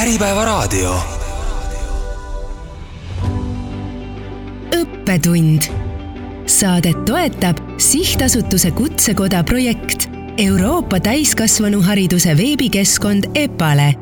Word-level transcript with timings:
Äripäevaraadio. 0.00 0.94
õppetund. 4.76 5.62
Saadet 6.46 7.04
toetab 7.04 7.56
sihtasutuse 7.78 8.70
Kutsekoda 8.70 9.44
projekt 9.44 10.08
Euroopa 10.38 11.00
täiskasvanuhariduse 11.00 12.36
veebikeskkond 12.36 13.24
EPALE. 13.34 13.94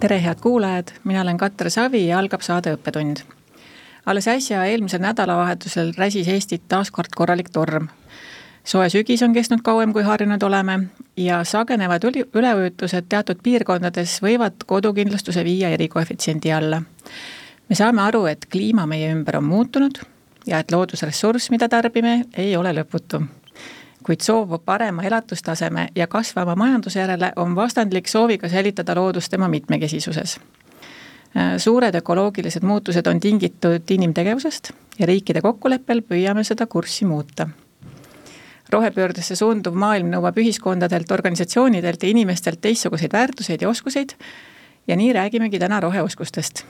tere, 0.00 0.22
head 0.22 0.40
kuulajad, 0.40 0.88
mina 1.04 1.20
olen 1.20 1.38
Katre 1.38 1.70
Savi 1.70 2.06
ja 2.06 2.18
algab 2.18 2.40
saade 2.40 2.74
Õppetund. 2.74 3.16
alles 4.06 4.28
äsja, 4.28 4.64
eelmisel 4.64 5.00
nädalavahetusel 5.00 5.92
räsis 5.96 6.28
Eestit 6.28 6.68
taas 6.68 6.90
kord 6.90 7.08
korralik 7.16 7.48
torm 7.48 7.88
soe 8.64 8.88
sügis 8.90 9.22
on 9.22 9.32
kestnud 9.32 9.62
kauem, 9.62 9.92
kui 9.92 10.02
harjunud 10.02 10.42
oleme 10.42 10.78
ja 11.16 11.44
sagenevad 11.44 12.04
üli, 12.04 12.24
üleujutused 12.34 13.08
teatud 13.08 13.42
piirkondades 13.42 14.18
võivad 14.22 14.64
kodukindlustuse 14.66 15.44
viia 15.44 15.72
erikoefitsiendi 15.74 16.52
alla. 16.52 16.82
me 17.68 17.74
saame 17.74 18.02
aru, 18.02 18.26
et 18.26 18.46
kliima 18.46 18.86
meie 18.86 19.12
ümber 19.12 19.36
on 19.36 19.44
muutunud 19.44 19.98
ja 20.46 20.58
et 20.58 20.72
loodusressurss, 20.72 21.50
mida 21.50 21.68
tarbime, 21.68 22.24
ei 22.36 22.56
ole 22.56 22.72
lõputu. 22.72 23.22
kuid 24.02 24.20
soov 24.20 24.58
parema 24.64 25.02
elatustaseme 25.02 25.88
ja 25.94 26.06
kasvava 26.06 26.56
majanduse 26.56 27.00
järele 27.00 27.32
on 27.36 27.54
vastandlik 27.54 28.08
sooviga 28.08 28.48
säilitada 28.48 28.94
loodust 28.94 29.30
tema 29.30 29.48
mitmekesisuses 29.48 30.38
suured 31.58 31.94
ökoloogilised 31.94 32.62
muutused 32.62 33.06
on 33.06 33.20
tingitud 33.20 33.90
inimtegevusest 33.90 34.70
ja 34.98 35.06
riikide 35.06 35.40
kokkuleppel 35.40 36.02
püüame 36.02 36.44
seda 36.44 36.66
kurssi 36.66 37.04
muuta 37.04 37.48
rohepöördesse 38.72 39.36
suunduv 39.36 39.76
maailm 39.76 40.10
nõuab 40.12 40.38
ühiskondadelt, 40.40 41.10
organisatsioonidelt 41.12 42.02
ja 42.02 42.08
inimestelt 42.08 42.60
teistsuguseid 42.60 43.12
väärtuseid 43.12 43.62
ja 43.62 43.68
oskuseid. 43.68 44.16
ja 44.86 44.96
nii 44.96 45.12
räägimegi 45.12 45.58
täna 45.58 45.80
roheoskustest. 45.80 46.64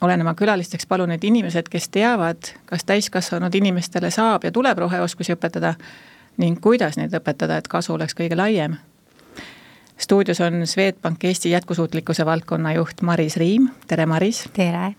olen 0.00 0.20
oma 0.20 0.34
külalisteks 0.34 0.86
palunud 0.86 1.24
inimesed, 1.24 1.68
kes 1.70 1.88
teavad, 1.88 2.38
kas 2.66 2.84
täiskasvanud 2.84 3.54
inimestele 3.54 4.10
saab 4.10 4.44
ja 4.44 4.52
tuleb 4.52 4.78
roheoskusi 4.78 5.32
õpetada 5.32 5.74
ning 6.36 6.60
kuidas 6.60 6.96
neid 6.96 7.14
õpetada, 7.14 7.58
et 7.58 7.68
kasu 7.68 7.94
oleks 7.94 8.14
kõige 8.14 8.36
laiem. 8.36 8.76
stuudios 9.98 10.40
on 10.40 10.66
Swedbank 10.66 11.24
Eesti 11.24 11.50
jätkusuutlikkuse 11.50 12.26
valdkonna 12.26 12.72
juht 12.72 13.02
Maris 13.02 13.36
Riim, 13.36 13.68
tere 13.86 14.06
Maris. 14.06 14.48
tere. 14.52 14.94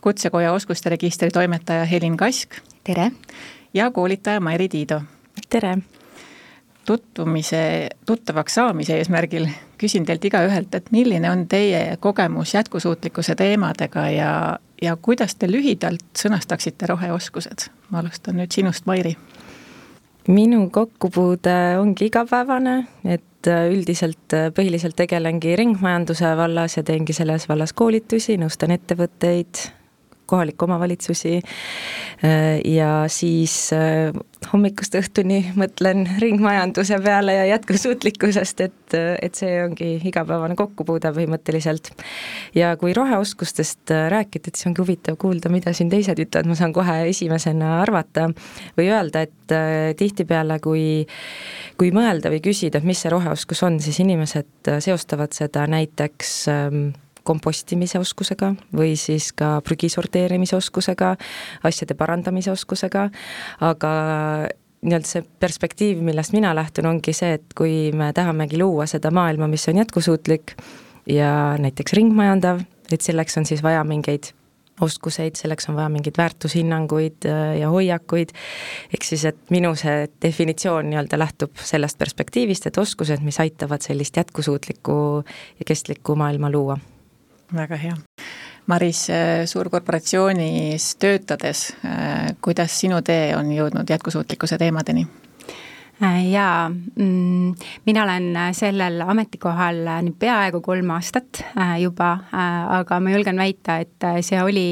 kutsekoja 0.00 0.52
oskuste 0.52 0.90
registri 0.90 1.30
toimetaja 1.30 1.84
Helin 1.84 2.16
Kask. 2.16 2.50
tere. 2.84 3.10
ja 3.74 3.90
koolitaja 3.90 4.40
Mairi 4.40 4.68
Tiido 4.68 5.00
tere! 5.50 5.78
tutvumise, 6.86 7.88
tuttavaks 8.06 8.54
saamise 8.54 8.96
eesmärgil 8.98 9.44
küsin 9.78 10.06
teilt 10.06 10.24
igaühelt, 10.24 10.74
et 10.74 10.88
milline 10.90 11.30
on 11.30 11.44
teie 11.48 11.96
kogemus 12.00 12.54
jätkusuutlikkuse 12.54 13.34
teemadega 13.38 14.06
ja, 14.10 14.32
ja 14.82 14.96
kuidas 14.96 15.36
te 15.36 15.50
lühidalt 15.50 16.06
sõnastaksite 16.18 16.88
roheoskused? 16.90 17.68
ma 17.90 18.00
alustan 18.02 18.40
nüüd 18.40 18.54
sinust, 18.54 18.86
Mairi. 18.90 19.16
minu 20.28 20.64
kokkupuude 20.70 21.56
ongi 21.78 22.08
igapäevane, 22.10 22.76
et 23.04 23.50
üldiselt 23.70 24.38
põhiliselt 24.56 24.96
tegelengi 24.96 25.54
ringmajanduse 25.56 26.32
vallas 26.36 26.78
ja 26.80 26.82
teengi 26.82 27.14
selles 27.16 27.46
vallas 27.48 27.72
koolitusi, 27.76 28.38
nõustan 28.40 28.74
ettevõtteid 28.74 29.66
kohalikke 30.30 30.66
omavalitsusi 30.66 31.36
äh, 31.40 32.60
ja 32.64 33.04
siis 33.12 33.56
äh, 33.76 34.14
hommikust 34.52 34.94
õhtuni 34.98 35.42
mõtlen 35.58 36.06
ringmajanduse 36.22 37.00
peale 37.04 37.34
ja 37.36 37.48
jätkusuutlikkusest, 37.52 38.62
et, 38.64 38.96
et 38.96 39.36
see 39.38 39.58
ongi 39.64 39.92
igapäevane 40.10 40.56
kokkupuude 40.58 41.12
põhimõtteliselt. 41.16 41.92
ja 42.54 42.72
kui 42.80 42.94
roheoskustest 42.96 43.92
rääkida, 44.12 44.48
et 44.48 44.56
siis 44.56 44.70
ongi 44.70 44.82
huvitav 44.84 45.18
kuulda, 45.20 45.52
mida 45.52 45.74
siin 45.76 45.92
teised 45.92 46.18
ütlevad, 46.22 46.48
ma 46.50 46.58
saan 46.58 46.74
kohe 46.76 46.96
esimesena 47.10 47.76
arvata 47.82 48.30
või 48.78 48.88
öelda, 48.90 49.26
et 49.28 49.54
äh, 49.54 49.92
tihtipeale, 49.98 50.60
kui 50.64 51.06
kui 51.80 51.92
mõelda 51.96 52.28
või 52.32 52.42
küsida, 52.44 52.80
et 52.80 52.88
mis 52.88 53.00
see 53.00 53.12
roheoskus 53.12 53.62
on, 53.64 53.78
siis 53.80 54.00
inimesed 54.02 54.68
seostavad 54.84 55.32
seda 55.36 55.64
näiteks 55.70 56.34
ähm, 56.52 56.90
kompostimise 57.26 58.00
oskusega 58.00 58.54
või 58.76 58.94
siis 59.00 59.30
ka 59.36 59.58
prügi 59.66 59.90
sorteerimise 59.92 60.56
oskusega, 60.56 61.14
asjade 61.66 61.96
parandamise 61.98 62.52
oskusega, 62.52 63.08
aga 63.66 63.92
nii-öelda 64.80 65.08
see 65.08 65.24
perspektiiv, 65.42 66.00
millest 66.04 66.32
mina 66.32 66.54
lähtun, 66.56 66.88
ongi 66.88 67.12
see, 67.16 67.36
et 67.36 67.56
kui 67.56 67.90
me 67.96 68.10
tahamegi 68.16 68.60
luua 68.60 68.88
seda 68.90 69.12
maailma, 69.12 69.48
mis 69.50 69.68
on 69.68 69.80
jätkusuutlik 69.82 70.54
ja 71.10 71.56
näiteks 71.60 71.96
ringmajandav, 71.98 72.62
et 72.92 73.00
selleks 73.04 73.36
on 73.40 73.48
siis 73.48 73.62
vaja 73.62 73.82
mingeid 73.84 74.32
oskuseid, 74.80 75.36
selleks 75.36 75.68
on 75.68 75.76
vaja 75.76 75.88
mingeid 75.92 76.16
väärtushinnanguid 76.16 77.26
äh, 77.28 77.58
ja 77.60 77.68
hoiakuid, 77.68 78.32
ehk 78.94 79.04
siis, 79.04 79.26
et 79.28 79.52
minu 79.52 79.74
see 79.76 80.06
definitsioon 80.22 80.88
nii-öelda 80.90 81.18
lähtub 81.20 81.60
sellest 81.60 81.98
perspektiivist, 82.00 82.70
et 82.70 82.80
oskused, 82.80 83.20
mis 83.24 83.40
aitavad 83.44 83.84
sellist 83.84 84.16
jätkusuutlikku 84.16 84.94
ja 85.58 85.68
kestlikku 85.68 86.16
maailma 86.16 86.50
luua 86.50 86.78
väga 87.54 87.76
hea. 87.76 87.96
Maris, 88.66 89.08
äh, 89.10 89.46
suurkorporatsioonis 89.46 90.96
töötades, 90.96 91.72
äh, 91.84 92.36
kuidas 92.40 92.80
sinu 92.80 93.02
tee 93.02 93.34
on 93.36 93.50
jõudnud 93.52 93.90
jätkusuutlikkuse 93.90 94.58
teemadeni? 94.58 95.06
Äh, 96.02 96.30
jaa, 96.30 96.68
mm, 96.70 97.54
mina 97.86 98.02
olen 98.06 98.38
sellel 98.56 99.02
ametikohal 99.04 99.82
nüüd 100.06 100.16
peaaegu 100.22 100.62
kolm 100.64 100.94
aastat 100.94 101.42
juba, 101.82 102.08
aga 102.80 103.00
ma 103.04 103.12
julgen 103.12 103.36
väita, 103.42 103.76
et 103.84 104.08
see 104.24 104.40
oli 104.40 104.64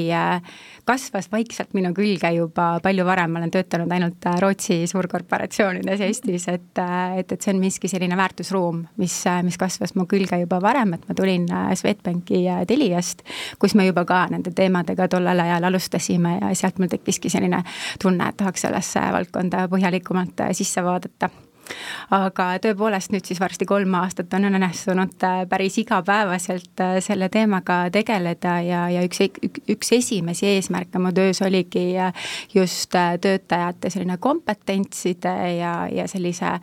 kasvas 0.88 1.28
vaikselt 1.32 1.74
minu 1.76 1.90
külge 1.96 2.30
juba 2.32 2.68
palju 2.82 3.04
varem, 3.04 3.32
ma 3.32 3.42
olen 3.42 3.52
töötanud 3.52 3.90
ainult 3.92 4.24
äh, 4.28 4.38
Rootsi 4.40 4.78
suurkorporatsioonides 4.88 6.00
Eestis, 6.06 6.46
et, 6.48 6.80
äh, 6.80 7.18
et, 7.20 7.32
et 7.34 7.44
see 7.44 7.52
on 7.52 7.60
miski 7.60 7.90
selline 7.92 8.16
väärtusruum, 8.16 8.80
mis, 9.00 9.16
äh, 9.28 9.42
mis 9.44 9.58
kasvas 9.60 9.92
mu 9.98 10.06
külge 10.08 10.38
juba 10.40 10.60
varem, 10.64 10.94
et 10.96 11.04
ma 11.08 11.16
tulin 11.18 11.44
Swedbanki 11.76 12.40
Teliast, 12.68 13.20
kus 13.60 13.76
me 13.76 13.84
juba 13.88 14.06
ka 14.08 14.22
nende 14.32 14.54
teemadega 14.56 15.10
tollel 15.12 15.44
ajal 15.44 15.68
alustasime 15.68 16.38
ja 16.38 16.52
sealt 16.56 16.80
mul 16.80 16.88
tekkiski 16.92 17.32
selline 17.32 17.60
tunne, 18.00 18.30
et 18.30 18.38
tahaks 18.40 18.64
sellesse 18.64 19.02
valdkonda 19.18 19.66
põhjalikumalt 19.68 20.40
sisse 20.56 20.84
vaadata 20.84 21.17
Rietta. 21.20 21.47
Aga 22.14 22.48
tõepoolest 22.62 23.12
nüüd 23.12 23.26
siis 23.28 23.40
varsti 23.40 23.66
kolm 23.68 23.94
aastat 23.98 24.32
on 24.36 24.48
õnnestunud 24.48 25.24
äh, 25.26 25.42
päris 25.50 25.78
igapäevaselt 25.82 26.80
äh, 26.80 26.96
selle 27.04 27.28
teemaga 27.32 27.80
tegeleda 27.92 28.54
ja, 28.64 28.84
ja 28.92 29.02
üks, 29.04 29.20
üks 29.68 29.92
esimesi 29.98 30.48
eesmärke 30.54 31.00
mu 31.02 31.12
töös 31.16 31.42
oligi 31.44 31.90
äh, 32.00 32.28
just 32.54 32.94
töötajate 32.94 33.90
selline 33.92 34.16
kompetentside 34.22 35.34
ja, 35.58 35.72
ja 35.92 36.06
sellise 36.08 36.54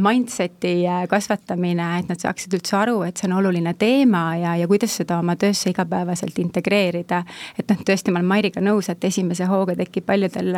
mindset'i 0.00 0.72
kasvatamine, 1.10 1.86
et 2.00 2.08
nad 2.10 2.20
saaksid 2.20 2.54
üldse 2.56 2.76
aru, 2.78 3.02
et 3.06 3.20
see 3.20 3.28
on 3.28 3.36
oluline 3.40 3.74
teema 3.78 4.22
ja, 4.40 4.54
ja 4.58 4.68
kuidas 4.70 4.94
seda 5.00 5.18
oma 5.20 5.36
töösse 5.40 5.70
igapäevaselt 5.72 6.38
integreerida. 6.42 7.22
et 7.58 7.68
noh, 7.70 7.82
tõesti, 7.86 8.12
ma 8.12 8.20
olen 8.20 8.30
Mairiga 8.32 8.62
nõus, 8.64 8.88
et 8.92 9.04
esimese 9.04 9.46
hooga 9.50 9.76
tekib 9.78 10.06
paljudel 10.08 10.54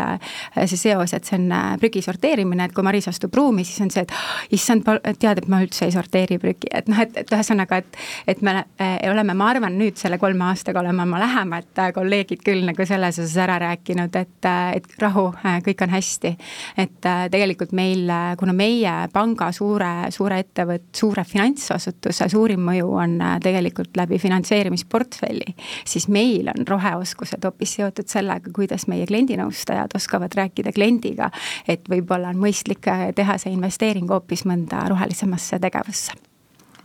see 0.55 0.79
seos, 0.79 1.15
et 1.17 1.27
see 1.27 1.39
on 1.41 1.79
prügi 1.83 2.03
sorteerimine, 2.05 2.69
et 2.69 2.75
kui 2.75 2.87
Maris 2.87 3.09
astub 3.11 3.35
ruumi, 3.35 3.64
või 3.65 3.71
siis 3.71 3.81
on 3.85 3.91
see, 3.91 4.05
et 4.05 4.55
issand, 4.55 4.85
tead, 5.19 5.41
et 5.41 5.49
ma 5.49 5.63
üldse 5.65 5.89
ei 5.89 5.95
sorteeri 5.95 6.39
prügi, 6.43 6.69
et 6.75 6.89
noh, 6.91 7.01
et, 7.01 7.17
et 7.25 7.33
ühesõnaga, 7.33 7.81
et 7.81 8.03
et 8.27 8.43
me 8.43 8.65
äh, 8.81 9.11
oleme, 9.11 9.35
ma 9.35 9.49
arvan, 9.53 9.77
nüüd 9.79 9.99
selle 10.01 10.19
kolme 10.19 10.47
aastaga 10.49 10.81
oleme 10.83 11.05
oma 11.05 11.21
lähemad 11.23 11.81
äh, 11.81 11.91
kolleegid 11.95 12.43
küll 12.45 12.65
nagu 12.67 12.87
selles 12.87 13.19
osas 13.21 13.37
ära 13.41 13.59
rääkinud, 13.63 14.17
et, 14.19 14.49
äh, 14.49 14.77
et 14.79 14.89
rahu, 15.01 15.31
kõik 15.65 15.85
on 15.85 15.93
hästi. 15.95 16.35
et 16.79 17.07
tegelikult 17.31 17.73
meil, 17.77 18.09
kuna 18.39 18.53
meie 18.57 18.93
panga 19.13 19.51
suure, 19.53 20.11
suure 20.15 20.39
ettevõtte, 20.43 20.97
suure 20.99 21.25
finantsasutuse 21.29 22.29
suurim 22.33 22.63
mõju 22.65 22.89
on 22.99 23.17
tegelikult 23.43 23.97
läbi 23.97 24.19
finantseerimisportfelli, 24.19 25.55
siis 25.85 26.09
meil 26.09 26.51
on 26.53 26.67
roheoskused 26.69 27.45
hoopis 27.45 27.77
seotud 27.79 28.11
sellega, 28.11 28.51
kuidas 28.55 28.89
meie 28.91 29.07
kliendinõustajad 29.07 29.95
oskavad 29.97 30.35
rääkida 30.37 30.73
kliendiga, 30.75 31.31
et 31.69 31.87
võib-olla 31.91 32.33
on 32.35 32.41
mõistlik 32.43 32.89
teha 33.15 33.39
see 33.41 33.54
investeering 33.55 34.11
hoopis 34.11 34.45
mõnda 34.49 34.85
rohelisemasse 34.91 35.59
tegevusse. 35.63 36.13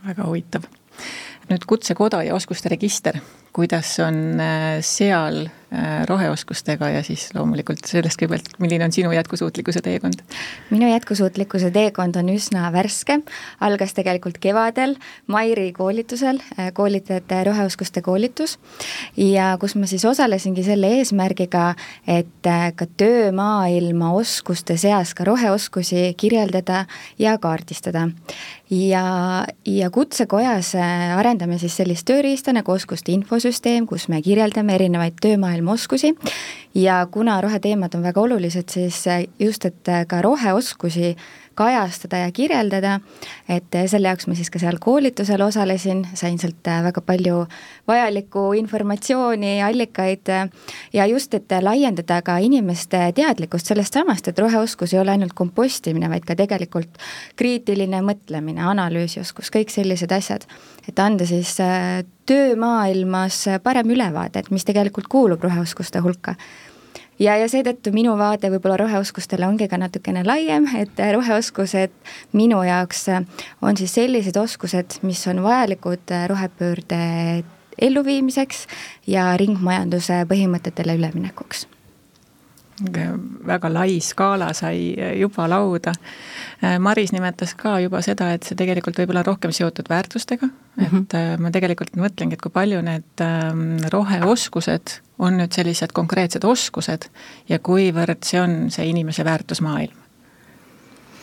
väga 0.06 0.26
huvitav. 0.26 0.68
nüüd 1.50 1.64
Kutsekoda 1.66 2.22
ja 2.22 2.34
oskuste 2.34 2.68
register, 2.68 3.18
kuidas 3.52 3.98
on 4.00 4.40
äh, 4.40 4.78
seal 4.80 5.48
roheoskustega 6.06 6.88
ja 6.90 7.02
siis 7.06 7.28
loomulikult 7.34 7.84
sellest 7.86 8.18
kõigepealt, 8.18 8.56
milline 8.58 8.88
on 8.88 8.92
sinu 8.92 9.12
jätkusuutlikkuse 9.14 9.82
teekond? 9.84 10.24
minu 10.70 10.88
jätkusuutlikkuse 10.90 11.70
teekond 11.70 12.16
on 12.18 12.32
üsna 12.32 12.72
värske, 12.74 13.20
algas 13.60 13.94
tegelikult 13.94 14.38
kevadel 14.42 14.96
Mairi 15.30 15.72
koolitusel, 15.72 16.40
äh, 16.58 16.72
koolitajate 16.72 17.44
roheoskuste 17.44 18.02
koolitus. 18.02 18.58
Ja 19.16 19.56
kus 19.60 19.76
ma 19.76 19.86
siis 19.86 20.04
osalesingi 20.04 20.64
selle 20.66 20.90
eesmärgiga, 20.98 21.74
et 22.06 22.46
äh, 22.46 22.70
ka 22.76 22.86
töömaailma 22.96 24.12
oskuste 24.18 24.76
seas 24.80 25.14
ka 25.14 25.24
roheoskusi 25.24 26.14
kirjeldada 26.16 26.84
ja 27.18 27.38
kaardistada. 27.38 28.08
Ja, 28.70 29.04
ja 29.66 29.90
Kutsekojas 29.90 30.74
äh, 30.74 31.18
arendame 31.18 31.58
siis 31.58 31.76
sellist 31.76 32.06
tööriista 32.06 32.54
nagu 32.54 32.72
oskuste 32.72 33.12
infosüsteem, 33.12 33.86
kus 33.86 34.08
me 34.08 34.22
kirjeldame 34.22 34.76
erinevaid 34.78 35.18
töömaailma 35.22 35.59
oskusi 35.68 36.14
ja 36.74 37.06
kuna 37.10 37.40
roheteemad 37.40 37.94
on 37.94 38.02
väga 38.02 38.20
olulised, 38.20 38.68
siis 38.70 39.04
just, 39.38 39.64
et 39.64 39.92
ka 40.08 40.22
roheoskusi 40.22 41.16
kajastada 41.60 42.22
ja 42.24 42.32
kirjeldada, 42.32 42.96
et 43.48 43.76
selle 43.90 44.08
jaoks 44.08 44.28
ma 44.30 44.36
siis 44.38 44.48
ka 44.52 44.60
seal 44.62 44.78
koolitusel 44.80 45.42
osalesin, 45.44 46.06
sain 46.16 46.38
sealt 46.40 46.70
väga 46.86 47.02
palju 47.04 47.42
vajalikku 47.90 48.46
informatsiooni, 48.60 49.58
allikaid 49.64 50.30
ja 50.96 51.06
just, 51.10 51.34
et 51.36 51.52
laiendada 51.62 52.20
ka 52.24 52.38
inimeste 52.40 53.02
teadlikkust 53.16 53.72
sellest 53.72 53.98
samast, 53.98 54.30
et 54.30 54.40
roheoskus 54.40 54.94
ei 54.94 55.02
ole 55.02 55.14
ainult 55.16 55.36
kompostimine, 55.36 56.08
vaid 56.12 56.24
ka 56.28 56.38
tegelikult 56.38 57.00
kriitiline 57.36 58.00
mõtlemine, 58.06 58.64
analüüsioskus, 58.72 59.52
kõik 59.52 59.72
sellised 59.74 60.12
asjad. 60.16 60.48
et 60.88 60.98
anda 60.98 61.26
siis 61.26 61.56
töömaailmas 62.26 63.44
parem 63.62 63.90
ülevaade, 63.90 64.38
et 64.38 64.50
mis 64.50 64.64
tegelikult 64.64 65.08
kuulub 65.12 65.42
roheoskuste 65.44 66.00
hulka 66.00 66.34
ja, 67.20 67.36
ja 67.36 67.48
seetõttu 67.50 67.92
minu 67.94 68.16
vaade 68.18 68.50
võib-olla 68.52 68.78
roheoskustele 68.80 69.46
ongi 69.46 69.68
ka 69.70 69.78
natukene 69.80 70.24
laiem, 70.26 70.68
et 70.80 71.00
roheoskused 71.14 71.94
minu 72.36 72.62
jaoks 72.66 73.06
on 73.62 73.80
siis 73.80 73.94
sellised 73.98 74.36
oskused, 74.40 75.00
mis 75.06 75.26
on 75.30 75.42
vajalikud 75.44 76.14
rohepöörde 76.32 77.02
elluviimiseks 77.80 78.66
ja 79.08 79.30
ringmajanduse 79.40 80.24
põhimõtetele 80.30 80.98
üleminekuks 81.00 81.66
väga 83.46 83.70
lai 83.72 84.00
skaala 84.04 84.52
sai 84.56 84.94
juba 85.20 85.48
lauda. 85.50 85.92
Maris 86.78 87.12
nimetas 87.12 87.54
ka 87.58 87.78
juba 87.80 88.02
seda, 88.04 88.32
et 88.34 88.44
see 88.44 88.56
tegelikult 88.58 88.98
võib 89.00 89.12
olla 89.14 89.22
rohkem 89.26 89.52
seotud 89.52 89.88
väärtustega 89.88 90.46
mm, 90.46 90.84
-hmm. 90.84 91.02
et 91.02 91.14
äh, 91.14 91.38
ma 91.38 91.50
tegelikult 91.50 91.96
mõtlengi, 91.96 92.36
et 92.36 92.42
kui 92.42 92.52
palju 92.52 92.82
need 92.84 93.24
ähm, 93.24 93.78
roheoskused 93.92 95.00
on 95.18 95.38
nüüd 95.40 95.52
sellised 95.52 95.92
konkreetsed 95.96 96.44
oskused 96.44 97.08
ja 97.48 97.58
kuivõrd 97.58 98.24
see 98.24 98.40
on 98.40 98.70
see 98.70 98.88
inimese 98.88 99.24
väärtusmaailm. 99.24 99.96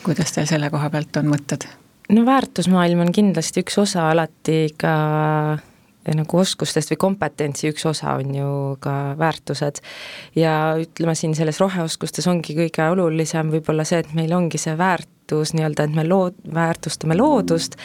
kuidas 0.02 0.32
teil 0.32 0.46
selle 0.46 0.70
koha 0.70 0.90
pealt 0.90 1.16
on 1.16 1.30
mõtted? 1.30 1.68
no 2.08 2.24
väärtusmaailm 2.26 3.00
on 3.06 3.12
kindlasti 3.12 3.62
üks 3.62 3.78
osa 3.78 4.10
alati 4.10 4.74
ka 4.76 4.94
nagu 6.16 6.40
oskustest 6.40 6.92
või 6.92 7.00
kompetentsi 7.04 7.70
üks 7.72 7.86
osa 7.88 8.16
on 8.20 8.34
ju 8.34 8.50
ka 8.82 8.94
väärtused. 9.18 9.82
ja 10.36 10.74
ütleme 10.80 11.14
siin 11.18 11.34
selles 11.38 11.60
roheoskustes 11.60 12.26
ongi 12.30 12.56
kõige 12.56 12.90
olulisem 12.92 13.52
võib-olla 13.52 13.84
see, 13.88 14.02
et 14.04 14.12
meil 14.16 14.32
ongi 14.36 14.60
see 14.60 14.76
väärtus 14.78 15.54
nii-öelda, 15.56 15.88
et 15.88 15.96
me 15.96 16.06
loo-, 16.06 16.34
väärtustame 16.54 17.16
loodust 17.18 17.76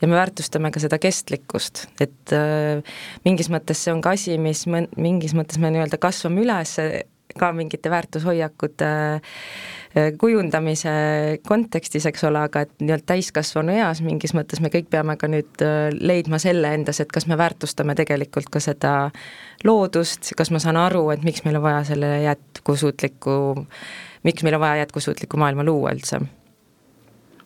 ja 0.00 0.08
me 0.08 0.18
väärtustame 0.18 0.70
ka 0.70 0.82
seda 0.82 0.98
kestlikkust, 1.00 1.86
et 2.00 2.36
äh, 2.36 2.82
mingis 3.24 3.50
mõttes 3.52 3.84
see 3.84 3.94
on 3.94 4.04
ka 4.04 4.16
asi, 4.18 4.38
mis 4.38 4.66
me, 4.66 4.86
mingis 4.96 5.36
mõttes 5.36 5.60
me 5.60 5.72
nii-öelda 5.72 6.00
kasvame 6.00 6.44
üles 6.44 6.76
ka 7.38 7.52
mingite 7.54 7.90
väärtushoiakute 7.92 8.88
äh, 8.90 9.36
kujundamise 10.18 10.90
kontekstis, 11.46 12.06
eks 12.06 12.22
ole, 12.28 12.44
aga 12.46 12.62
et 12.62 12.72
nii-öelda 12.78 13.08
täiskasvanu 13.10 13.74
eas 13.74 14.02
mingis 14.06 14.34
mõttes 14.36 14.62
me 14.62 14.70
kõik 14.70 14.86
peame 14.92 15.16
ka 15.18 15.26
nüüd 15.30 15.64
äh, 15.66 15.88
leidma 15.96 16.38
selle 16.42 16.70
endas, 16.76 17.00
et 17.02 17.10
kas 17.10 17.26
me 17.26 17.38
väärtustame 17.40 17.96
tegelikult 17.98 18.52
ka 18.54 18.62
seda 18.62 18.94
loodust, 19.66 20.30
kas 20.38 20.52
ma 20.54 20.62
saan 20.62 20.78
aru, 20.78 21.08
et 21.14 21.26
miks 21.26 21.42
meil 21.46 21.58
on 21.58 21.66
vaja 21.66 21.82
selle 21.90 22.12
jätkusuutlikku, 22.22 23.34
miks 24.28 24.46
meil 24.46 24.60
on 24.60 24.62
vaja 24.62 24.84
jätkusuutlikku 24.84 25.40
maailma 25.42 25.66
luua 25.66 25.96
üldse? 25.98 26.22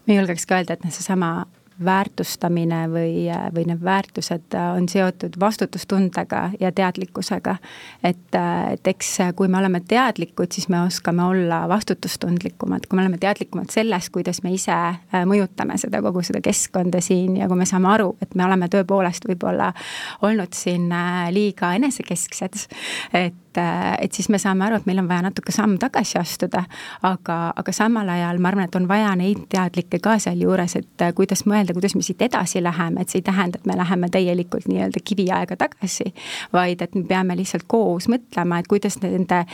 ma 0.05 0.19
julgeks 0.19 0.45
ka 0.45 0.61
öelda, 0.61 0.77
et 0.77 0.85
noh, 0.85 0.93
seesama 0.93 1.47
väärtustamine 1.85 2.85
või, 2.91 3.27
või 3.55 3.65
need 3.67 3.83
väärtused 3.85 4.55
on 4.55 4.89
seotud 4.89 5.35
vastutustundega 5.41 6.51
ja 6.61 6.73
teadlikkusega. 6.73 7.57
et, 8.05 8.39
et 8.73 8.87
eks 8.87 9.19
kui 9.37 9.49
me 9.49 9.59
oleme 9.59 9.81
teadlikud, 9.81 10.53
siis 10.53 10.69
me 10.69 10.81
oskame 10.83 11.25
olla 11.25 11.65
vastutustundlikumad, 11.69 12.87
kui 12.89 12.97
me 12.97 13.03
oleme 13.03 13.19
teadlikumad 13.19 13.71
sellest, 13.71 14.13
kuidas 14.15 14.43
me 14.43 14.55
ise 14.55 14.73
äh, 14.73 15.25
mõjutame 15.27 15.79
seda, 15.81 16.03
kogu 16.03 16.23
seda 16.23 16.43
keskkonda 16.45 17.01
siin 17.05 17.37
ja 17.41 17.49
kui 17.51 17.59
me 17.59 17.67
saame 17.69 17.91
aru, 17.95 18.15
et 18.23 18.35
me 18.35 18.47
oleme 18.47 18.69
tõepoolest 18.73 19.29
võib-olla 19.29 19.73
olnud 20.23 20.55
siin 20.55 20.91
äh, 20.93 21.31
liiga 21.35 21.75
enesekesksed, 21.79 22.67
et 23.15 23.41
et, 23.55 24.05
et 24.05 24.13
siis 24.13 24.29
me 24.29 24.39
saame 24.39 24.67
aru, 24.67 24.79
et 24.81 24.87
meil 24.87 25.01
on 25.03 25.09
vaja 25.09 25.27
natuke 25.29 25.53
samm 25.53 25.77
tagasi 25.81 26.19
astuda, 26.19 26.65
aga, 27.03 27.39
aga 27.57 27.73
samal 27.73 28.09
ajal 28.09 28.41
ma 28.43 28.51
arvan, 28.51 28.69
et 28.69 28.79
on 28.79 28.89
vaja 28.89 29.15
neid 29.19 29.47
teadlikke 29.53 30.01
ka 30.05 30.19
sealjuures, 30.23 30.77
et 30.81 31.07
kuidas 31.15 31.45
mõelda, 31.51 31.77
kuidas 31.77 31.95
me 31.95 32.03
siit 32.03 32.23
edasi 32.23 32.63
läheme, 32.63 33.03
et 33.03 33.13
see 33.13 33.23
ei 33.23 33.29
tähenda, 33.29 33.61
et 33.61 33.67
me 33.71 33.77
läheme 33.79 34.11
täielikult 34.13 34.69
nii-öelda 34.71 35.05
kiviaega 35.05 35.57
tagasi, 35.61 36.11
vaid 36.53 36.83
et 36.83 36.95
me 36.95 37.07
peame 37.09 37.37
lihtsalt 37.39 37.69
koos 37.69 38.09
mõtlema, 38.13 38.61
et 38.61 38.71
kuidas 38.71 38.99
nende 39.03 39.45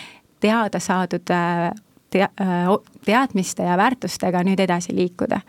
teada 0.40 0.80
saadud 0.80 1.32
tea-, 2.10 2.28
teadmiste 3.04 3.64
ja 3.66 3.76
väärtustega 3.80 4.42
nüüd 4.46 4.60
edasi 4.60 4.94
liikuda. 4.96 5.40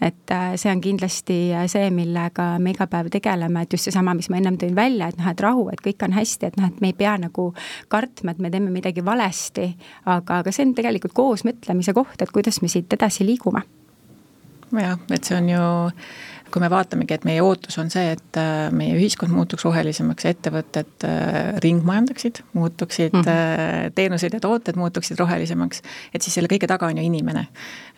et 0.00 0.34
see 0.56 0.72
on 0.72 0.80
kindlasti 0.80 1.38
see, 1.66 1.90
millega 1.94 2.50
me 2.58 2.74
iga 2.74 2.86
päev 2.90 3.10
tegeleme, 3.12 3.62
et 3.62 3.72
just 3.72 3.88
seesama, 3.88 4.14
mis 4.18 4.30
ma 4.30 4.40
ennem 4.40 4.58
tõin 4.60 4.76
välja, 4.76 5.08
et 5.08 5.18
noh, 5.18 5.30
et 5.30 5.40
rahu, 5.40 5.68
et 5.72 5.82
kõik 5.84 6.04
on 6.06 6.14
hästi, 6.16 6.50
et 6.50 6.60
noh, 6.60 6.68
et 6.68 6.80
me 6.84 6.92
ei 6.92 6.96
pea 6.98 7.16
nagu 7.20 7.50
kartma, 7.88 8.34
et 8.34 8.42
me 8.42 8.50
teeme 8.50 8.70
midagi 8.74 9.04
valesti, 9.04 9.70
aga, 10.06 10.42
aga 10.42 10.54
see 10.54 10.68
on 10.68 10.76
tegelikult 10.78 11.16
koosmõtlemise 11.16 11.94
koht, 11.96 12.22
et 12.22 12.32
kuidas 12.34 12.62
me 12.62 12.70
siit 12.72 12.92
edasi 12.92 13.26
liigume. 13.26 13.64
jah, 14.72 14.98
et 15.10 15.24
see 15.24 15.36
on 15.36 15.48
ju 15.48 15.62
kui 16.52 16.62
me 16.62 16.70
vaatamegi, 16.72 17.14
et 17.18 17.26
meie 17.28 17.42
ootus 17.44 17.78
on 17.80 17.90
see, 17.92 18.12
et 18.16 18.38
äh, 18.40 18.68
meie 18.74 18.96
ühiskond 18.96 19.32
muutuks 19.34 19.66
rohelisemaks, 19.66 20.28
ettevõtted 20.30 21.06
äh, 21.08 21.58
ringmajandaksid, 21.64 22.42
muutuksid 22.58 23.12
mm, 23.12 23.26
-hmm. 23.26 23.94
teenused 23.94 24.34
ja 24.34 24.40
tooted 24.40 24.76
muutuksid 24.76 25.18
rohelisemaks, 25.18 25.82
et 26.14 26.22
siis 26.22 26.38
selle 26.38 26.50
kõige 26.52 26.68
taga 26.70 26.86
on 26.86 26.98
ju 26.98 27.04
inimene. 27.04 27.46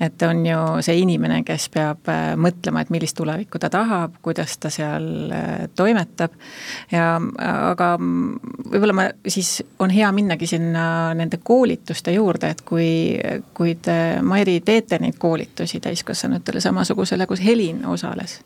et 0.00 0.22
on 0.22 0.46
ju 0.46 0.58
see 0.80 0.96
inimene, 0.98 1.42
kes 1.44 1.68
peab 1.68 2.08
mõtlema, 2.36 2.80
et 2.80 2.90
millist 2.90 3.16
tulevikku 3.16 3.58
ta 3.58 3.68
tahab, 3.70 4.14
kuidas 4.22 4.56
ta 4.58 4.70
seal 4.70 5.32
toimetab 5.76 6.32
ja 6.92 7.20
aga 7.70 7.90
võib-olla 8.00 8.96
ma 8.96 9.06
siis, 9.28 9.62
on 9.78 9.90
hea 9.90 10.10
minnagi 10.12 10.46
sinna 10.46 11.14
nende 11.14 11.40
koolituste 11.44 12.14
juurde, 12.14 12.52
et 12.54 12.62
kui, 12.66 12.90
kui 13.54 13.74
te, 13.82 13.96
Mairi, 14.22 14.60
teete 14.64 14.98
neid 15.02 15.18
koolitusi 15.20 15.80
täiskasvanutele 15.80 16.60
samasugusele, 16.60 17.26
kus 17.30 17.44
Helin 17.44 17.84
osales, 17.86 18.39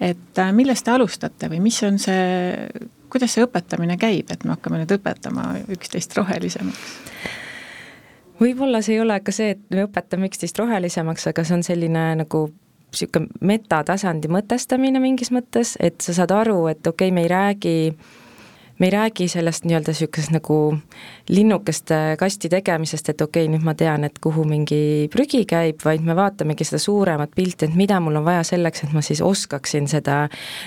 et 0.00 0.38
äh, 0.38 0.52
millest 0.56 0.86
te 0.86 0.94
alustate 0.94 1.50
või 1.52 1.60
mis 1.64 1.82
on 1.86 1.98
see, 2.02 2.68
kuidas 3.12 3.36
see 3.36 3.44
õpetamine 3.46 3.98
käib, 4.00 4.32
et 4.32 4.44
me 4.44 4.56
hakkame 4.56 4.82
nüüd 4.82 4.96
õpetama 4.98 5.52
üksteist 5.76 6.16
rohelisemaks? 6.18 6.96
võib-olla 8.40 8.80
see 8.82 8.96
ei 8.96 9.04
ole 9.04 9.20
ka 9.20 9.34
see, 9.36 9.52
et 9.56 9.62
me 9.74 9.84
õpetame 9.84 10.30
üksteist 10.30 10.58
rohelisemaks, 10.58 11.28
aga 11.28 11.44
see 11.44 11.58
on 11.58 11.66
selline 11.66 12.06
nagu 12.22 12.46
niisugune 12.90 13.28
metatasandi 13.46 14.30
mõtestamine 14.32 14.98
mingis 14.98 15.30
mõttes, 15.30 15.76
et 15.78 16.00
sa 16.02 16.16
saad 16.16 16.32
aru, 16.34 16.64
et 16.72 16.80
okei 16.82 17.10
okay,, 17.10 17.14
me 17.14 17.26
ei 17.26 17.30
räägi 17.30 17.76
äh, 17.92 18.16
me 18.80 18.88
ei 18.88 18.90
räägi 18.94 19.28
sellest 19.28 19.66
nii-öelda 19.68 19.92
niisugusest 19.92 20.32
nagu 20.32 20.56
linnukeste 21.28 21.98
kasti 22.18 22.48
tegemisest, 22.48 23.12
et 23.12 23.20
okei 23.20 23.44
okay,, 23.44 23.52
nüüd 23.52 23.66
ma 23.66 23.74
tean, 23.76 24.06
et 24.08 24.16
kuhu 24.24 24.46
mingi 24.48 25.08
prügi 25.12 25.42
käib, 25.48 25.82
vaid 25.84 26.04
me 26.06 26.16
vaatamegi 26.16 26.64
seda 26.64 26.80
suuremat 26.80 27.36
pilti, 27.36 27.68
et 27.68 27.76
mida 27.76 28.00
mul 28.00 28.16
on 28.22 28.24
vaja 28.24 28.42
selleks, 28.52 28.86
et 28.86 28.96
ma 28.96 29.04
siis 29.04 29.20
oskaksin 29.24 29.88
seda 29.90 30.22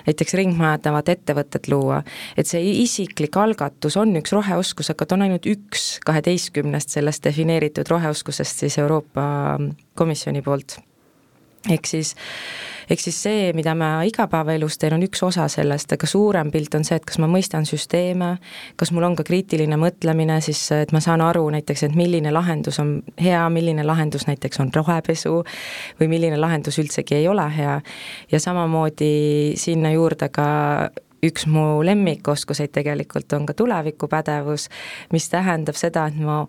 näiteks 0.05 0.37
ringmajatavat 0.39 1.09
ettevõtet 1.15 1.69
luua. 1.73 2.03
et 2.37 2.47
see 2.47 2.61
isiklik 2.83 3.37
algatus 3.37 3.97
on 3.97 4.15
üks 4.21 4.33
roheoskus, 4.35 4.93
aga 4.93 5.05
ta 5.05 5.17
on 5.17 5.27
ainult 5.27 5.49
üks 5.49 5.97
kaheteistkümnest 6.05 6.93
sellest 6.93 7.23
defineeritud 7.25 7.89
roheoskusest 7.89 8.65
siis 8.65 8.77
Euroopa 8.77 9.23
Komisjoni 9.95 10.41
poolt. 10.41 10.77
Ehk 11.71 11.87
siis 11.87 12.15
ehk 12.89 12.99
siis 12.99 13.17
see, 13.23 13.43
mida 13.55 13.75
ma 13.79 14.01
igapäevaelus 14.07 14.77
teen, 14.79 14.95
on 14.97 15.05
üks 15.05 15.21
osa 15.23 15.45
sellest, 15.51 15.93
aga 15.95 16.07
suurem 16.09 16.51
pilt 16.51 16.75
on 16.75 16.83
see, 16.83 16.97
et 16.99 17.05
kas 17.07 17.19
ma 17.21 17.29
mõistan 17.31 17.67
süsteeme, 17.67 18.35
kas 18.79 18.91
mul 18.91 19.07
on 19.07 19.15
ka 19.15 19.25
kriitiline 19.27 19.77
mõtlemine 19.79 20.39
siis, 20.43 20.59
et 20.75 20.91
ma 20.95 20.99
saan 21.03 21.23
aru 21.23 21.45
näiteks, 21.55 21.85
et 21.87 21.95
milline 21.95 22.33
lahendus 22.35 22.81
on 22.83 22.97
hea, 23.21 23.41
milline 23.53 23.85
lahendus 23.87 24.27
näiteks 24.27 24.59
on 24.63 24.73
rohepesu 24.75 25.39
või 26.01 26.11
milline 26.11 26.39
lahendus 26.39 26.79
üldsegi 26.83 27.21
ei 27.21 27.27
ole 27.31 27.47
hea. 27.55 27.79
ja 28.31 28.39
samamoodi 28.39 29.53
sinna 29.59 29.93
juurde 29.95 30.29
ka 30.29 30.47
üks 31.23 31.47
mu 31.47 31.79
lemmikoskuseid 31.85 32.73
tegelikult 32.75 33.31
on 33.33 33.45
ka 33.47 33.55
tulevikupädevus, 33.55 34.67
mis 35.15 35.29
tähendab 35.31 35.79
seda, 35.79 36.09
et 36.11 36.19
ma 36.19 36.43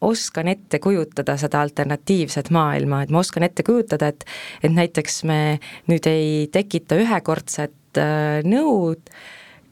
oskan 0.00 0.48
ette 0.48 0.78
kujutada 0.82 1.36
seda 1.40 1.62
alternatiivset 1.64 2.50
maailma, 2.54 3.02
et 3.02 3.14
ma 3.14 3.22
oskan 3.22 3.46
ette 3.46 3.64
kujutada, 3.66 4.12
et 4.12 4.24
et 4.62 4.72
näiteks 4.72 5.22
me 5.24 5.58
nüüd 5.90 6.06
ei 6.10 6.46
tekita 6.52 6.98
ühekordset 7.00 8.00
äh, 8.00 8.42
nõud, 8.44 9.12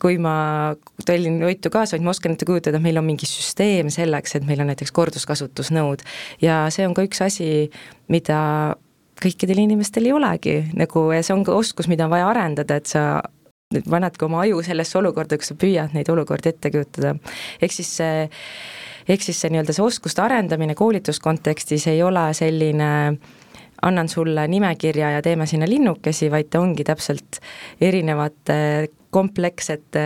kui 0.04 0.18
ma 0.20 0.74
tellin 1.06 1.38
toitu 1.40 1.70
kaasa, 1.72 1.96
vaid 1.96 2.04
ma 2.04 2.12
oskan 2.12 2.34
ette 2.34 2.48
kujutada, 2.48 2.78
et 2.78 2.84
meil 2.84 3.00
on 3.00 3.06
mingi 3.06 3.28
süsteem 3.28 3.92
selleks, 3.92 4.36
et 4.36 4.48
meil 4.48 4.60
on 4.60 4.72
näiteks 4.72 4.92
korduskasutusnõud. 4.92 6.04
ja 6.44 6.64
see 6.74 6.88
on 6.88 6.96
ka 6.96 7.04
üks 7.06 7.22
asi, 7.24 7.70
mida 8.12 8.40
kõikidel 9.22 9.62
inimestel 9.62 10.08
ei 10.08 10.12
olegi 10.12 10.56
nagu 10.76 11.06
ja 11.14 11.22
see 11.22 11.34
on 11.36 11.44
ka 11.46 11.54
oskus, 11.56 11.88
mida 11.88 12.08
on 12.08 12.12
vaja 12.12 12.28
arendada, 12.32 12.80
et 12.80 12.90
sa 12.90 13.22
panedki 13.90 14.24
oma 14.24 14.42
aju 14.44 14.62
sellesse 14.62 14.98
olukorda, 14.98 15.38
kus 15.40 15.52
sa 15.52 15.58
püüad 15.58 15.94
neid 15.96 16.10
olukordi 16.12 16.52
ette 16.52 16.70
kujutada. 16.74 17.14
ehk 17.62 17.72
siis 17.72 17.90
see, 18.00 18.28
ehk 19.08 19.22
siis 19.22 19.40
see 19.40 19.52
nii-öelda 19.54 19.76
see 19.76 19.84
oskuste 19.84 20.22
arendamine 20.22 20.74
koolituskontekstis 20.78 21.88
ei 21.92 22.02
ole 22.02 22.28
selline 22.34 22.90
annan 23.84 24.08
sulle 24.08 24.46
nimekirja 24.48 25.10
ja 25.10 25.22
teeme 25.22 25.46
sinna 25.46 25.68
linnukesi, 25.68 26.30
vaid 26.30 26.48
ta 26.50 26.60
ongi 26.60 26.84
täpselt 26.84 27.40
erinevate 27.80 28.88
komplekssete 29.14 30.04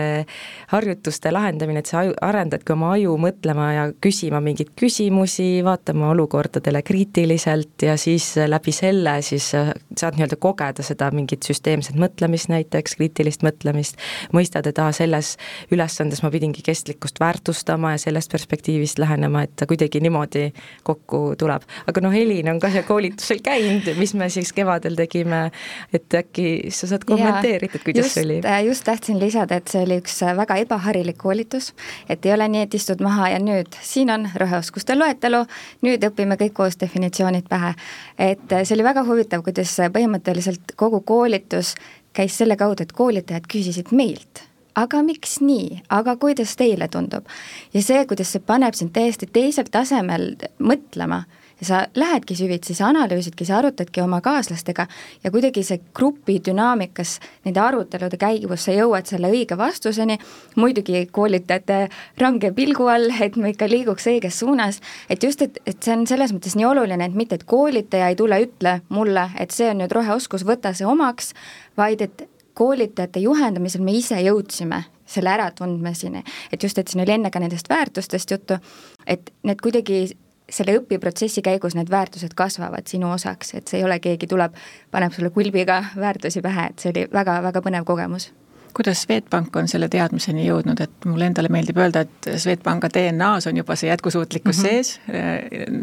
harjutuste 0.73 1.31
lahendamine, 1.33 1.81
et 1.81 1.89
sa 1.89 2.03
aju, 2.03 2.13
arendadki 2.25 2.73
oma 2.75 2.93
aju 2.95 3.15
mõtlema 3.21 3.69
ja 3.73 3.85
küsima 4.03 4.41
mingeid 4.43 4.73
küsimusi, 4.79 5.63
vaatama 5.65 6.11
olukordadele 6.13 6.81
kriitiliselt 6.85 7.87
ja 7.87 7.97
siis 7.99 8.31
läbi 8.47 8.73
selle 8.75 9.17
siis 9.25 9.49
saad 9.49 10.17
nii-öelda 10.17 10.37
kogeda 10.41 10.85
seda 10.85 11.09
mingit 11.15 11.45
süsteemset 11.47 11.97
mõtlemist 11.99 12.51
näiteks, 12.51 12.95
kriitilist 12.99 13.43
mõtlemist, 13.45 13.99
mõistad, 14.35 14.67
et 14.69 14.79
aa, 14.81 14.91
selles 14.95 15.35
ülesandes 15.73 16.23
ma 16.23 16.31
pidingi 16.33 16.63
kestlikkust 16.65 17.19
väärtustama 17.21 17.95
ja 17.95 18.01
sellest 18.01 18.31
perspektiivist 18.31 18.99
lähenema, 19.01 19.43
et 19.47 19.55
ta 19.59 19.67
kuidagi 19.69 20.01
niimoodi 20.03 20.49
kokku 20.87 21.35
tuleb. 21.39 21.65
aga 21.87 22.03
noh, 22.05 22.13
Helin 22.13 22.51
on 22.53 22.61
ka 22.61 22.71
seal 22.73 22.85
koolitusel 22.87 23.41
käinud, 23.43 23.89
mis 23.99 24.13
me 24.17 24.29
siis 24.33 24.53
kevadel 24.55 24.97
tegime, 24.99 25.47
et 25.93 26.19
äkki 26.21 26.71
sa 26.73 26.89
saad 26.91 27.05
kommenteerida, 27.09 27.79
et 27.79 27.85
kuidas 27.85 28.09
just, 28.09 28.17
see 28.17 28.25
oli? 28.27 28.39
just 28.67 28.87
tahtsin 28.99 29.19
lisada, 29.19 29.55
et 29.55 29.67
see 29.71 29.83
oli 29.85 29.99
üks 30.01 30.17
väga 30.35 30.57
ebaharilik 30.59 31.17
koolitus, 31.17 31.71
et 32.09 32.25
ei 32.25 32.33
ole 32.33 32.47
nii, 32.51 32.65
et 32.67 32.73
istud 32.75 32.99
maha 33.03 33.29
ja 33.31 33.39
nüüd 33.39 33.77
siin 33.85 34.11
on 34.11 34.27
roheoskuste 34.35 34.97
loetelu, 34.97 35.45
nüüd 35.87 36.03
õpime 36.09 36.35
kõik 36.39 36.53
koos 36.57 36.75
definitsioonid 36.81 37.47
pähe. 37.49 37.73
et 38.17 38.43
see 38.51 38.75
oli 38.75 38.83
väga 38.83 39.05
huvitav, 39.07 39.43
kuidas 39.43 39.77
põhimõtteliselt 39.95 40.75
kogu 40.75 40.99
koolitus 41.01 41.75
käis 42.13 42.37
selle 42.37 42.57
kaudu, 42.59 42.83
et 42.83 42.91
koolitajad 42.91 43.47
küsisid 43.47 43.95
meilt 43.95 44.43
aga 44.75 45.01
miks 45.03 45.39
nii, 45.41 45.81
aga 45.89 46.15
kuidas 46.19 46.55
teile 46.59 46.87
tundub? 46.87 47.25
ja 47.73 47.81
see, 47.81 48.03
kuidas 48.05 48.35
see 48.35 48.43
paneb 48.43 48.75
sind 48.75 48.91
täiesti 48.91 49.31
teisel 49.31 49.71
tasemel 49.71 50.33
mõtlema 50.59 51.23
ja 51.59 51.65
sa 51.65 51.79
lähedki 51.95 52.35
süvitsi, 52.35 52.73
sa 52.73 52.87
analüüsidki, 52.87 53.45
sa 53.45 53.57
arutadki 53.57 54.01
oma 54.01 54.21
kaaslastega 54.21 54.87
ja 55.23 55.31
kuidagi 55.31 55.63
see 55.63 55.81
grupi 55.95 56.39
dünaamikas 56.45 57.17
nende 57.45 57.61
arutelude 57.63 58.17
käigus 58.19 58.65
sa 58.67 58.75
jõuad 58.75 59.09
selle 59.09 59.31
õige 59.33 59.57
vastuseni, 59.59 60.19
muidugi 60.55 61.05
koolitajate 61.11 61.81
range 62.21 62.51
pilgu 62.55 62.87
all, 62.91 63.11
et 63.21 63.35
me 63.35 63.53
ikka 63.53 63.67
liiguks 63.69 64.07
õiges 64.11 64.39
suunas, 64.43 64.79
et 65.09 65.23
just, 65.23 65.41
et, 65.41 65.59
et 65.65 65.77
see 65.83 65.95
on 65.95 66.07
selles 66.09 66.33
mõttes 66.35 66.55
nii 66.59 66.67
oluline, 66.69 67.05
et 67.05 67.17
mitte, 67.17 67.39
et 67.39 67.47
koolitaja 67.49 68.11
ei 68.11 68.19
tule, 68.19 68.39
ütle 68.47 68.79
mulle, 68.89 69.29
et 69.39 69.51
see 69.55 69.69
on 69.71 69.81
nüüd 69.83 69.95
roheoskus, 69.95 70.47
võta 70.47 70.73
see 70.75 70.87
omaks, 70.87 71.33
vaid 71.77 72.05
et 72.05 72.27
koolitajate 72.59 73.21
juhendamisel 73.23 73.83
me 73.83 73.93
ise 73.95 74.19
jõudsime 74.23 74.83
selle 75.09 75.31
äratundmiseni, 75.33 76.23
et 76.53 76.63
just, 76.63 76.77
et 76.77 76.87
siin 76.87 77.03
oli 77.03 77.15
enne 77.15 77.31
ka 77.33 77.41
nendest 77.41 77.69
väärtustest 77.69 78.31
juttu, 78.31 78.59
et 79.07 79.31
need 79.47 79.61
kuidagi 79.63 80.03
selle 80.49 80.77
õpiprotsessi 80.79 81.43
käigus 81.45 81.75
need 81.77 81.91
väärtused 81.91 82.35
kasvavad 82.35 82.87
sinu 82.89 83.11
osaks, 83.11 83.53
et 83.53 83.67
see 83.67 83.81
ei 83.81 83.87
ole, 83.87 83.99
keegi 84.03 84.27
tuleb, 84.27 84.55
paneb 84.91 85.15
sulle 85.15 85.29
kulbiga 85.35 85.83
väärtusi 85.95 86.41
pähe, 86.45 86.69
et 86.71 86.79
see 86.79 86.93
oli 86.93 87.07
väga-väga 87.13 87.63
põnev 87.65 87.87
kogemus 87.87 88.31
kuidas 88.79 89.01
Swedbank 89.03 89.55
on 89.59 89.67
selle 89.67 89.89
teadmiseni 89.91 90.45
jõudnud, 90.45 90.79
et 90.79 91.05
mulle 91.09 91.27
endale 91.27 91.49
meeldib 91.51 91.77
öelda, 91.81 92.05
et 92.05 92.27
Swedbanka 92.39 92.87
DNA-s 92.93 93.49
on 93.49 93.57
juba 93.59 93.75
see 93.75 93.89
jätkusuutlikkus 93.89 94.61
mm 94.61 94.63
-hmm. 94.63 94.69
sees, 94.69 94.99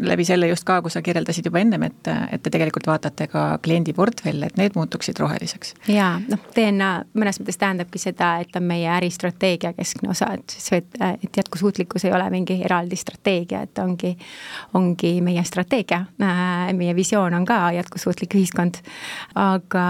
läbi 0.09 0.25
selle 0.25 0.47
just 0.47 0.65
ka, 0.65 0.79
kui 0.81 0.91
sa 0.91 1.01
kirjeldasid 1.05 1.45
juba 1.45 1.59
ennem, 1.59 1.83
et, 1.83 2.09
et 2.31 2.41
te 2.41 2.49
tegelikult 2.49 2.87
vaatate 2.89 3.27
ka 3.27 3.59
kliendi 3.61 3.93
portfelle, 3.93 4.45
et 4.45 4.57
need 4.57 4.73
muutuksid 4.75 5.19
roheliseks. 5.19 5.73
jaa, 5.87 6.15
noh, 6.27 6.39
DNA 6.55 6.89
mõnes 7.13 7.37
mõttes 7.39 7.61
tähendabki 7.61 8.01
seda, 8.01 8.31
et 8.41 8.55
on 8.55 8.63
meie 8.63 8.89
äristrateegia 8.89 9.73
keskne 9.77 10.09
osa, 10.09 10.31
et 10.33 10.57
Swed, 10.57 10.97
et 11.21 11.37
jätkusuutlikkus 11.37 12.05
ei 12.05 12.13
ole 12.13 12.29
mingi 12.29 12.61
eraldi 12.65 12.95
strateegia, 12.95 13.61
et 13.61 13.77
ongi, 13.77 14.17
ongi 14.73 15.21
meie 15.21 15.43
strateegia, 15.43 16.05
meie 16.73 16.95
visioon 16.95 17.33
on 17.33 17.45
ka 17.45 17.71
jätkusuutlik 17.77 18.35
ühiskond, 18.41 18.81
aga 19.35 19.85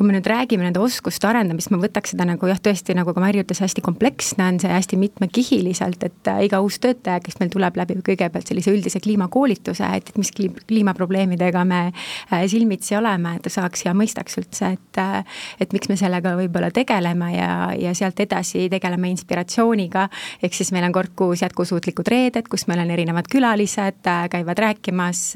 kui 0.00 0.08
me 0.08 0.14
nüüd 0.14 0.28
räägime 0.30 0.64
nende 0.64 0.80
oskuste 0.80 1.28
arendamist, 1.28 1.68
ma 1.68 1.76
võtaks 1.76 2.14
seda 2.14 2.24
nagu 2.24 2.48
jah, 2.48 2.56
tõesti 2.64 2.94
nagu 2.96 3.12
ka 3.12 3.20
Marju 3.20 3.42
ütles, 3.44 3.58
hästi 3.60 3.82
kompleksne 3.84 4.46
on 4.48 4.56
see, 4.62 4.70
hästi 4.72 4.96
mitmekihiliselt, 4.96 6.06
et 6.06 6.30
äh, 6.32 6.38
iga 6.46 6.62
uus 6.64 6.78
töötaja, 6.80 7.20
kes 7.20 7.36
meil 7.36 7.50
tuleb, 7.52 7.76
läbib 7.76 8.00
kõigepealt 8.06 8.48
sellise 8.48 8.72
üldise 8.72 9.02
kliimakoolituse, 9.04 9.90
et, 9.98 10.08
et 10.08 10.16
mis 10.16 10.32
kliimaprobleemidega 10.32 11.64
me 11.68 11.80
äh, 11.90 12.46
silmitsi 12.48 12.96
oleme, 12.96 13.34
et 13.36 13.44
ta 13.44 13.52
saaks 13.52 13.84
ja 13.84 13.92
mõistaks 13.92 14.40
üldse, 14.40 14.70
et 14.78 15.02
äh, 15.02 15.42
et 15.60 15.76
miks 15.76 15.92
me 15.92 15.98
sellega 16.00 16.32
võib-olla 16.38 16.72
tegeleme 16.72 17.28
ja, 17.34 17.50
ja 17.76 17.92
sealt 17.92 18.24
edasi 18.24 18.70
tegeleme 18.72 19.12
inspiratsiooniga, 19.12 20.06
ehk 20.40 20.56
siis 20.56 20.72
meil 20.72 20.88
on 20.88 20.96
kord 20.96 21.12
kuus 21.12 21.44
jätkusuutlikud 21.44 22.08
reeded, 22.08 22.48
kus 22.48 22.64
meil 22.72 22.80
on 22.86 22.94
erinevad 22.96 23.28
külalised, 23.28 24.00
käivad 24.32 24.64
rääkimas, 24.64 25.26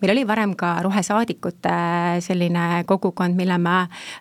meil 0.00 0.16
oli 0.16 0.24
varem 0.32 0.56
ka 0.56 0.78
rohesaadikute 0.88 1.76
selline 2.24 2.86
kogukond, 2.88 3.36
mille 3.36 3.60
me 3.60 3.76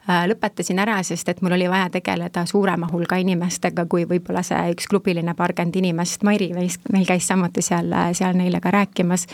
lõpetasin 0.07 0.79
ära, 0.79 0.97
sest 1.03 1.29
et 1.29 1.41
mul 1.41 1.55
oli 1.57 1.69
vaja 1.69 1.89
tegeleda 1.97 2.45
suurema 2.49 2.87
hulga 2.91 3.19
inimestega, 3.21 3.85
kui 3.89 4.05
võib-olla 4.09 4.43
see 4.45 4.73
üks 4.73 4.87
klubiline 4.91 5.33
paarkümmend 5.37 5.75
inimest, 5.79 6.23
Mairi 6.27 6.49
meil 6.53 7.07
käis 7.07 7.27
samuti 7.27 7.61
seal, 7.65 7.91
seal 8.17 8.37
neile 8.37 8.59
ka 8.63 8.71
rääkimas. 8.73 9.27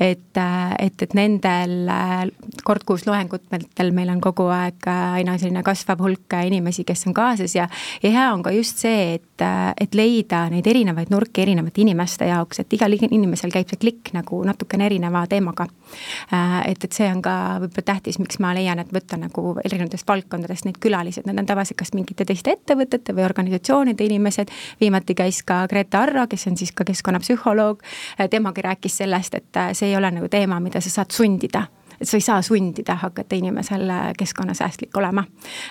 et, 0.00 0.36
äh, 0.36 0.74
et, 0.78 1.02
et 1.02 1.14
nendel 1.14 1.88
äh, 1.88 2.24
kord 2.64 2.84
kuus 2.86 3.06
loengutel 3.06 3.92
meil 3.92 4.10
on 4.12 4.20
kogu 4.20 4.46
aeg 4.52 4.86
aina 4.88 5.36
selline 5.38 5.62
kasvav 5.66 6.00
hulk 6.02 6.36
inimesi, 6.46 6.84
kes 6.84 7.06
on 7.06 7.14
kaasas 7.14 7.54
ja, 7.54 7.68
ja 8.02 8.10
hea 8.10 8.26
on 8.32 8.42
ka 8.42 8.52
just 8.54 8.80
see, 8.82 9.14
et, 9.18 9.44
et 9.80 9.94
leida 9.94 10.44
neid 10.52 10.66
erinevaid 10.66 11.12
nurki 11.12 11.44
erinevate 11.44 11.82
inimeste 11.84 12.28
jaoks, 12.30 12.62
et 12.62 12.76
igal 12.76 12.96
inimesel 12.96 13.52
käib 13.54 13.70
see 13.70 13.80
klikk 13.80 14.12
nagu 14.16 14.42
natukene 14.46 14.86
erineva 14.86 15.24
teemaga. 15.30 15.66
et, 16.66 16.84
et 16.84 16.92
see 16.92 17.08
on 17.10 17.22
ka 17.22 17.34
võib-olla 17.64 17.88
tähtis, 17.92 18.18
miks 18.18 18.40
ma 18.42 18.54
leian, 18.56 18.80
et 18.82 18.92
võtta 18.94 19.18
nagu 19.20 19.56
erinevatest 19.74 20.08
valdkondadest 20.08 20.68
neid 20.68 20.80
külalised, 20.82 21.26
need 21.28 21.42
on 21.42 21.48
tavaliselt 21.48 21.78
kas 21.82 21.94
mingite 21.96 22.26
teiste 22.28 22.54
ettevõtete 22.56 23.14
või 23.16 23.26
organisatsioonide 23.26 24.08
inimesed, 24.08 24.52
viimati 24.80 25.16
käis 25.18 25.42
ka 25.46 25.64
Grete 25.70 26.00
Arro, 26.00 26.26
kes 26.30 26.48
on 26.50 26.58
siis 26.60 26.72
ka 26.72 26.86
keskkonnapsühholoog, 26.88 27.82
temagi 28.30 28.64
rääkis 28.64 29.00
sellest, 29.02 29.40
et 29.40 29.64
see 29.72 29.90
ei 29.90 29.96
ole 29.96 30.10
nagu 30.14 30.30
teema, 30.32 30.60
mida 30.62 30.82
sa 30.84 30.92
saad 31.00 31.14
sundida 31.14 31.66
et 32.04 32.10
sa 32.10 32.18
ei 32.20 32.24
saa 32.24 32.42
sundida 32.44 32.98
hakata 33.00 33.36
inimesel 33.36 33.88
keskkonnasäästlik 34.18 34.96
olema. 34.96 35.24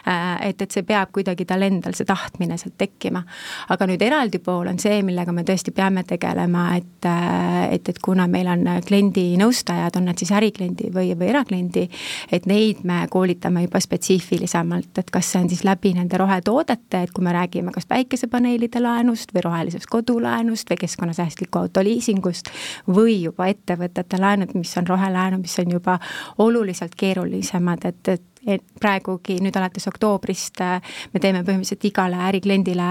Äh, 0.07 0.49
et, 0.49 0.61
et 0.61 0.71
see 0.73 0.83
peab 0.87 1.11
kuidagi 1.13 1.45
tal 1.45 1.61
endal, 1.65 1.93
see 1.97 2.07
tahtmine 2.09 2.57
sealt 2.57 2.75
tekkima. 2.77 3.21
aga 3.69 3.87
nüüd 3.87 4.01
eraldi 4.01 4.39
pool 4.43 4.67
on 4.71 4.79
see, 4.81 5.01
millega 5.05 5.31
me 5.35 5.43
tõesti 5.45 5.71
peame 5.75 6.03
tegelema, 6.07 6.65
et, 6.79 7.05
äh, 7.07 7.75
et, 7.75 7.89
et 7.89 7.99
kuna 8.03 8.25
meil 8.27 8.49
on 8.49 8.65
kliendi 8.87 9.25
nõustajad, 9.39 9.99
on 9.99 10.09
nad 10.09 10.19
siis 10.19 10.31
ärikliendi 10.33 10.89
või, 10.93 11.13
või 11.19 11.29
erakliendi, 11.29 11.85
et 12.33 12.47
neid 12.49 12.81
me 12.87 13.03
koolitame 13.13 13.67
juba 13.67 13.81
spetsiifilisemalt, 13.83 15.03
et 15.03 15.13
kas 15.13 15.31
see 15.33 15.43
on 15.43 15.49
siis 15.51 15.63
läbi 15.67 15.93
nende 15.93 16.17
rohetoodete, 16.17 17.03
et 17.05 17.13
kui 17.13 17.25
me 17.25 17.35
räägime 17.35 17.73
kas 17.75 17.85
päikesepaneelide 17.89 18.81
laenust 18.81 19.35
või 19.35 19.45
rohelisest 19.45 19.89
kodulaenust 19.91 20.73
või 20.73 20.81
keskkonnasäästliku 20.81 21.61
auto 21.61 21.85
liisingust 21.85 22.49
või 22.89 23.19
juba 23.21 23.51
ettevõtete 23.53 24.17
laenud, 24.21 24.57
mis 24.57 24.73
on 24.81 24.89
rohelaenu, 24.89 25.41
mis 25.43 25.59
on 25.61 25.77
juba 25.77 25.99
oluliselt 26.37 26.95
keerulisemad, 26.97 27.85
et, 27.85 28.07
et 28.07 28.32
et 28.47 28.63
praegugi 28.79 29.37
nüüd 29.43 29.55
alates 29.55 29.87
oktoobrist 29.87 30.61
äh, 30.63 30.95
me 31.13 31.21
teeme 31.23 31.43
põhimõtteliselt 31.45 31.85
igale 31.87 32.19
ärikliendile 32.27 32.87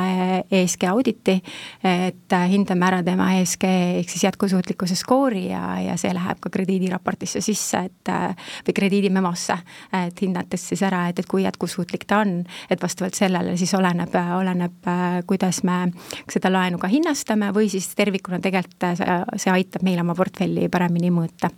ESG 0.50 0.87
auditi, 0.90 1.37
et 1.85 2.37
äh, 2.37 2.47
hindame 2.52 2.88
ära 2.88 3.02
tema 3.04 3.28
ESG 3.38 3.66
ehk 4.00 4.12
siis 4.12 4.26
jätkusuutlikkuse 4.28 4.97
skoori 4.99 5.47
ja, 5.50 5.62
ja 5.82 5.97
see 6.00 6.12
läheb 6.16 6.40
ka 6.42 6.52
krediidiraportisse 6.52 7.42
sisse, 7.44 7.85
et 7.90 8.12
äh, 8.12 8.52
või 8.66 8.76
krediidimemosse, 8.76 9.59
et 10.02 10.25
hinnates 10.25 10.68
siis 10.73 10.82
ära, 10.87 11.04
et, 11.11 11.21
et 11.23 11.28
kui 11.28 11.44
jätkusuutlik 11.44 12.06
ta 12.09 12.23
on, 12.25 12.40
et 12.71 12.82
vastavalt 12.82 13.18
sellele 13.18 13.56
siis 13.61 13.75
oleneb, 13.76 14.14
oleneb, 14.38 14.90
kuidas 15.28 15.62
me 15.68 15.85
seda 16.30 16.50
laenu 16.52 16.80
ka 16.80 16.90
hinnastame 16.90 17.50
või 17.54 17.68
siis 17.73 17.90
tervikuna 17.99 18.40
tegelikult 18.42 18.88
see, 18.99 19.18
see 19.40 19.52
aitab 19.52 19.85
meil 19.87 20.00
oma 20.02 20.14
portfelli 20.16 20.68
paremini 20.73 21.12
mõõta. 21.14 21.50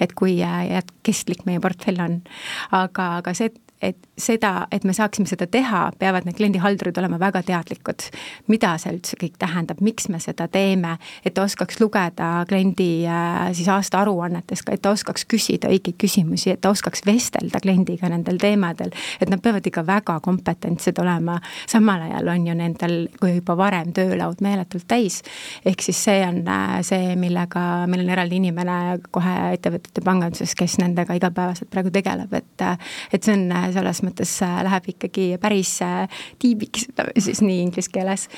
et 0.00 0.14
kui 0.16 0.38
kestlik 1.02 1.44
meie 1.46 1.60
portfell 1.60 2.00
on, 2.02 2.18
aga, 2.76 3.08
aga 3.20 3.34
see, 3.36 3.41
et 3.82 3.98
seda, 4.18 4.66
et 4.70 4.84
me 4.84 4.94
saaksime 4.94 5.26
seda 5.26 5.46
teha, 5.50 5.82
peavad 5.98 6.26
need 6.26 6.36
kliendihaldurid 6.38 6.98
olema 7.00 7.18
väga 7.20 7.42
teadlikud, 7.46 8.04
mida 8.52 8.74
see 8.80 8.92
üldse 8.94 9.18
kõik 9.18 9.38
tähendab, 9.42 9.80
miks 9.82 10.06
me 10.12 10.20
seda 10.22 10.46
teeme, 10.52 10.94
et 11.26 11.34
ta 11.34 11.44
oskaks 11.46 11.80
lugeda 11.82 12.30
kliendi 12.48 13.04
äh, 13.10 13.48
siis 13.56 13.68
aastaaruannetest 13.72 14.66
ka, 14.66 14.76
et 14.76 14.84
ta 14.84 14.92
oskaks 14.94 15.26
küsida 15.30 15.70
õigeid 15.72 15.98
küsimusi, 16.00 16.52
et 16.54 16.62
ta 16.62 16.70
oskaks 16.72 17.02
vestelda 17.06 17.60
kliendiga 17.62 18.10
nendel 18.12 18.38
teemadel, 18.42 18.92
et 19.20 19.32
nad 19.32 19.42
peavad 19.42 19.66
ikka 19.66 19.84
väga 19.88 20.18
kompetentsed 20.22 20.98
olema, 21.02 21.40
samal 21.70 22.06
ajal 22.06 22.32
on 22.36 22.46
ju 22.46 22.56
nendel 22.58 22.96
kui 23.18 23.36
juba 23.40 23.56
varem 23.58 23.92
töölaud 23.96 24.44
meeletult 24.44 24.86
täis, 24.88 25.20
ehk 25.66 25.82
siis 25.82 26.04
see 26.06 26.22
on 26.26 26.42
äh, 26.46 26.78
see, 26.86 27.16
millega, 27.18 27.88
meil 27.90 28.06
on 28.06 28.14
eraldi 28.14 28.38
inimene 28.38 28.78
kohe 29.10 29.34
ettevõtete 29.56 30.04
panganduses, 30.04 30.54
kes 30.58 30.78
nendega 30.82 31.18
igapäevaselt 31.18 31.72
praegu 31.72 31.90
tegeleb, 31.94 32.32
et 32.38 32.66
äh, 32.66 32.78
et 33.12 33.24
see 33.24 33.34
on 33.34 33.50
selles 33.74 34.02
mõttes, 34.04 34.34
läheb 34.42 34.88
ikkagi 34.94 35.26
päris 35.42 35.78
tiibiks, 36.42 36.88
ütleme 36.90 37.12
siis 37.22 37.42
nii 37.44 37.60
inglise 37.66 37.92
keeles, 37.92 38.28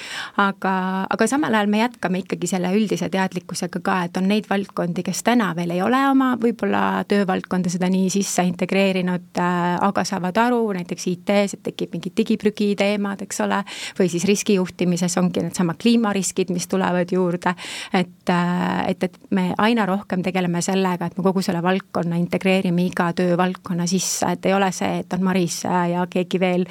aga, 0.41 0.75
aga 1.11 1.29
samal 1.31 1.55
ajal 1.55 1.71
me 1.71 1.83
jätkame 1.83 2.23
ikkagi 2.25 2.49
selle 2.51 2.71
üldise 2.77 3.09
teadlikkusega 3.13 3.81
ka, 3.85 3.99
et 4.09 4.19
on 4.21 4.29
neid 4.31 4.49
valdkondi, 4.51 5.05
kes 5.07 5.23
täna 5.27 5.51
veel 5.57 5.75
ei 5.75 5.83
ole 5.85 6.01
oma 6.11 6.35
võib-olla 6.41 7.05
töövaldkonda 7.09 7.73
seda 7.73 7.89
nii 7.93 8.11
sisse 8.13 8.45
integreerinud, 8.49 9.31
äh, 9.41 9.63
aga 9.85 10.05
saavad 10.07 10.39
aru 10.45 10.61
näiteks 10.77 11.07
IT-s, 11.13 11.59
et 11.59 11.65
tekib 11.71 11.95
mingid 11.97 12.17
digiprügi 12.19 12.73
teemad, 12.79 13.23
eks 13.25 13.41
ole, 13.45 13.61
või 13.99 14.11
siis 14.13 14.27
riskijuhtimises 14.29 15.19
ongi 15.21 15.45
needsamad 15.45 15.79
kliimariskid, 15.81 16.53
mis 16.55 16.69
tulevad 16.71 17.13
juurde, 17.15 17.55
et, 17.93 18.31
äh, 18.31 18.89
et, 18.93 19.09
et 19.09 19.19
me 19.35 19.51
aina 19.59 19.87
rohkem 19.89 20.23
tegeleme 20.25 20.63
sellega, 20.65 21.09
et 21.09 21.19
me 21.19 21.27
kogu 21.27 21.43
selle 21.45 21.63
valdkonna 21.65 22.19
integreerime 22.21 22.87
iga 22.89 23.11
töövaldkonna 23.17 23.89
sisse, 23.91 24.35
et 24.35 24.47
ei 24.47 24.57
ole 24.57 24.71
see, 24.75 25.01
et 25.05 25.17
on 25.17 25.24
Maris 25.25 25.63
äh, 25.69 25.91
ja 25.95 26.07
keegi 26.11 26.41
veel, 26.41 26.67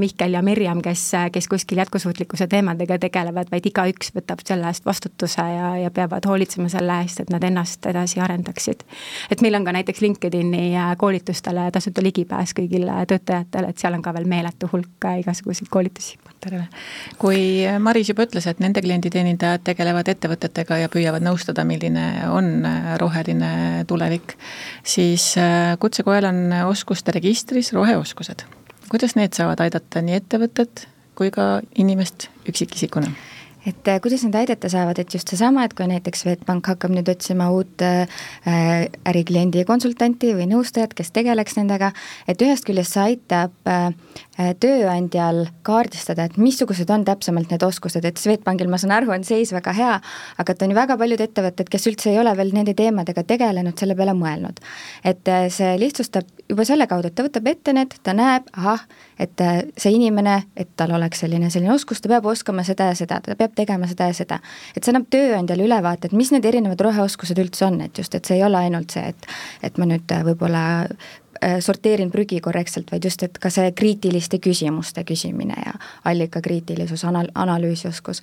Mihkel 0.00 0.34
ja 0.36 0.42
Mirjam, 0.42 0.80
kes, 0.84 1.04
kes 1.32 1.48
kuskil 1.48 1.80
jätkusuutlikkuse 1.80 2.46
teemadega 2.50 2.98
tegelevad, 3.00 3.50
vaid 3.52 3.66
igaüks 3.66 4.12
võtab 4.16 4.42
selle 4.46 4.68
eest 4.70 4.86
vastutuse 4.86 5.44
ja, 5.44 5.70
ja 5.84 5.90
peavad 5.94 6.26
hoolitsema 6.28 6.70
selle 6.72 7.00
eest, 7.04 7.22
et 7.22 7.30
nad 7.32 7.44
ennast 7.44 7.86
edasi 7.90 8.20
arendaksid. 8.20 8.84
et 9.30 9.40
meil 9.44 9.54
on 9.58 9.64
ka 9.64 9.74
näiteks 9.76 10.00
LinkedIni 10.00 10.76
äh, 10.76 10.94
koolitustele 10.98 11.68
tasuta 11.72 12.02
ligipääs 12.02 12.54
kõigile 12.56 13.04
töötajatele, 13.08 13.70
et 13.70 13.78
seal 13.78 13.96
on 13.96 14.02
ka 14.02 14.14
veel 14.16 14.28
meeletu 14.30 14.70
hulk 14.72 15.06
äh, 15.06 15.20
igasuguseid 15.24 15.70
koolitusi. 15.70 16.18
kui 17.18 17.40
Maris 17.78 18.08
juba 18.08 18.24
ütles, 18.24 18.46
et 18.48 18.60
nende 18.60 18.82
klienditeenindajad 18.82 19.64
tegelevad 19.64 20.08
ettevõtetega 20.08 20.80
ja 20.80 20.88
püüavad 20.92 21.24
nõustada, 21.24 21.64
milline 21.68 22.06
on 22.30 22.64
äh, 22.64 22.94
roheline 23.00 23.84
tulevik, 23.86 24.36
siis 24.84 25.34
Kutsekojal 25.80 26.30
on 26.30 26.40
oskuste 26.66 27.12
registris 27.12 27.72
roheoskused. 27.90 28.46
kuidas 28.90 29.14
need 29.18 29.34
saavad 29.36 29.60
aidata 29.62 30.02
nii 30.02 30.18
ettevõtet 30.18 30.86
kui 31.18 31.30
ka 31.34 31.60
inimest 31.78 32.30
üksikisikuna? 32.48 33.12
et 33.66 33.88
äh, 33.88 34.00
kuidas 34.00 34.22
nad 34.24 34.38
aidata 34.40 34.70
saavad, 34.72 34.98
et 34.98 35.14
just 35.14 35.28
seesama, 35.28 35.66
et 35.66 35.74
kui 35.76 35.84
näiteks 35.90 36.22
Swedbank 36.24 36.70
hakkab 36.72 36.94
nüüd 36.94 37.10
otsima 37.12 37.50
uut 37.52 37.84
äh, 37.84 38.22
ärikliendi 39.08 39.66
konsultanti 39.68 40.32
või 40.38 40.48
nõustajat, 40.48 40.94
kes 40.96 41.12
tegeleks 41.12 41.58
nendega, 41.60 41.92
et 42.28 42.40
ühest 42.40 42.64
küljest 42.68 42.96
see 42.96 43.12
aitab 43.12 43.68
äh, 43.68 43.90
tööandjal 44.62 45.44
kaardistada, 45.66 46.26
et 46.28 46.38
missugused 46.40 46.90
on 46.90 47.04
täpsemalt 47.04 47.50
need 47.52 47.64
oskused, 47.66 48.04
et 48.06 48.20
Swedbankil, 48.20 48.70
ma 48.70 48.78
saan 48.80 48.94
aru, 48.96 49.12
on 49.14 49.24
seis 49.26 49.52
väga 49.54 49.74
hea, 49.76 49.96
aga 50.40 50.54
et 50.54 50.64
on 50.64 50.72
ju 50.72 50.78
väga 50.78 50.96
paljud 51.00 51.24
ettevõtted, 51.24 51.70
kes 51.72 51.88
üldse 51.90 52.12
ei 52.12 52.20
ole 52.22 52.32
veel 52.38 52.52
nende 52.56 52.74
teemadega 52.78 53.24
tegelenud, 53.26 53.76
selle 53.78 53.96
peale 53.98 54.14
mõelnud. 54.16 54.60
et 55.04 55.28
see 55.52 55.76
lihtsustab 55.80 56.26
juba 56.48 56.64
selle 56.64 56.86
kaudu, 56.90 57.10
et 57.10 57.14
ta 57.14 57.24
võtab 57.26 57.46
ette 57.50 57.74
need, 57.76 57.94
ta 58.02 58.14
näeb, 58.16 58.48
ahah, 58.56 58.84
et 59.18 59.42
see 59.78 59.92
inimene, 59.94 60.36
et 60.56 60.70
tal 60.76 60.94
oleks 60.96 61.22
selline, 61.24 61.50
selline 61.50 61.72
oskus, 61.74 62.00
ta 62.00 62.10
peab 62.12 62.26
oskama 62.26 62.64
seda 62.66 62.90
ja 62.90 62.98
seda, 62.98 63.20
ta 63.24 63.36
peab 63.38 63.54
tegema 63.56 63.88
seda 63.90 64.10
ja 64.10 64.16
seda. 64.16 64.40
et 64.74 64.84
see 64.84 64.94
annab 64.94 65.08
tööandjale 65.12 65.66
ülevaate, 65.66 66.10
et 66.10 66.16
mis 66.16 66.32
need 66.34 66.46
erinevad 66.48 66.80
roheoskused 66.80 67.38
üldse 67.38 67.66
on, 67.68 67.80
et 67.84 67.98
just, 67.98 68.14
et 68.14 68.24
see 68.24 68.38
ei 68.38 68.44
ole 68.46 68.58
ainult 68.58 68.96
see, 68.96 69.12
et 69.12 69.30
et 69.62 69.78
ma 69.78 69.86
nüüd 69.88 70.12
äh, 70.14 70.24
võib-olla 70.26 70.64
äh, 70.84 71.10
sorteerin 71.60 72.10
prügi 72.10 72.40
korrektselt, 72.40 72.90
vaid 72.92 73.04
just, 73.04 73.22
et 73.22 73.38
ka 73.38 73.50
see 73.50 73.72
kriitiliste 73.72 74.38
küsimuste 74.38 75.04
küsimine 75.04 75.56
ja 75.66 75.74
allikakriitilisus, 76.04 77.04
anal-, 77.04 77.32
analüüsioskus 77.34 78.22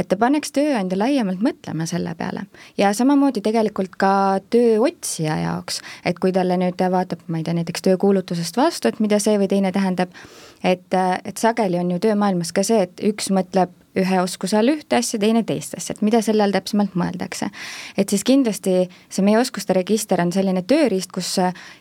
et 0.00 0.08
ta 0.08 0.16
paneks 0.20 0.54
tööandja 0.56 0.98
laiemalt 0.98 1.42
mõtlema 1.44 1.86
selle 1.88 2.14
peale. 2.18 2.46
ja 2.78 2.92
samamoodi 2.96 3.42
tegelikult 3.44 3.96
ka 4.00 4.12
tööotsija 4.50 5.36
jaoks, 5.44 5.80
et 6.04 6.18
kui 6.18 6.32
talle 6.32 6.56
nüüd 6.60 6.80
vaatab, 6.80 7.26
ma 7.28 7.40
ei 7.40 7.44
tea, 7.44 7.54
näiteks 7.58 7.84
töökuulutusest 7.84 8.56
vastu, 8.56 8.88
et 8.88 9.00
mida 9.00 9.20
see 9.20 9.36
või 9.38 9.50
teine 9.50 9.72
tähendab, 9.72 10.14
et, 10.64 10.88
et 11.24 11.36
sageli 11.36 11.78
on 11.78 11.90
ju 11.90 12.00
töömaailmas 12.08 12.52
ka 12.56 12.64
see, 12.66 12.88
et 12.88 13.04
üks 13.12 13.30
mõtleb 13.34 13.76
ühe 13.98 14.20
oskuse 14.22 14.58
all 14.58 14.70
ühte 14.70 14.98
asja, 15.00 15.18
teine 15.18 15.42
teist 15.46 15.74
asja, 15.78 15.96
et 15.96 16.02
mida 16.06 16.20
selle 16.22 16.44
all 16.44 16.54
täpsemalt 16.54 16.94
mõeldakse. 16.98 17.50
et 17.98 18.08
siis 18.08 18.22
kindlasti 18.24 18.86
see 19.08 19.24
meie 19.26 19.38
oskuste 19.38 19.74
register 19.74 20.20
on 20.22 20.32
selline 20.32 20.62
tööriist, 20.62 21.10
kus 21.12 21.36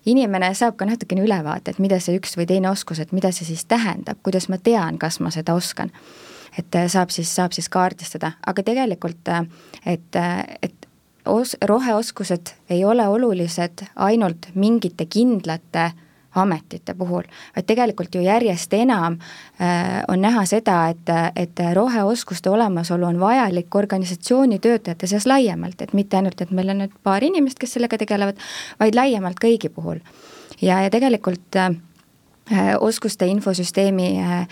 inimene 0.09 0.53
saab 0.57 0.77
ka 0.77 0.87
natukene 0.89 1.23
ülevaate, 1.25 1.71
et 1.71 1.79
mida 1.79 1.99
see 2.01 2.17
üks 2.17 2.35
või 2.37 2.47
teine 2.49 2.71
oskus, 2.71 2.99
et 2.99 3.13
mida 3.13 3.31
see 3.31 3.45
siis 3.45 3.65
tähendab, 3.69 4.17
kuidas 4.23 4.49
ma 4.49 4.57
tean, 4.57 4.97
kas 4.97 5.19
ma 5.19 5.31
seda 5.31 5.53
oskan. 5.53 5.93
Et 6.59 6.77
saab 6.91 7.13
siis, 7.13 7.29
saab 7.35 7.55
siis 7.55 7.69
kaardistada, 7.71 8.33
aga 8.47 8.63
tegelikult, 8.65 9.31
et, 9.85 10.19
et 10.61 10.89
os-, 11.25 11.57
roheoskused 11.61 12.53
ei 12.69 12.85
ole 12.85 13.07
olulised 13.07 13.85
ainult 13.95 14.51
mingite 14.55 15.05
kindlate 15.05 15.91
ametite 16.35 16.93
puhul, 16.93 17.25
vaid 17.55 17.65
tegelikult 17.65 18.15
ju 18.15 18.21
järjest 18.21 18.73
enam 18.77 19.17
äh, 19.17 20.03
on 20.07 20.21
näha 20.21 20.45
seda, 20.45 20.77
et, 20.93 21.09
et 21.35 21.61
roheoskuste 21.73 22.49
olemasolu 22.49 23.07
on 23.07 23.19
vajalik 23.19 23.75
organisatsiooni 23.75 24.59
töötajate 24.59 25.09
seas 25.09 25.25
laiemalt, 25.25 25.81
et 25.81 25.93
mitte 25.97 26.17
ainult, 26.17 26.41
et 26.41 26.51
meil 26.51 26.69
on 26.69 26.83
nüüd 26.83 26.93
paar 27.03 27.25
inimest, 27.25 27.59
kes 27.59 27.77
sellega 27.77 27.97
tegelevad, 27.97 28.37
vaid 28.79 28.97
laiemalt 28.97 29.41
kõigi 29.41 29.73
puhul. 29.73 30.03
ja, 30.61 30.83
ja 30.85 30.89
tegelikult 30.93 31.57
äh, 31.57 31.73
oskuste 32.79 33.25
infosüsteemi 33.25 34.11
äh, 34.21 34.37
Äh, 34.39 34.47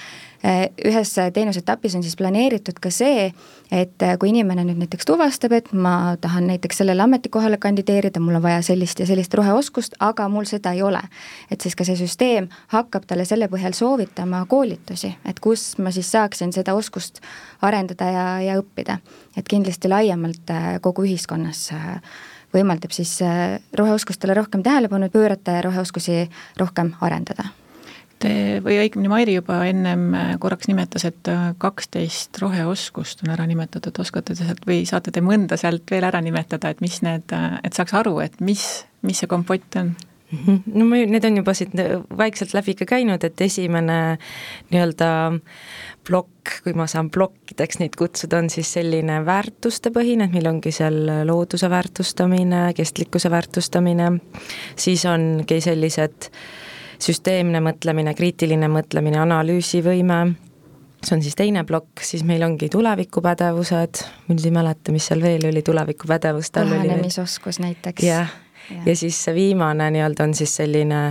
ühes 0.86 1.14
teenusetapis 1.34 1.96
on 1.96 2.04
siis 2.06 2.16
planeeritud 2.16 2.78
ka 2.82 2.92
see, 2.94 3.32
et 3.74 4.04
äh, 4.06 4.14
kui 4.20 4.30
inimene 4.30 4.64
nüüd 4.68 4.80
näiteks 4.84 5.08
tuvastab, 5.10 5.56
et 5.58 5.72
ma 5.74 6.16
tahan 6.22 6.48
näiteks 6.52 6.82
sellele 6.82 7.04
ametikohale 7.04 7.58
kandideerida, 7.62 8.22
mul 8.24 8.38
on 8.38 8.46
vaja 8.46 8.62
sellist 8.62 9.02
ja 9.02 9.08
sellist 9.10 9.34
roheoskust, 9.34 9.98
aga 10.00 10.30
mul 10.30 10.46
seda 10.50 10.76
ei 10.78 10.84
ole. 10.86 11.02
et 11.52 11.62
siis 11.62 11.76
ka 11.76 11.84
see 11.88 11.98
süsteem 11.98 12.50
hakkab 12.74 13.08
talle 13.10 13.26
selle 13.26 13.50
põhjal 13.50 13.74
soovitama 13.74 14.46
koolitusi, 14.46 15.16
et 15.26 15.40
kus 15.40 15.78
ma 15.82 15.92
siis 15.92 16.12
saaksin 16.12 16.54
seda 16.54 16.76
oskust 16.78 17.22
arendada 17.62 18.12
ja, 18.12 18.26
ja 18.42 18.58
õppida. 18.62 19.00
et 19.36 19.48
kindlasti 19.48 19.90
laiemalt 19.90 20.54
äh, 20.54 20.74
kogu 20.82 21.08
ühiskonnas 21.10 21.72
võimaldab 22.54 22.94
siis 22.96 23.20
roheoskustele 23.76 24.34
rohkem 24.34 24.64
tähelepanu 24.64 25.10
pöörata 25.10 25.58
ja 25.58 25.62
roheoskusi 25.66 26.30
rohkem 26.58 26.94
arendada 27.02 27.50
Te 28.18 28.58
või 28.66 28.80
õigemini 28.82 29.12
Mairi 29.12 29.36
juba 29.36 29.60
ennem 29.70 30.08
äh, 30.18 30.34
korraks 30.42 30.70
nimetas, 30.70 31.06
et 31.06 31.30
äh, 31.30 31.52
kaksteist 31.62 32.40
roheoskust 32.42 33.22
on 33.26 33.34
ära 33.36 33.46
nimetatud, 33.50 33.94
oskate 34.02 34.34
te 34.34 34.48
sealt 34.48 34.66
või 34.66 34.82
saate 34.90 35.14
te 35.14 35.22
mõnda 35.22 35.60
sealt 35.60 35.86
veel 35.94 36.08
ära 36.08 36.22
nimetada, 36.26 36.72
et 36.74 36.82
mis 36.82 36.98
need, 37.06 37.30
et 37.62 37.78
saaks 37.78 37.94
aru, 38.00 38.18
et 38.26 38.40
mis, 38.42 38.64
mis 39.06 39.22
see 39.22 39.30
kompott 39.30 39.78
on? 39.78 39.94
Mhm. 40.28 40.58
no 40.76 40.86
ma, 40.90 40.98
need 41.08 41.24
on 41.24 41.38
juba 41.40 41.54
siit 41.56 41.72
vaikselt 42.20 42.52
läbi 42.58 42.74
ka 42.82 42.90
käinud, 42.90 43.24
et 43.24 43.42
esimene 43.46 44.18
nii-öelda 44.74 45.12
plokk, 46.10 46.58
kui 46.66 46.74
ma 46.76 46.88
saan 46.90 47.12
plokkideks 47.14 47.80
neid 47.80 47.96
kutsuda, 48.00 48.42
on 48.42 48.50
siis 48.52 48.74
selline 48.76 49.22
väärtustepõhine, 49.30 50.28
et 50.28 50.36
meil 50.36 50.50
ongi 50.50 50.74
seal 50.76 50.98
looduse 51.30 51.70
väärtustamine, 51.72 52.72
kestlikkuse 52.76 53.32
väärtustamine, 53.32 54.16
siis 54.76 55.06
ongi 55.08 55.62
sellised 55.64 56.32
äh, 56.32 56.67
süsteemne 57.04 57.62
mõtlemine, 57.64 58.14
kriitiline 58.18 58.70
mõtlemine, 58.72 59.20
analüüsivõime, 59.22 60.20
see 61.04 61.16
on 61.18 61.24
siis 61.26 61.38
teine 61.38 61.64
plokk, 61.68 62.02
siis 62.06 62.26
meil 62.28 62.44
ongi 62.48 62.70
tulevikupädevused, 62.74 64.04
ma 64.28 64.36
nüüd 64.36 64.50
ei 64.50 64.56
mäleta, 64.56 64.96
mis 64.96 65.08
seal 65.10 65.22
veel 65.24 65.48
oli 65.52 65.64
tulevikupädevuste 65.66 66.64
all. 66.64 66.76
kohanemisoskus 66.76 67.62
näiteks. 67.64 68.04
jah 68.04 68.36
ja 68.86 68.96
siis 68.96 69.18
see 69.24 69.34
viimane 69.36 69.90
nii-öelda 69.94 70.28
on 70.28 70.34
siis 70.38 70.56
selline 70.60 71.02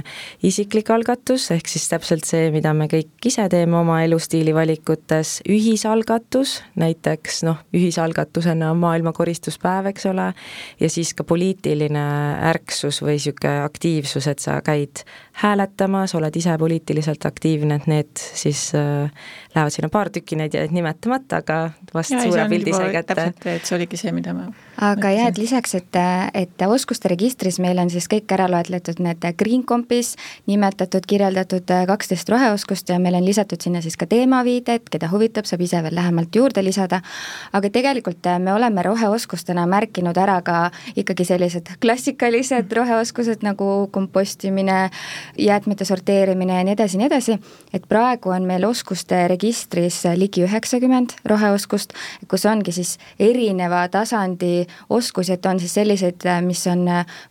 isiklik 0.46 0.90
algatus, 0.90 1.48
ehk 1.54 1.68
siis 1.70 1.88
täpselt 1.90 2.26
see, 2.28 2.50
mida 2.54 2.72
me 2.76 2.88
kõik 2.90 3.28
ise 3.28 3.46
teeme 3.52 3.78
oma 3.80 4.00
elustiili 4.04 4.54
valikutes, 4.54 5.40
ühisalgatus, 5.48 6.60
näiteks 6.80 7.42
noh, 7.46 7.62
ühisalgatusena 7.76 8.70
on 8.74 8.82
maailma 8.82 9.12
koristuspäev, 9.16 9.90
eks 9.92 10.08
ole, 10.12 10.30
ja 10.80 10.90
siis 10.92 11.14
ka 11.16 11.24
poliitiline 11.24 12.06
ärksus 12.52 13.02
või 13.04 13.16
niisugune 13.16 13.62
aktiivsus, 13.64 14.26
et 14.30 14.42
sa 14.42 14.60
käid 14.64 15.04
hääletamas, 15.42 16.14
oled 16.18 16.36
ise 16.36 16.56
poliitiliselt 16.58 17.26
aktiivne, 17.28 17.80
et 17.80 17.90
need 17.90 18.26
siis 18.36 18.68
äh, 18.76 19.10
lähevad 19.56 19.74
sinna 19.74 19.90
paar 19.92 20.12
tükki, 20.12 20.38
neid 20.38 20.54
jäid 20.54 20.74
nimetamata, 20.76 21.42
aga 21.42 21.58
vast 21.94 22.14
ja, 22.14 22.22
suure 22.22 22.48
pildi 22.52 22.76
sai 22.76 22.92
kätte. 22.94 23.14
täpselt, 23.14 23.46
et 23.56 23.68
see 23.68 23.78
oligi 23.78 24.00
see, 24.00 24.12
mida 24.14 24.36
ma 24.36 24.50
aga 24.76 25.10
jah, 25.14 25.30
et 25.32 25.38
lisaks, 25.40 25.74
et, 25.78 26.00
et 26.36 26.66
oskuste 26.68 27.08
registri 27.08 27.26
registris 27.26 27.58
meil 27.62 27.78
on 27.80 27.90
siis 27.90 28.06
kõik 28.10 28.30
ära 28.32 28.46
loetletud 28.50 29.00
need 29.00 29.24
Green 29.38 29.64
Compis 29.64 30.14
nimetatud, 30.46 31.04
kirjeldatud 31.08 31.70
kaksteist 31.88 32.28
roheoskust 32.28 32.88
ja 32.92 32.98
meil 33.00 33.16
on 33.16 33.24
lisatud 33.24 33.60
sinna 33.60 33.80
siis 33.82 33.96
ka 33.96 34.06
teemaviided, 34.06 34.88
keda 34.90 35.08
huvitab, 35.10 35.46
saab 35.48 35.64
ise 35.64 35.80
veel 35.82 35.96
lähemalt 35.96 36.34
juurde 36.34 36.62
lisada, 36.62 37.00
aga 37.52 37.70
tegelikult 37.70 38.26
me 38.38 38.52
oleme 38.52 38.82
roheoskustena 38.86 39.66
märkinud 39.66 40.16
ära 40.16 40.40
ka 40.42 40.70
ikkagi 40.94 41.24
sellised 41.24 41.76
klassikalised 41.80 42.72
roheoskused 42.72 43.42
nagu 43.46 43.88
kompostimine, 43.90 44.90
jäätmete 45.38 45.84
sorteerimine 45.84 46.60
ja 46.60 46.64
nii 46.66 46.76
edasi, 46.76 47.00
nii 47.00 47.08
edasi, 47.10 47.38
et 47.72 47.88
praegu 47.88 48.34
on 48.34 48.46
meil 48.46 48.68
oskuste 48.68 49.24
registris 49.28 49.45
ligi 50.16 50.44
üheksakümmend 50.46 51.16
roheoskust, 51.28 51.94
kus 52.28 52.46
ongi 52.46 52.72
siis 52.72 52.96
erineva 53.18 53.86
tasandi 53.88 54.66
oskusi, 54.90 55.36
et 55.36 55.46
on 55.46 55.60
siis 55.62 55.74
selliseid, 55.78 56.26
mis 56.46 56.66
on 56.72 56.86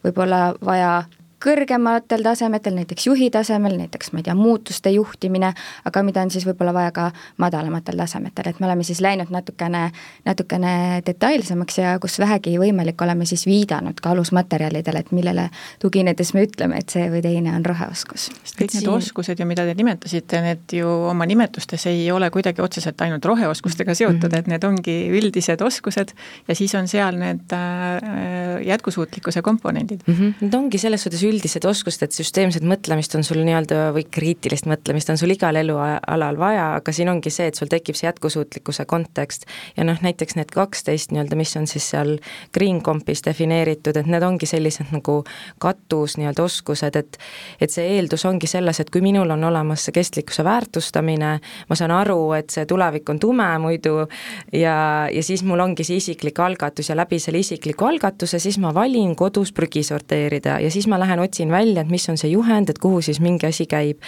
võib-olla 0.05 0.53
vaja 0.65 1.03
kõrgematel 1.45 2.23
tasemetel, 2.25 2.75
näiteks 2.79 3.07
juhi 3.07 3.29
tasemel, 3.33 3.77
näiteks 3.77 4.11
ma 4.13 4.21
ei 4.21 4.25
tea, 4.27 4.35
muutuste 4.37 4.91
juhtimine, 4.93 5.51
aga 5.85 6.03
mida 6.05 6.23
on 6.25 6.31
siis 6.33 6.45
võib-olla 6.47 6.73
vaja 6.73 6.93
ka 6.95 7.09
madalamatel 7.41 7.99
tasemetel, 8.01 8.49
et 8.49 8.61
me 8.61 8.69
oleme 8.69 8.85
siis 8.87 9.01
läinud 9.05 9.29
natukene, 9.33 9.83
natukene 10.25 10.73
detailsemaks 11.05 11.79
ja 11.81 11.95
kus 12.01 12.17
vähegi 12.21 12.55
võimalik, 12.61 13.01
oleme 13.05 13.27
siis 13.29 13.45
viidanud 13.45 13.99
ka 14.01 14.13
alusmaterjalidele, 14.15 15.03
et 15.05 15.13
millele 15.15 15.49
tuginedes 15.81 16.33
me 16.33 16.45
ütleme, 16.47 16.81
et 16.81 16.95
see 16.95 17.05
või 17.13 17.21
teine 17.25 17.53
on 17.55 17.65
roheoskus. 17.65 18.29
sest 18.41 18.59
kõik 18.59 18.77
need 18.79 18.89
oskused 18.95 19.39
ju, 19.39 19.49
mida 19.49 19.67
te 19.67 19.77
nimetasite, 19.77 20.41
need 20.45 20.77
ju 20.79 20.89
oma 21.11 21.29
nimetustes 21.29 21.85
ei 21.91 22.09
ole 22.11 22.31
kuidagi 22.33 22.63
otseselt 22.65 23.01
ainult 23.05 23.25
roheoskustega 23.25 23.93
seotud 23.93 24.23
mm, 24.23 24.33
-hmm. 24.33 24.39
et 24.39 24.47
need 24.47 24.63
ongi 24.63 24.97
üldised 25.19 25.61
oskused 25.61 26.15
ja 26.47 26.55
siis 26.55 26.73
on 26.75 26.87
seal 26.87 27.19
need 27.19 27.53
äh, 27.53 28.65
jätkusuutlikkuse 28.65 29.41
komponendid 29.41 30.01
mm. 30.07 30.13
-hmm. 30.13 30.33
Need 30.41 30.53
ongi 30.53 30.77
selles 30.81 31.03
suhtes 31.03 31.23
üldised 31.23 31.34
üldised 31.35 31.65
oskused, 31.67 32.03
et 32.05 32.15
süsteemset 32.15 32.63
mõtlemist 32.65 33.15
on 33.17 33.25
sul 33.27 33.41
nii-öelda 33.45 33.89
või 33.95 34.05
kriitilist 34.11 34.67
mõtlemist 34.69 35.11
on 35.11 35.19
sul 35.19 35.33
igal 35.35 35.57
elualal 35.59 36.39
vaja, 36.39 36.67
aga 36.79 36.93
siin 36.95 37.11
ongi 37.11 37.33
see, 37.33 37.49
et 37.51 37.59
sul 37.59 37.69
tekib 37.71 37.97
see 37.97 38.07
jätkusuutlikkuse 38.07 38.85
kontekst. 38.89 39.45
ja 39.77 39.83
noh, 39.83 39.99
näiteks 40.01 40.37
need 40.39 40.51
kaksteist 40.53 41.11
nii-öelda, 41.11 41.35
mis 41.35 41.55
on 41.59 41.67
siis 41.67 41.89
seal 41.93 42.15
Green 42.53 42.81
Compis 42.81 43.23
defineeritud, 43.25 43.97
et 43.97 44.07
need 44.09 44.23
ongi 44.23 44.47
sellised 44.49 44.93
nagu 44.95 45.21
katus 45.59 46.17
nii-öelda 46.17 46.45
oskused, 46.45 46.95
et 46.95 47.19
et 47.61 47.71
see 47.71 47.85
eeldus 47.97 48.25
ongi 48.25 48.47
selles, 48.47 48.79
et 48.79 48.89
kui 48.89 49.03
minul 49.03 49.29
on 49.35 49.43
olemas 49.43 49.85
see 49.85 49.95
kestlikkuse 49.95 50.43
väärtustamine, 50.45 51.31
ma 51.69 51.75
saan 51.77 51.91
aru, 51.91 52.33
et 52.37 52.49
see 52.53 52.65
tulevik 52.69 53.09
on 53.09 53.19
tume 53.19 53.47
muidu 53.61 54.07
ja, 54.53 55.07
ja 55.11 55.23
siis 55.23 55.43
mul 55.43 55.59
ongi 55.59 55.85
see 55.87 55.99
isiklik 56.01 56.39
algatus 56.39 56.89
ja 56.89 56.97
läbi 56.97 57.19
selle 57.19 57.41
isikliku 57.43 57.89
algatuse 57.89 58.39
siis 58.39 58.59
ma 58.61 58.73
valin 58.73 59.15
kodus 59.15 59.51
prügi 59.55 59.83
sorteerida 59.83 60.59
ja 60.63 60.71
siis 60.71 60.87
ma 60.91 60.99
lähen 61.01 61.19
otsin 61.25 61.51
välja, 61.51 61.81
et 61.81 61.91
mis 61.91 62.07
on 62.09 62.19
see 62.21 62.31
juhend, 62.31 62.69
et 62.69 62.79
kuhu 62.81 63.01
siis 63.05 63.19
mingi 63.23 63.47
asi 63.47 63.65
käib. 63.69 64.01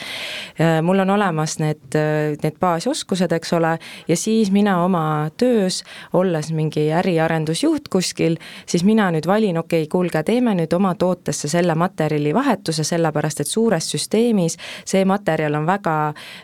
mul 0.81 0.99
on 0.99 1.09
olemas 1.09 1.57
need, 1.59 1.97
need 2.43 2.57
baasoskused, 2.59 3.31
eks 3.31 3.53
ole, 3.53 3.77
ja 4.07 4.17
siis 4.17 4.51
mina 4.51 4.77
oma 4.83 5.29
töös, 5.37 5.83
olles 6.13 6.51
mingi 6.51 6.87
äriarendusjuht 6.93 7.89
kuskil, 7.91 8.37
siis 8.65 8.83
mina 8.83 9.09
nüüd 9.11 9.27
valin, 9.27 9.57
okei 9.57 9.83
okay,, 9.83 9.91
kuulge, 9.91 10.23
teeme 10.23 10.55
nüüd 10.57 10.73
oma 10.73 10.95
tootesse 10.95 11.49
selle 11.51 11.75
materjali 11.75 12.33
vahetuse, 12.33 12.83
sellepärast 12.87 13.43
et 13.43 13.51
suures 13.51 13.91
süsteemis 13.91 14.57
see 14.85 15.05
materjal 15.05 15.55
on 15.55 15.65
väga 15.67 15.95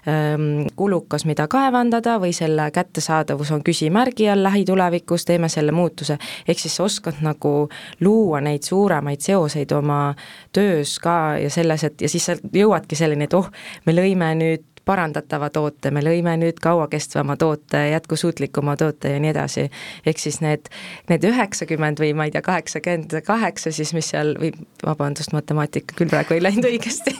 ähm, 0.07 0.67
kulukas, 0.75 1.25
mida 1.25 1.47
kaevandada 1.47 2.17
või 2.21 2.33
selle 2.35 2.69
kättesaadavus 2.73 3.51
on 3.55 3.63
küsimärgi 3.63 4.29
all 4.31 4.43
lähitulevikus, 4.43 5.25
teeme 5.25 5.49
selle 5.49 5.71
muutuse. 5.71 6.17
ehk 6.47 6.59
siis 6.59 6.75
sa 6.75 6.83
oskad 6.83 7.21
nagu 7.21 7.69
luua 8.01 8.41
neid 8.41 8.63
suuremaid 8.63 9.21
seoseid 9.21 9.71
oma 9.71 10.15
töös 10.63 10.97
ka 11.03 11.37
ja 11.41 11.51
selles, 11.53 11.83
et 11.87 12.03
ja 12.03 12.11
siis 12.11 12.29
sa 12.29 12.37
jõuadki 12.39 12.97
selleni, 12.99 13.27
et 13.27 13.35
oh, 13.37 13.49
me 13.87 13.95
lõime 13.95 14.33
nüüd 14.39 14.72
parandatava 14.85 15.49
toote, 15.53 15.91
me 15.91 16.03
lõime 16.03 16.35
nüüd 16.41 16.59
kauakestvama 16.63 17.37
toote, 17.39 17.85
jätkusuutlikuma 17.93 18.75
toote 18.79 19.13
ja 19.15 19.21
nii 19.23 19.31
edasi. 19.31 19.69
ehk 20.05 20.19
siis 20.19 20.41
need, 20.41 20.69
need 21.09 21.23
üheksakümmend 21.29 22.01
või 22.03 22.13
ma 22.17 22.27
ei 22.27 22.35
tea, 22.35 22.41
kaheksakümmend 22.45 23.15
kaheksa 23.25 23.71
siis, 23.71 23.93
mis 23.93 24.11
seal 24.13 24.35
või 24.39 24.53
vabandust, 24.85 25.33
matemaatika 25.33 25.95
küll 25.97 26.11
praegu 26.11 26.37
ei 26.37 26.43
läinud 26.43 26.69
õigesti 26.73 27.15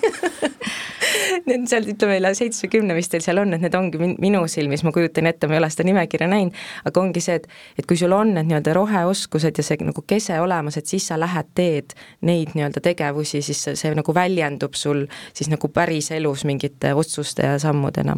Need 1.47 1.65
seal 1.67 1.87
ütleme 1.91 2.17
üle 2.19 2.31
seitsmekümne 2.37 2.95
vist 2.95 3.11
teil 3.11 3.23
seal 3.23 3.41
on, 3.41 3.53
et 3.55 3.63
need 3.63 3.75
ongi 3.75 3.99
min-, 3.99 4.15
minu 4.21 4.43
silmis, 4.51 4.83
ma 4.85 4.93
kujutan 4.95 5.27
ette, 5.27 5.47
ma 5.49 5.57
ei 5.57 5.61
ole 5.61 5.69
seda 5.73 5.85
nimekirja 5.87 6.29
näinud, 6.31 6.55
aga 6.87 7.01
ongi 7.01 7.23
see, 7.23 7.35
et 7.41 7.47
et 7.79 7.87
kui 7.89 7.97
sul 7.99 8.13
on 8.15 8.33
need 8.35 8.47
nii-öelda 8.49 8.73
roheoskused 8.77 9.59
ja 9.59 9.65
see 9.65 9.79
nagu 9.83 10.03
kese 10.07 10.37
olemas, 10.39 10.77
et 10.79 10.89
siis 10.89 11.07
sa 11.09 11.17
lähed, 11.19 11.49
teed 11.57 11.95
neid 12.27 12.53
nii-öelda 12.55 12.83
tegevusi, 12.85 13.41
siis 13.45 13.63
see, 13.65 13.75
see 13.79 13.93
nagu 13.97 14.15
väljendub 14.15 14.77
sul 14.79 15.05
siis 15.33 15.51
nagu 15.51 15.69
päriselus 15.73 16.45
mingite 16.47 16.93
otsuste 16.97 17.47
ja 17.49 17.52
sammudena. 17.59 18.17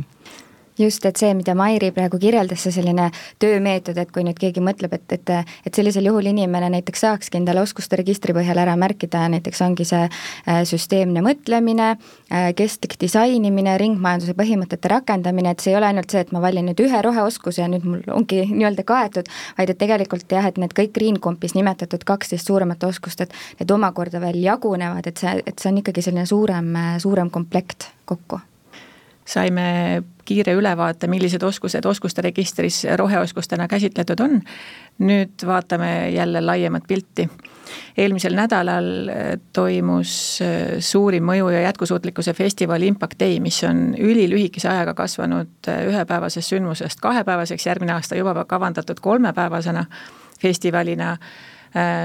Just, 0.80 1.06
et 1.06 1.15
see, 1.15 1.32
mida 1.32 1.54
Mairi 1.56 1.88
praegu 1.95 2.17
kirjeldas, 2.19 2.65
see 2.65 2.74
selline 2.76 3.06
töömeetod, 3.39 3.95
et 3.95 4.10
kui 4.12 4.26
nüüd 4.28 4.36
keegi 4.39 4.60
mõtleb, 4.63 4.91
et, 4.98 5.13
et 5.15 5.32
et 5.65 5.78
sellisel 5.78 6.10
juhul 6.10 6.28
inimene 6.28 6.67
näiteks 6.74 7.04
saakski 7.06 7.39
endale 7.39 7.62
oskuste 7.63 7.95
registri 7.95 8.34
põhjal 8.36 8.60
ära 8.60 8.74
märkida, 8.80 9.21
näiteks 9.32 9.62
ongi 9.63 9.86
see 9.88 10.02
äh, 10.04 10.60
süsteemne 10.67 11.24
mõtlemine, 11.24 11.93
äh, 12.28 12.50
kestlik 12.60 12.98
disainimine, 13.00 13.78
ringmajanduse 13.80 14.36
põhimõtete 14.36 14.91
rakendamine, 14.91 15.54
et 15.56 15.63
see 15.63 15.71
ei 15.71 15.78
ole 15.80 15.88
ainult 15.93 16.12
see, 16.12 16.26
et 16.26 16.34
ma 16.36 16.41
valin 16.43 16.67
nüüd 16.67 16.84
ühe 16.84 17.00
roheoskuse 17.08 17.63
ja 17.63 17.69
nüüd 17.71 17.88
mul 17.88 18.02
ongi 18.12 18.41
nii-öelda 18.58 18.84
kaetud, 18.89 19.32
vaid 19.56 19.71
et 19.71 19.80
tegelikult 19.80 20.36
jah, 20.36 20.50
et 20.50 20.60
need 20.60 20.76
kõik 20.76 20.91
Green 20.98 21.21
Compis 21.24 21.56
nimetatud 21.56 22.04
kaksteist 22.04 22.52
suuremat 22.52 22.84
oskust, 22.84 23.24
et 23.24 23.38
need 23.62 23.71
omakorda 23.71 24.19
veel 24.24 24.41
jagunevad, 24.43 25.08
et 25.08 25.24
see, 25.24 25.38
et 25.39 25.56
see 25.56 25.71
on 25.71 25.80
ikkagi 25.80 26.04
selline 26.04 26.28
suurem, 26.28 26.76
suurem 27.00 27.32
komplekt 27.32 27.93
kokku 28.12 28.41
saime 29.26 30.04
kiire 30.26 30.54
ülevaate, 30.58 31.08
millised 31.08 31.44
oskused 31.44 31.86
oskuste 31.86 32.22
registris 32.26 32.84
roheoskustena 32.98 33.68
käsitletud 33.68 34.20
on. 34.20 34.42
nüüd 35.00 35.44
vaatame 35.46 36.10
jälle 36.10 36.42
laiemat 36.42 36.84
pilti. 36.88 37.30
eelmisel 37.98 38.36
nädalal 38.36 39.10
äh, 39.10 39.40
toimus 39.54 40.40
äh, 40.42 40.80
suurim 40.80 41.26
mõju 41.26 41.50
ja 41.50 41.62
jätkusuutlikkuse 41.62 42.34
festival 42.34 42.82
Impact 42.82 43.20
Day, 43.20 43.40
mis 43.40 43.64
on 43.64 43.96
ülilühikese 43.98 44.70
ajaga 44.70 44.94
kasvanud 44.94 45.68
äh, 45.68 45.88
ühepäevasest 45.88 46.50
sündmusest 46.50 47.02
kahepäevaseks, 47.02 47.66
järgmine 47.66 47.94
aasta 47.94 48.16
juba 48.16 48.46
kavandatud 48.46 49.00
kolmepäevasena 49.02 49.86
festivalina 50.42 51.18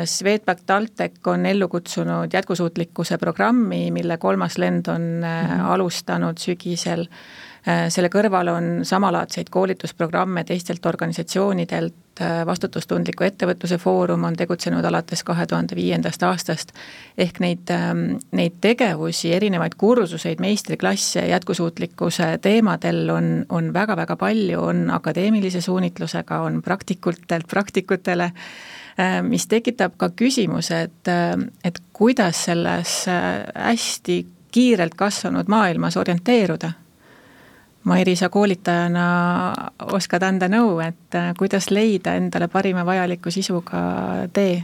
Swedbank 0.05 0.65
TalTech 0.67 1.29
on 1.31 1.47
ellu 1.47 1.69
kutsunud 1.69 2.33
jätkusuutlikkuse 2.33 3.19
programmi, 3.19 3.91
mille 3.91 4.17
kolmas 4.19 4.59
lend 4.59 4.87
on 4.87 5.01
mm 5.01 5.47
-hmm. 5.47 5.61
alustanud 5.63 6.39
sügisel. 6.39 7.07
Äh, 7.69 7.87
selle 7.89 8.09
kõrval 8.09 8.49
on 8.49 8.85
samalaadseid 8.85 9.47
koolitusprogramme 9.51 10.45
teistelt 10.45 10.87
organisatsioonidelt, 10.87 11.95
vastutustundliku 12.47 13.25
ettevõtluse 13.25 13.79
foorum 13.79 14.25
on 14.25 14.35
tegutsenud 14.37 14.85
alates 14.85 15.23
kahe 15.25 15.47
tuhande 15.47 15.77
viiendast 15.77 16.23
aastast. 16.23 16.73
ehk 17.19 17.41
neid, 17.41 17.71
ähm, 17.71 18.17
neid 18.33 18.53
tegevusi, 18.61 19.33
erinevaid 19.33 19.75
kursuseid, 19.77 20.41
meistriklasse 20.41 21.21
jätkusuutlikkuse 21.29 22.39
teemadel 22.43 23.11
on, 23.11 23.47
on 23.49 23.73
väga-väga 23.73 24.17
palju, 24.17 24.63
on 24.63 24.91
akadeemilise 24.91 25.61
suunitlusega, 25.61 26.41
on 26.41 26.63
praktikutelt 26.63 27.47
praktikutele 27.49 28.25
Äh, 28.25 28.80
mis 29.23 29.47
tekitab 29.47 29.95
ka 29.97 30.11
küsimuse, 30.17 30.83
et, 30.89 31.09
äh, 31.09 31.35
et 31.65 31.81
kuidas 31.93 32.45
selles 32.45 33.09
äh, 33.09 33.47
hästi 33.55 34.27
kiirelt 34.51 34.95
kasvanud 34.95 35.49
maailmas 35.49 35.97
orienteeruda. 35.97 36.73
Mairi, 37.85 38.17
sa 38.17 38.29
koolitajana 38.29 39.05
oskad 39.93 40.23
anda 40.23 40.51
nõu, 40.53 40.75
et 40.85 41.17
kuidas 41.39 41.71
leida 41.71 42.13
endale 42.19 42.49
parima 42.53 42.85
vajaliku 42.85 43.33
sisuga 43.33 43.81
tee? 44.33 44.61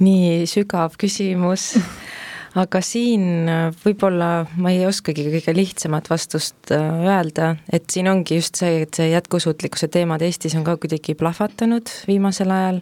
nii 0.00 0.46
sügav 0.48 0.94
küsimus 0.96 1.74
aga 2.58 2.80
siin 2.82 3.48
äh, 3.50 3.68
võib-olla 3.84 4.30
ma 4.58 4.72
ei 4.74 4.82
oskagi 4.88 5.26
kõige 5.30 5.54
lihtsamat 5.54 6.08
vastust 6.10 6.72
äh, 6.74 7.02
öelda, 7.06 7.52
et 7.72 7.86
siin 7.92 8.10
ongi 8.10 8.40
just 8.40 8.58
see, 8.58 8.82
et 8.86 8.96
see 8.96 9.10
jätkusuutlikkuse 9.12 9.90
teemad 9.92 10.22
Eestis 10.26 10.56
on 10.58 10.64
ka 10.66 10.74
kuidagi 10.80 11.14
plahvatanud 11.18 11.92
viimasel 12.08 12.50
ajal. 12.54 12.80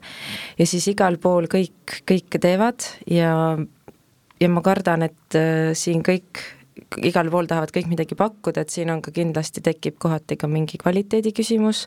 Ja 0.58 0.68
siis 0.68 0.88
igal 0.92 1.18
pool 1.20 1.50
kõik, 1.52 1.98
kõike 2.08 2.40
teevad. 2.40 2.86
Ja, 3.10 3.34
ja 4.40 4.48
ma 4.52 4.64
kardan, 4.64 5.04
et 5.10 5.36
äh, 5.36 5.74
siin 5.76 6.04
kõik 6.06 6.40
igal 7.04 7.28
pool 7.32 7.50
tahavad 7.50 7.74
kõik 7.74 7.90
midagi 7.90 8.16
pakkuda, 8.16 8.64
et 8.64 8.72
siin 8.72 8.88
on 8.94 9.04
ka 9.04 9.12
kindlasti 9.12 9.60
tekib 9.64 9.98
kohati 10.00 10.38
ka 10.40 10.48
mingi 10.48 10.80
kvaliteedi 10.80 11.34
küsimus, 11.36 11.84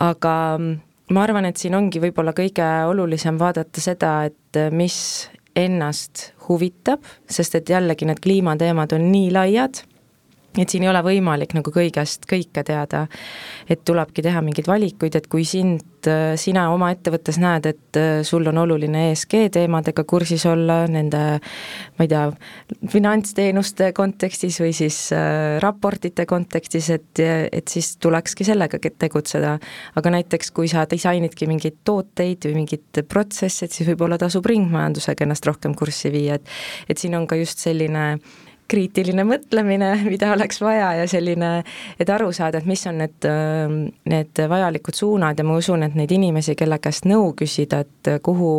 aga 0.00 0.34
mm, 0.56 0.76
ma 1.12 1.24
arvan, 1.26 1.50
et 1.50 1.60
siin 1.60 1.76
ongi 1.76 2.00
võib-olla 2.00 2.32
kõige 2.36 2.68
olulisem 2.88 3.36
vaadata 3.40 3.82
seda, 3.84 4.16
et 4.30 4.62
mis 4.72 4.96
ennast 5.56 6.32
huvitab, 6.48 7.04
sest 7.30 7.54
et 7.54 7.70
jällegi 7.70 8.06
need 8.08 8.20
kliimateemad 8.22 8.92
on 8.92 9.10
nii 9.12 9.30
laiad 9.34 9.84
et 10.58 10.70
siin 10.70 10.84
ei 10.84 10.90
ole 10.90 11.00
võimalik 11.02 11.54
nagu 11.56 11.72
kõigest 11.74 12.28
kõike 12.30 12.62
teada. 12.66 13.06
et 13.68 13.80
tulebki 13.84 14.22
teha 14.22 14.42
mingeid 14.44 14.66
valikuid, 14.68 15.14
et 15.16 15.26
kui 15.26 15.44
sind, 15.48 15.80
sina 16.36 16.66
oma 16.68 16.90
ettevõttes 16.92 17.38
näed, 17.40 17.66
et 17.66 17.98
sul 18.28 18.44
on 18.46 18.58
oluline 18.60 19.06
ESG 19.10 19.48
teemadega 19.54 20.04
kursis 20.04 20.44
olla, 20.46 20.82
nende 20.90 21.22
ma 21.96 22.04
ei 22.04 22.10
tea, 22.10 22.26
finantsteenuste 22.92 23.90
kontekstis 23.96 24.60
või 24.60 24.74
siis 24.76 24.98
äh, 25.16 25.56
raportite 25.64 26.26
kontekstis, 26.28 26.90
et, 26.92 27.24
et 27.24 27.72
siis 27.72 27.94
tulekski 27.96 28.44
sellega 28.44 28.78
tegutseda. 28.78 29.56
aga 29.96 30.14
näiteks, 30.18 30.50
kui 30.52 30.68
sa 30.68 30.84
disainidki 30.90 31.48
mingeid 31.48 31.80
tooteid 31.84 32.44
või 32.50 32.60
mingeid 32.60 33.04
protsesse, 33.08 33.64
et 33.64 33.72
siis 33.72 33.88
võib-olla 33.88 34.20
tasub 34.20 34.46
ringmajandusega 34.46 35.24
ennast 35.24 35.46
rohkem 35.48 35.74
kurssi 35.74 36.12
viia, 36.12 36.34
et 36.34 36.58
et 36.88 37.00
siin 37.00 37.14
on 37.16 37.26
ka 37.26 37.38
just 37.40 37.58
selline 37.64 38.04
äh, 38.12 38.43
kriitiline 38.68 39.24
mõtlemine, 39.28 39.92
mida 40.12 40.32
oleks 40.34 40.60
vaja 40.64 40.92
ja 41.00 41.08
selline, 41.10 41.56
et 42.00 42.10
aru 42.10 42.32
saada, 42.32 42.60
et 42.60 42.68
mis 42.68 42.84
on 42.90 43.00
need, 43.02 43.30
need 44.10 44.44
vajalikud 44.50 44.96
suunad 44.96 45.38
ja 45.38 45.46
ma 45.46 45.58
usun, 45.60 45.86
et 45.86 45.96
neid 45.98 46.12
inimesi, 46.14 46.56
kelle 46.58 46.80
käest 46.82 47.08
nõu 47.08 47.32
küsida, 47.38 47.82
et 47.84 48.14
kuhu, 48.24 48.54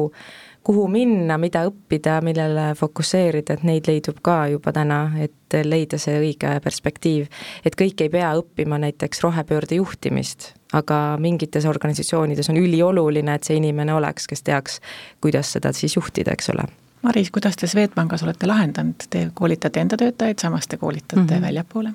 kuhu 0.65 0.85
minna, 0.91 1.37
mida 1.41 1.65
õppida, 1.69 2.19
millele 2.25 2.71
fokusseerida, 2.77 3.57
et 3.57 3.65
neid 3.67 3.89
leidub 3.89 4.21
ka 4.25 4.45
juba 4.53 4.73
täna, 4.75 4.99
et 5.21 5.57
leida 5.65 5.99
see 6.01 6.17
õige 6.21 6.55
perspektiiv. 6.63 7.27
et 7.65 7.75
kõik 7.77 8.01
ei 8.01 8.09
pea 8.09 8.33
õppima 8.37 8.79
näiteks 8.81 9.21
rohepöörde 9.23 9.81
juhtimist, 9.81 10.53
aga 10.73 11.17
mingites 11.21 11.65
organisatsioonides 11.65 12.49
on 12.49 12.57
ülioluline, 12.61 13.35
et 13.35 13.43
see 13.43 13.61
inimene 13.61 13.93
oleks, 13.93 14.27
kes 14.27 14.43
teaks, 14.43 14.81
kuidas 15.21 15.53
seda 15.53 15.73
siis 15.73 15.95
juhtida, 15.95 16.33
eks 16.33 16.49
ole 16.55 16.67
Maris, 17.05 17.29
kuidas 17.31 17.57
te 17.61 17.67
Swedbankis 17.69 18.23
olete 18.25 18.47
lahendanud, 18.49 19.05
te 19.09 19.27
koolitate 19.33 19.83
enda 19.83 19.97
töötajaid, 19.97 20.41
samas 20.41 20.67
te 20.67 20.77
koolitate 20.81 21.21
mm 21.21 21.27
-hmm. 21.27 21.41
väljapoole? 21.41 21.93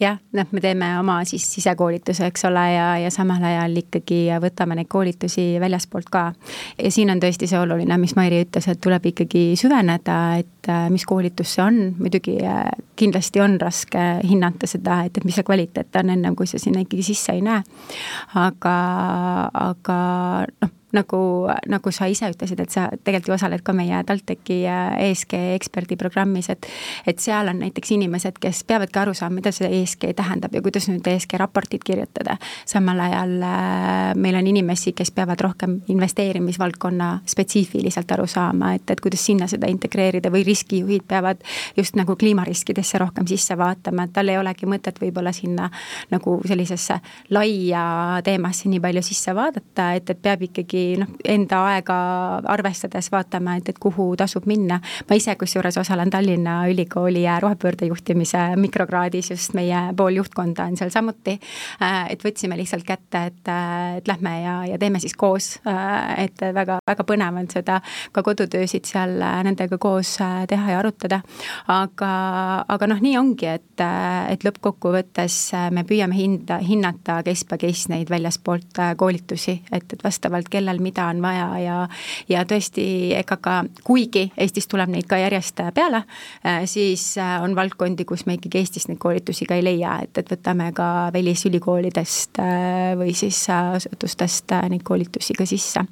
jah, 0.00 0.18
noh, 0.32 0.46
me 0.50 0.60
teeme 0.60 0.88
oma 0.98 1.16
siis 1.24 1.44
sisekoolituse, 1.54 2.26
eks 2.26 2.44
ole, 2.44 2.62
ja, 2.72 2.86
ja 2.98 3.10
samal 3.10 3.42
ajal 3.44 3.76
ikkagi 3.76 4.20
võtame 4.40 4.76
neid 4.78 4.88
koolitusi 4.88 5.44
väljaspoolt 5.60 6.08
ka. 6.10 6.32
ja 6.82 6.90
siin 6.90 7.10
on 7.10 7.20
tõesti 7.20 7.48
see 7.50 7.58
oluline, 7.58 7.98
mis 7.98 8.16
Mairi 8.16 8.44
ütles, 8.44 8.68
et 8.68 8.80
tuleb 8.80 9.06
ikkagi 9.12 9.42
süveneda, 9.60 10.36
et 10.38 10.70
äh, 10.70 10.86
mis 10.90 11.04
koolitus 11.04 11.54
see 11.54 11.64
on, 11.64 11.82
muidugi 11.98 12.38
äh, 12.44 12.62
kindlasti 12.96 13.40
on 13.40 13.60
raske 13.60 14.06
hinnata 14.22 14.66
seda, 14.66 15.02
et, 15.04 15.18
et 15.18 15.24
mis 15.24 15.34
see 15.34 15.44
kvaliteet 15.44 16.00
on, 16.00 16.10
ennem 16.10 16.36
kui 16.36 16.46
sa 16.46 16.58
sinna 16.62 16.80
ikkagi 16.86 17.02
sisse 17.02 17.32
ei 17.32 17.44
näe. 17.44 17.62
aga, 18.34 18.78
aga 19.52 20.00
noh 20.62 20.76
nagu, 20.96 21.20
nagu 21.68 21.92
sa 21.94 22.08
ise 22.10 22.30
ütlesid, 22.32 22.60
et 22.62 22.72
sa 22.72 22.88
tegelikult 22.96 23.30
ju 23.30 23.36
osaled 23.36 23.62
ka 23.66 23.74
meie 23.76 24.02
TalTechi 24.06 24.62
ESG 24.66 25.36
eksperdiprogrammis, 25.56 26.50
et 26.54 26.68
et 27.06 27.20
seal 27.22 27.48
on 27.50 27.60
näiteks 27.62 27.92
inimesed, 27.96 28.38
kes 28.40 28.62
peavadki 28.68 29.00
aru 29.00 29.14
saama, 29.14 29.38
mida 29.40 29.52
see 29.54 29.68
ESG 29.80 30.10
tähendab 30.16 30.54
ja 30.54 30.62
kuidas 30.64 30.88
nüüd 30.90 31.06
ESG 31.06 31.36
raportit 31.40 31.84
kirjutada. 31.84 32.36
samal 32.66 33.00
ajal 33.00 33.36
äh, 33.42 34.14
meil 34.16 34.34
on 34.38 34.46
inimesi, 34.46 34.92
kes 34.92 35.10
peavad 35.10 35.40
rohkem 35.40 35.80
investeerimisvaldkonna 35.88 37.20
spetsiifiliselt 37.26 38.12
aru 38.12 38.26
saama, 38.26 38.74
et, 38.74 38.90
et 38.90 39.00
kuidas 39.00 39.26
sinna 39.26 39.48
seda 39.50 39.70
integreerida 39.70 40.30
või 40.32 40.44
riskijuhid 40.46 41.06
peavad 41.08 41.42
just 41.76 41.96
nagu 41.96 42.16
kliimariskidesse 42.16 42.98
rohkem 42.98 43.26
sisse 43.26 43.56
vaatama, 43.58 44.06
et 44.06 44.14
tal 44.16 44.28
ei 44.28 44.38
olegi 44.38 44.66
mõtet 44.66 45.00
võib-olla 45.00 45.32
sinna 45.32 45.70
nagu 46.10 46.38
sellisesse 46.46 47.00
laia 47.30 47.84
teemasse 48.24 48.70
nii 48.70 48.80
palju 48.80 49.02
sisse 49.06 49.34
vaadata, 49.36 49.92
et, 49.98 50.10
et 50.10 50.22
peab 50.22 50.46
ikkagi 50.48 50.85
noh, 51.00 51.10
enda 51.24 51.62
aega 51.72 51.96
arvestades 52.54 53.10
vaatama, 53.12 53.56
et, 53.60 53.68
et 53.72 53.78
kuhu 53.82 54.08
tasub 54.18 54.46
minna. 54.46 54.80
ma 55.08 55.16
ise 55.18 55.34
kusjuures 55.36 55.76
osalen 55.82 56.10
Tallinna 56.10 56.62
Ülikooli 56.70 57.26
rohepöörde 57.40 57.86
juhtimise 57.86 58.38
mikrokraadis, 58.56 59.30
just 59.30 59.54
meie 59.54 59.78
pool 59.96 60.16
juhtkonda 60.16 60.64
on 60.64 60.76
seal 60.76 60.90
samuti. 60.90 61.36
Äh, 61.82 62.12
et 62.14 62.24
võtsime 62.24 62.56
lihtsalt 62.58 62.84
kätte, 62.86 63.26
et, 63.30 63.50
et 63.98 64.08
lähme 64.08 64.32
ja, 64.42 64.56
ja 64.72 64.78
teeme 64.78 65.00
siis 65.02 65.14
koos, 65.18 65.56
äh, 65.66 66.26
et 66.26 66.42
väga, 66.54 66.78
väga 66.86 67.06
põnev 67.06 67.40
on 67.40 67.48
seda 67.52 67.80
ka 68.12 68.22
kodutöösid 68.26 68.88
seal 68.88 69.16
äh, 69.22 69.40
nendega 69.46 69.78
koos 69.78 70.16
teha 70.48 70.72
ja 70.72 70.80
arutada. 70.80 71.20
aga, 71.72 72.12
aga 72.68 72.88
noh, 72.90 73.00
nii 73.02 73.16
ongi, 73.18 73.48
et, 73.50 73.82
et 74.30 74.44
lõppkokkuvõttes 74.46 75.36
me 75.74 75.84
püüame 75.88 76.16
hinda, 76.16 76.58
hinnata 76.62 77.20
case 77.26 77.46
by 77.48 77.58
case 77.60 77.90
neid 77.92 78.10
väljaspoolt 78.10 78.80
koolitusi, 78.96 79.60
et, 79.72 79.86
et 79.92 80.04
vastavalt 80.04 80.48
kellel 80.52 80.75
millal 80.76 80.82
mida 80.82 81.06
on 81.06 81.22
vaja 81.22 81.58
ja 81.58 81.88
ja 82.28 82.44
tõesti, 82.44 83.12
ega 83.16 83.36
ka 83.36 83.64
kuigi 83.84 84.32
Eestis 84.36 84.66
tuleb 84.68 84.90
neid 84.90 85.06
ka 85.06 85.16
järjest 85.16 85.60
peale, 85.74 86.04
äh, 86.44 86.64
siis 86.66 87.16
äh, 87.18 87.42
on 87.42 87.54
valdkondi, 87.56 88.04
kus 88.04 88.26
me 88.26 88.36
ikkagi 88.36 88.58
Eestis 88.58 88.88
neid 88.88 88.98
koolitusi 88.98 89.46
ka 89.46 89.54
ei 89.54 89.64
leia, 89.64 90.00
et, 90.02 90.16
et 90.18 90.30
võtame 90.30 90.72
ka 90.72 91.10
välisülikoolidest 91.12 92.38
äh, 92.38 92.94
või 92.98 93.14
siis 93.14 93.46
asutustest 93.50 94.52
neid 94.68 94.82
koolitusi 94.82 95.34
ka 95.34 95.46
sisse 95.46 95.84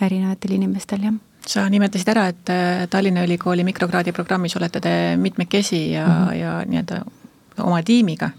erinevatel 0.00 0.56
inimestel, 0.56 1.08
jah 1.08 1.16
sa 1.46 1.62
nimetasid 1.70 2.08
ära, 2.10 2.24
et 2.32 2.50
Tallinna 2.90 3.22
Ülikooli 3.22 3.62
mikrokraadi 3.62 4.10
programmis 4.12 4.56
olete 4.58 4.80
te 4.82 4.94
mitmekesi 5.16 5.92
ja 5.92 6.06
mm, 6.06 6.24
-hmm. 6.24 6.34
ja 6.34 6.54
nii-öelda 6.66 7.02
oma 7.62 7.82
tiimiga 7.82 8.30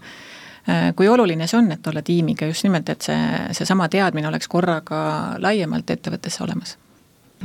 kui 0.96 1.08
oluline 1.08 1.46
see 1.46 1.58
on, 1.58 1.72
et 1.72 1.86
olla 1.86 2.02
tiimiga 2.04 2.46
just 2.50 2.66
nimelt, 2.66 2.88
et 2.92 3.06
see, 3.08 3.22
seesama 3.56 3.88
teadmine 3.88 4.28
oleks 4.28 4.48
korraga 4.52 5.00
laiemalt 5.40 5.90
ettevõttes 5.96 6.40
olemas? 6.44 6.76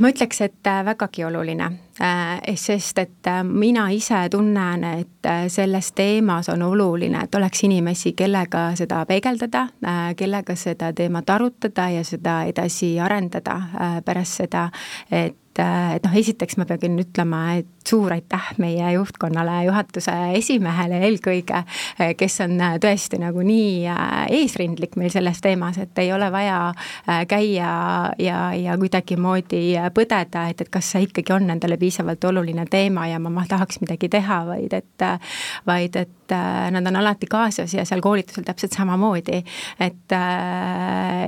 ma 0.00 0.10
ütleks, 0.10 0.40
et 0.42 0.66
äh, 0.66 0.84
vägagi 0.84 1.24
oluline, 1.24 1.68
äh, 2.02 2.56
sest 2.58 2.98
et 2.98 3.30
mina 3.46 3.86
ise 3.94 4.24
tunnen, 4.30 4.84
et 4.84 5.28
selles 5.48 5.92
teemas 5.92 6.48
on 6.52 6.62
oluline, 6.62 7.24
et 7.24 7.34
oleks 7.34 7.64
inimesi, 7.64 8.12
kellega 8.18 8.66
seda 8.78 9.04
peegeldada, 9.06 9.66
kellega 10.16 10.56
seda 10.58 10.92
teemat 10.92 11.30
arutada 11.30 11.88
ja 11.94 12.04
seda 12.04 12.42
edasi 12.50 12.94
arendada 13.00 13.60
pärast 14.04 14.42
seda, 14.42 14.68
et 15.10 15.38
et, 15.62 16.04
noh, 16.04 16.16
esiteks 16.18 16.58
ma 16.58 16.66
pean 16.68 16.98
ütlema, 17.00 17.42
et 17.60 17.70
suur 17.88 18.12
aitäh 18.14 18.46
meie 18.58 18.92
juhtkonnale, 18.94 19.58
juhatuse 19.66 20.12
esimehele 20.38 21.00
eelkõige, 21.04 21.60
kes 22.16 22.40
on 22.46 22.56
tõesti 22.80 23.20
nagu 23.20 23.44
nii 23.44 23.84
äh, 23.92 24.14
eesrindlik 24.40 24.96
meil 25.00 25.12
selles 25.12 25.40
teemas, 25.44 25.78
et 25.82 25.98
ei 26.00 26.12
ole 26.14 26.30
vaja 26.32 26.58
äh, 26.70 27.24
käia 27.28 27.74
ja, 28.18 28.38
ja 28.56 28.78
kuidagimoodi 28.80 29.76
põdeda, 29.94 30.48
et, 30.50 30.64
et 30.64 30.72
kas 30.72 30.94
see 30.94 31.08
ikkagi 31.08 31.36
on 31.36 31.50
endale 31.52 31.78
piisavalt 31.80 32.24
oluline 32.30 32.66
teema 32.70 33.08
ja 33.10 33.20
ma, 33.20 33.32
ma 33.34 33.46
tahaks 33.48 33.82
midagi 33.84 34.08
teha, 34.12 34.40
vaid 34.48 34.78
et, 34.80 35.08
vaid 35.68 36.00
et 36.00 36.23
nad 36.30 36.86
on 36.86 36.96
alati 36.96 37.26
kaasas 37.30 37.74
ja 37.74 37.84
seal 37.84 38.00
koolitusel 38.00 38.44
täpselt 38.46 38.72
samamoodi. 38.72 39.42
et, 39.80 40.16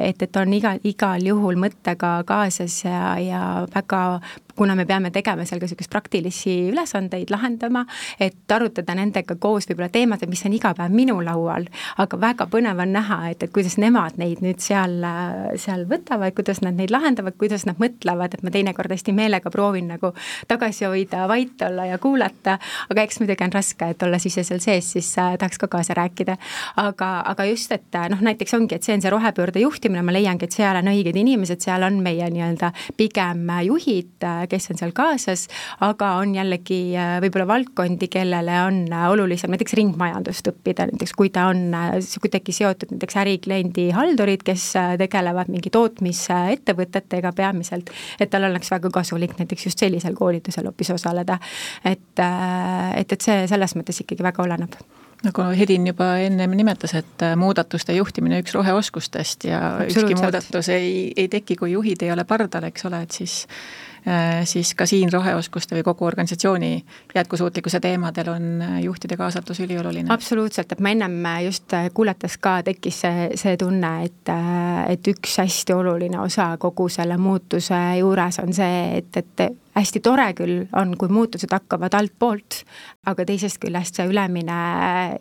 et, 0.00 0.22
et 0.22 0.37
on 0.37 0.52
igal, 0.52 0.80
igal 0.85 1.26
juhul 1.26 1.59
mõttega 1.61 2.22
kaasas 2.26 2.85
ja, 2.85 3.16
ja 3.20 3.42
väga 3.74 4.20
kuna 4.57 4.75
me 4.75 4.87
peame 4.87 5.11
tegema 5.14 5.45
seal 5.45 5.61
ka 5.61 5.66
niisuguseid 5.66 5.90
praktilisi 5.92 6.55
ülesandeid, 6.71 7.31
lahendama, 7.31 7.85
et 8.21 8.53
arutada 8.53 8.95
nendega 8.97 9.37
koos 9.40 9.69
võib-olla 9.69 9.90
teemasid, 9.92 10.31
mis 10.33 10.45
on 10.49 10.57
iga 10.57 10.73
päev 10.77 10.95
minu 10.95 11.19
laual, 11.25 11.66
aga 12.03 12.21
väga 12.21 12.47
põnev 12.51 12.81
on 12.83 12.95
näha, 12.97 13.21
et, 13.33 13.45
et 13.45 13.53
kuidas 13.55 13.77
nemad 13.83 14.19
neid 14.21 14.42
nüüd 14.45 14.62
seal, 14.64 14.99
seal 15.61 15.87
võtavad, 15.90 16.35
kuidas 16.37 16.62
nad 16.64 16.79
neid 16.79 16.92
lahendavad, 16.95 17.37
kuidas 17.38 17.66
nad 17.69 17.81
mõtlevad, 17.83 18.37
et 18.37 18.45
ma 18.47 18.53
teinekord 18.55 18.92
hästi 18.92 19.14
meelega 19.16 19.53
proovin 19.53 19.90
nagu 19.92 20.12
tagasi 20.49 20.88
hoida, 20.88 21.27
vait 21.31 21.62
olla 21.66 21.88
ja 21.90 22.01
kuulata, 22.03 22.59
aga 22.90 23.05
eks 23.07 23.21
muidugi 23.23 23.47
on 23.47 23.55
raske, 23.55 23.90
et 23.92 24.07
olles 24.07 24.29
ise 24.29 24.45
seal 24.47 24.62
sees, 24.64 24.92
siis 24.97 25.12
äh, 25.21 25.37
tahaks 25.40 25.61
ka 25.61 25.69
kaasa 25.73 25.97
rääkida. 25.99 26.37
aga, 26.77 27.11
aga 27.33 27.45
just, 27.51 27.73
et 27.73 28.01
noh, 28.11 28.21
näiteks 28.25 28.55
ongi, 28.57 28.77
et 28.77 28.87
see 28.87 28.95
on 28.97 29.05
see 29.05 29.12
rohepöörde 29.12 29.61
juhtimine, 29.61 30.03
ma 30.07 30.14
leiangi, 30.14 30.49
et 30.49 30.57
seal 30.57 30.81
on 30.81 30.90
õiged 30.92 31.16
inimesed, 31.16 31.61
seal 31.62 31.85
on 31.87 32.01
meie 32.05 32.29
nii-öelda 32.33 32.73
pigem 32.97 33.47
juhid, 33.66 34.27
kes 34.50 34.70
on 34.72 34.80
seal 34.80 34.92
kaasas, 34.96 35.46
aga 35.85 36.12
on 36.20 36.35
jällegi 36.37 36.80
äh, 36.98 37.16
võib-olla 37.24 37.46
valdkondi, 37.50 38.09
kellele 38.12 38.59
on 38.66 38.82
äh, 38.92 39.06
olulisem 39.12 39.52
näiteks 39.54 39.76
ringmajandust 39.78 40.50
õppida, 40.52 40.88
näiteks 40.90 41.14
kui 41.16 41.30
ta 41.35 41.48
on 41.52 41.62
äh, 41.76 41.96
kuidagi 42.22 42.54
seotud 42.56 42.94
näiteks 42.94 43.20
ärikliendi 43.22 43.88
haldurid, 43.96 44.44
kes 44.46 44.68
tegelevad 45.00 45.50
mingi 45.52 45.72
tootmisettevõtetega 45.74 47.32
peamiselt, 47.37 47.90
et 48.20 48.30
tal 48.32 48.48
oleks 48.50 48.70
väga 48.72 48.92
kasulik 48.94 49.37
näiteks 49.40 49.70
just 49.70 49.82
sellisel 49.82 50.16
koolitusel 50.18 50.70
hoopis 50.70 50.92
osaleda. 50.96 51.38
et, 51.85 52.20
et, 52.20 53.12
et 53.12 53.20
see 53.20 53.46
selles 53.50 53.76
mõttes 53.78 54.04
ikkagi 54.04 54.24
väga 54.26 54.44
oleneb 54.44 54.78
nagu 55.24 55.46
Hedin 55.56 55.87
juba 55.88 56.16
ennem 56.22 56.52
nimetas, 56.59 56.94
et 56.98 57.24
muudatuste 57.40 57.94
juhtimine 57.96 58.40
üks 58.42 58.54
roheoskustest 58.56 59.48
ja 59.48 59.61
ükski 59.87 60.16
muudatus 60.18 60.70
ei, 60.74 61.12
ei 61.16 61.28
teki, 61.32 61.56
kui 61.56 61.72
juhid 61.72 62.04
ei 62.04 62.12
ole 62.12 62.26
pardal, 62.28 62.68
eks 62.68 62.87
ole, 62.88 63.02
et 63.06 63.16
siis 63.16 63.44
siis 64.45 64.75
ka 64.79 64.87
siin 64.87 65.11
roheoskuste 65.12 65.75
või 65.75 65.83
kogu 65.83 66.05
organisatsiooni 66.07 66.85
jätkusuutlikkuse 67.14 67.81
teemadel 67.81 68.29
on 68.29 68.62
äh, 68.62 68.81
juhtide 68.83 69.16
kaasatus 69.16 69.61
ülioluline. 69.61 70.12
absoluutselt, 70.12 70.73
et 70.73 70.81
ma 70.81 70.95
ennem 70.95 71.25
äh, 71.27 71.42
just 71.45 71.75
kuulates 71.95 72.38
ka 72.38 72.61
tekkis 72.62 73.01
see, 73.01 73.29
see 73.35 73.57
tunne, 73.57 73.92
et, 74.05 74.33
et 74.88 75.11
üks 75.11 75.38
hästi 75.42 75.75
oluline 75.75 76.21
osa 76.21 76.53
kogu 76.62 76.88
selle 76.88 77.16
muutuse 77.19 77.81
juures 77.99 78.38
on 78.42 78.55
see, 78.55 79.01
et, 79.01 79.16
et 79.16 79.47
hästi 79.77 80.01
tore 80.01 80.29
küll 80.37 80.64
on, 80.77 80.95
kui 80.99 81.11
muutused 81.12 81.53
hakkavad 81.53 81.95
altpoolt, 81.99 82.62
aga 83.11 83.27
teisest 83.29 83.59
küljest 83.62 83.99
see 83.99 84.07
ülemine 84.09 84.57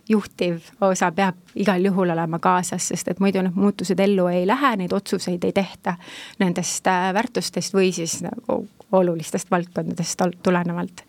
juhtiv 0.09 0.61
osa 0.85 1.11
peab 1.15 1.57
igal 1.59 1.83
juhul 1.89 2.13
olema 2.13 2.39
kaasas, 2.43 2.91
sest 2.91 3.11
et 3.11 3.19
muidu 3.23 3.43
need 3.43 3.57
muutused 3.57 3.99
ellu 3.99 4.29
ei 4.31 4.45
lähe, 4.47 4.75
neid 4.79 4.93
otsuseid 4.95 5.43
ei 5.43 5.55
tehta 5.55 5.97
nendest 6.39 6.87
väärtustest 6.87 7.75
või 7.75 7.91
siis 7.95 8.21
nagu 8.25 8.63
olulistest 8.97 9.51
valdkondadest 9.51 10.21
tulenevalt. 10.43 11.03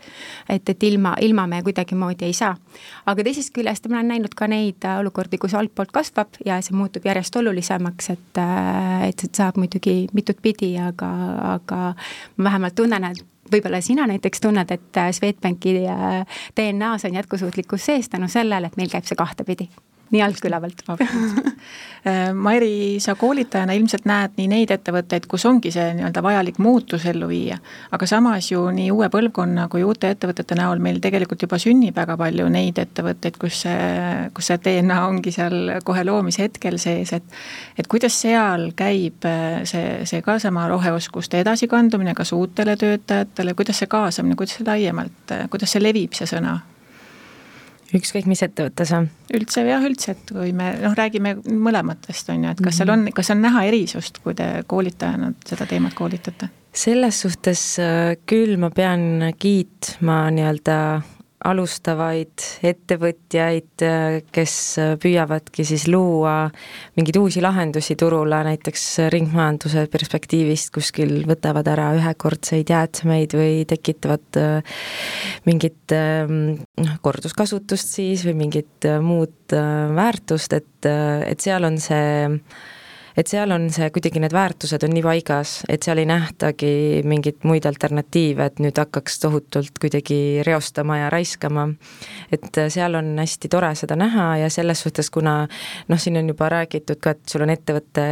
et, 0.48 0.68
et 0.68 0.82
ilma, 0.82 1.14
ilma 1.20 1.46
me 1.46 1.62
kuidagimoodi 1.62 2.24
ei 2.24 2.32
saa. 2.32 2.56
aga 3.06 3.24
teisest 3.24 3.54
küljest 3.54 3.88
ma 3.88 3.96
olen 4.00 4.12
näinud 4.14 4.34
ka 4.36 4.48
neid 4.50 4.84
äh, 4.84 4.98
olukordi, 5.00 5.38
kus 5.38 5.54
altpoolt 5.54 5.92
kasvab 5.92 6.40
ja 6.46 6.60
see 6.62 6.76
muutub 6.76 7.06
järjest 7.06 7.36
olulisemaks, 7.36 8.10
et, 8.10 8.42
äh, 8.42 9.08
et 9.08 9.24
see 9.24 9.32
saab 9.36 9.60
muidugi 9.60 10.06
mitut 10.16 10.42
pidi, 10.42 10.74
aga, 10.80 11.10
aga 11.56 11.80
ma 12.36 12.50
vähemalt 12.50 12.78
tunnen, 12.78 13.10
et 13.10 13.52
võib-olla 13.52 13.80
sina 13.80 14.06
näiteks 14.10 14.42
tunned, 14.42 14.70
et 14.70 15.02
äh, 15.02 15.10
Swedbanki 15.14 15.76
DNA-s 16.56 17.08
on 17.08 17.20
jätkusuutlikkus 17.20 17.90
sees 17.90 18.08
tänu 18.08 18.28
sellele, 18.28 18.66
et 18.66 18.80
meil 18.80 18.90
käib 18.92 19.06
see 19.06 19.18
kahtepidi 19.18 19.70
nii 20.14 20.22
alt 20.22 20.40
kui 20.40 20.50
ülevalt 20.50 20.82
äh, 20.90 22.32
Mairi, 22.34 22.98
sa 23.02 23.16
koolitajana 23.18 23.74
ilmselt 23.76 24.06
näed 24.08 24.36
nii 24.38 24.48
neid 24.50 24.72
ettevõtteid, 24.74 25.26
kus 25.30 25.46
ongi 25.48 25.72
see 25.74 25.94
nii-öelda 25.98 26.22
vajalik 26.24 26.60
muutus 26.62 27.06
ellu 27.10 27.28
viia, 27.30 27.58
aga 27.94 28.08
samas 28.08 28.50
ju 28.52 28.62
nii 28.74 28.90
uue 28.94 29.08
põlvkonna 29.12 29.66
kui 29.72 29.84
uute 29.86 30.12
ettevõtete 30.14 30.58
näol 30.58 30.82
meil 30.82 31.00
tegelikult 31.02 31.42
juba 31.42 31.58
sünnib 31.62 31.96
väga 31.96 32.16
palju 32.20 32.48
neid 32.52 32.78
ettevõtteid, 32.82 33.40
kus 33.40 33.62
see, 33.66 34.30
kus 34.36 34.52
see 34.52 34.62
DNA 34.62 35.00
ongi 35.08 35.34
seal 35.34 35.76
kohe 35.86 36.06
loomise 36.06 36.46
hetkel 36.46 36.78
sees, 36.82 37.12
et 37.16 37.36
et 37.76 37.90
kuidas 37.90 38.14
seal 38.22 38.70
käib 38.78 39.26
äh, 39.26 39.64
see, 39.68 40.06
see 40.08 40.22
ka 40.24 40.38
sama 40.42 40.68
roheoskuste 40.70 41.42
edasikandumine, 41.42 42.14
kas 42.14 42.32
uutele 42.36 42.76
töötajatele, 42.80 43.54
kuidas 43.58 43.82
see 43.82 43.90
kaasamine, 43.90 44.38
kuidas 44.38 44.60
see 44.60 44.66
laiemalt, 44.68 45.36
kuidas 45.50 45.74
see 45.74 45.82
levib, 45.82 46.14
see 46.16 46.28
sõna? 46.30 46.60
Ükskõik 47.94 48.26
mis 48.30 48.42
ettevõttes 48.46 48.92
või? 48.94 49.08
üldse 49.36 49.64
jah, 49.66 49.84
üldse, 49.86 50.16
et 50.16 50.32
kui 50.32 50.52
me 50.56 50.72
noh, 50.82 50.94
räägime 50.98 51.36
mõlematest, 51.46 52.30
on 52.34 52.46
ju, 52.46 52.54
et 52.56 52.62
kas 52.64 52.80
seal 52.80 52.92
on, 52.94 53.08
kas 53.14 53.30
on 53.34 53.42
näha 53.44 53.66
erisust, 53.68 54.22
kui 54.24 54.36
te 54.38 54.48
koolitajana 54.66 55.32
seda 55.46 55.68
teemat 55.70 55.96
koolitate? 55.98 56.50
selles 56.76 57.22
suhtes 57.24 57.60
äh, 57.80 58.16
küll 58.28 58.58
ma 58.60 58.68
pean 58.74 59.30
kiitma 59.40 60.26
nii-öelda 60.36 60.78
alustavaid 61.46 62.42
ettevõtjaid, 62.66 63.84
kes 64.34 64.54
püüavadki 65.02 65.64
siis 65.66 65.86
luua 65.90 66.46
mingeid 66.96 67.18
uusi 67.20 67.42
lahendusi 67.44 67.96
turule, 67.98 68.38
näiteks 68.46 68.84
ringmajanduse 69.12 69.86
perspektiivist 69.92 70.72
kuskil 70.74 71.20
võtavad 71.28 71.68
ära 71.70 71.90
ühekordseid 71.98 72.70
jäätmeid 72.72 73.36
või 73.36 73.64
tekitavad 73.68 74.40
äh, 74.40 74.78
mingit 75.48 75.94
äh, 75.94 76.26
noh, 76.28 76.96
korduskasutust 77.04 77.96
siis 77.98 78.24
või 78.26 78.36
mingit 78.46 78.88
äh, 78.88 79.00
muud 79.04 79.54
väärtust, 79.96 80.56
et, 80.56 80.86
et 80.86 81.42
seal 81.42 81.64
on 81.68 81.76
see 81.78 82.40
et 83.16 83.30
seal 83.30 83.50
on 83.54 83.68
see, 83.72 83.88
kuidagi 83.94 84.20
need 84.20 84.34
väärtused 84.36 84.84
on 84.84 84.92
nii 84.92 85.02
paigas, 85.04 85.52
et 85.72 85.86
seal 85.86 86.02
ei 86.02 86.08
nähtagi 86.08 87.02
mingeid 87.08 87.46
muid 87.48 87.64
alternatiive, 87.68 88.44
et 88.50 88.60
nüüd 88.60 88.76
hakkaks 88.76 89.18
tohutult 89.22 89.80
kuidagi 89.80 90.44
reostama 90.46 90.98
ja 91.00 91.10
raiskama. 91.12 91.66
et 92.32 92.60
seal 92.68 92.94
on 92.98 93.14
hästi 93.18 93.48
tore 93.48 93.72
seda 93.78 93.96
näha 93.96 94.26
ja 94.42 94.50
selles 94.52 94.82
suhtes, 94.84 95.10
kuna 95.10 95.36
noh, 95.88 96.00
siin 96.00 96.16
on 96.20 96.28
juba 96.28 96.48
räägitud 96.52 97.00
ka, 97.00 97.14
et 97.16 97.32
sul 97.32 97.46
on 97.46 97.54
ettevõtte 97.54 98.04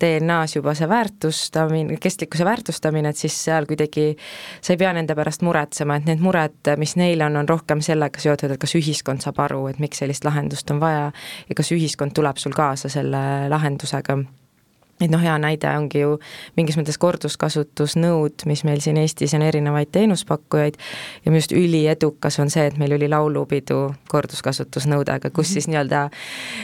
DNA-s 0.00 0.56
juba 0.56 0.74
see 0.78 0.88
väärtustamine, 0.88 1.98
kestlikkuse 2.00 2.46
väärtustamine, 2.46 3.10
et 3.10 3.18
siis 3.18 3.36
seal 3.48 3.66
kuidagi 3.66 4.12
sa 4.60 4.74
ei 4.74 4.80
pea 4.80 4.92
nende 4.94 5.18
pärast 5.18 5.42
muretsema, 5.46 5.98
et 5.98 6.06
need 6.06 6.22
mured, 6.22 6.72
mis 6.78 6.96
neil 7.00 7.26
on, 7.26 7.40
on 7.42 7.48
rohkem 7.48 7.82
sellega 7.82 8.22
seotud, 8.22 8.54
et 8.54 8.62
kas 8.62 8.78
ühiskond 8.78 9.26
saab 9.26 9.42
aru, 9.48 9.66
et 9.72 9.82
miks 9.82 10.04
sellist 10.04 10.24
lahendust 10.24 10.70
on 10.70 10.80
vaja 10.80 11.10
ja 11.48 11.58
kas 11.58 11.74
ühiskond 11.74 12.14
tuleb 12.14 12.38
sul 12.38 12.54
kaasa 12.54 12.92
selle 12.92 13.26
lahendusega 13.50 14.20
et 15.00 15.12
noh, 15.12 15.20
hea 15.20 15.34
näide 15.40 15.68
ongi 15.76 16.00
ju 16.00 16.14
mingis 16.56 16.78
mõttes 16.78 16.96
korduskasutusnõud, 17.00 18.46
mis 18.48 18.62
meil 18.64 18.80
siin 18.84 18.96
Eestis 19.00 19.34
on 19.36 19.44
erinevaid 19.44 19.90
teenuspakkujaid. 19.92 20.78
ja 21.24 21.30
minu 21.30 21.42
arust 21.42 21.52
üliedukas 21.52 22.38
on 22.40 22.50
see, 22.52 22.64
et 22.70 22.78
meil 22.80 22.94
oli 22.96 23.08
laulupidu 23.12 23.80
korduskasutusnõudega, 24.08 25.30
kus 25.36 25.52
siis 25.56 25.68
nii-öelda 25.68 26.06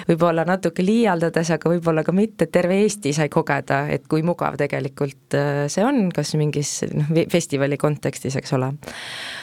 võib-olla 0.09 0.47
natuke 0.49 0.85
liialdades, 0.85 1.51
aga 1.53 1.75
võib-olla 1.75 2.05
ka 2.07 2.15
mitte, 2.17 2.49
terve 2.49 2.81
Eesti 2.83 3.13
sai 3.13 3.29
kogeda, 3.33 3.85
et 3.93 4.09
kui 4.09 4.25
mugav 4.27 4.57
tegelikult 4.61 5.37
äh, 5.37 5.65
see 5.73 5.85
on, 5.85 6.09
kas 6.15 6.33
mingis 6.41 6.79
noh, 6.93 7.13
festivali 7.33 7.77
kontekstis, 7.81 8.37
eks 8.41 8.57
ole. 8.57 8.73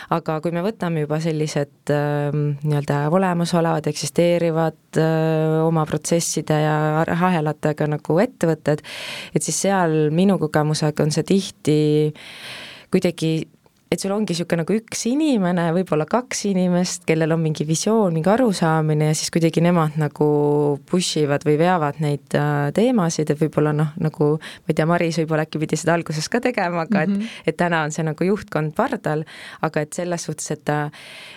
aga 0.10 0.40
kui 0.42 0.54
me 0.56 0.64
võtame 0.66 1.06
juba 1.06 1.20
sellised 1.22 1.94
äh, 1.94 2.34
nii-öelda 2.34 3.04
olemasolevad, 3.14 3.86
eksisteerivad 3.94 4.98
äh, 4.98 5.60
oma 5.62 5.86
protsesside 5.86 6.58
ja 6.64 6.76
ahelatega 7.06 7.88
nagu 7.94 8.18
ettevõtted, 8.24 8.79
et 9.34 9.46
siis 9.46 9.62
seal 9.68 10.10
minu 10.16 10.40
kogemusega 10.42 11.06
on 11.06 11.16
see 11.16 11.28
tihti 11.28 11.80
kuidagi 12.90 13.34
et 13.90 13.98
sul 13.98 14.12
ongi 14.14 14.36
niisugune 14.36 14.62
nagu 14.62 14.76
üks 14.78 15.02
inimene, 15.10 15.64
võib-olla 15.74 16.06
kaks 16.10 16.44
inimest, 16.52 17.08
kellel 17.10 17.34
on 17.34 17.42
mingi 17.42 17.66
visioon, 17.66 18.14
mingi 18.14 18.30
arusaamine 18.30 19.08
ja 19.10 19.16
siis 19.18 19.32
kuidagi 19.34 19.64
nemad 19.66 19.98
nagu 19.98 20.28
push 20.90 21.24
ivad 21.24 21.46
või 21.48 21.58
veavad 21.58 21.98
neid 22.04 22.38
äh, 22.38 22.68
teemasid, 22.76 23.34
et 23.34 23.42
võib-olla 23.42 23.74
noh, 23.74 23.96
nagu 24.02 24.36
ma 24.38 24.70
ei 24.70 24.78
tea, 24.78 24.86
Maris 24.90 25.18
võib-olla 25.24 25.48
äkki 25.48 25.62
pidi 25.64 25.80
seda 25.82 25.96
alguses 25.98 26.30
ka 26.30 26.42
tegema, 26.44 26.86
aga 26.86 27.02
mm 27.02 27.16
-hmm. 27.16 27.16
et 27.16 27.18
mhm. 27.18 27.48
et 27.50 27.58
täna 27.58 27.82
on 27.88 27.96
see 27.96 28.06
nagu 28.06 28.30
juhtkond 28.30 28.76
pardal, 28.78 29.26
aga 29.66 29.82
et 29.82 29.94
selles 29.94 30.24
suhtes, 30.30 30.52
et 30.52 30.70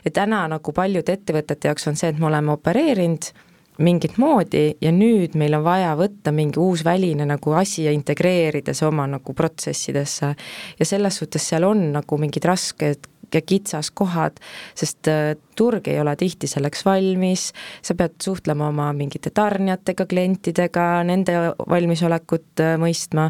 et 0.04 0.12
täna 0.12 0.44
nagu 0.48 0.72
paljude 0.72 1.12
ettevõtete 1.12 1.68
jaoks 1.68 1.88
on 1.88 1.96
see, 1.96 2.08
et 2.12 2.18
me 2.18 2.26
oleme 2.26 2.52
opereerinud 2.52 3.32
mingit 3.78 4.18
moodi 4.20 4.76
ja 4.80 4.92
nüüd 4.92 5.36
meil 5.40 5.54
on 5.56 5.64
vaja 5.64 5.94
võtta 5.96 6.32
mingi 6.34 6.60
uus 6.60 6.84
väline 6.84 7.24
nagu 7.28 7.54
asi 7.56 7.86
ja 7.86 7.94
integreerida 7.94 8.74
see 8.76 8.88
oma 8.88 9.06
nagu 9.08 9.34
protsessidesse. 9.34 10.34
ja 10.78 10.84
selles 10.84 11.16
suhtes 11.16 11.48
seal 11.48 11.64
on 11.64 11.92
nagu 11.92 12.18
mingid 12.18 12.44
rasked 12.44 13.08
ja 13.34 13.42
kitsaskohad, 13.46 14.38
sest 14.78 15.08
äh, 15.10 15.34
turg 15.56 15.88
ei 15.88 16.00
ole 16.00 16.14
tihti 16.16 16.48
selleks 16.48 16.84
valmis, 16.84 17.50
sa 17.84 17.94
pead 17.98 18.16
suhtlema 18.22 18.68
oma 18.72 18.88
mingite 18.96 19.30
tarnijatega, 19.34 20.06
klientidega, 20.08 20.86
nende 21.08 21.36
valmisolekut 21.68 22.62
äh, 22.64 22.74
mõistma, 22.80 23.28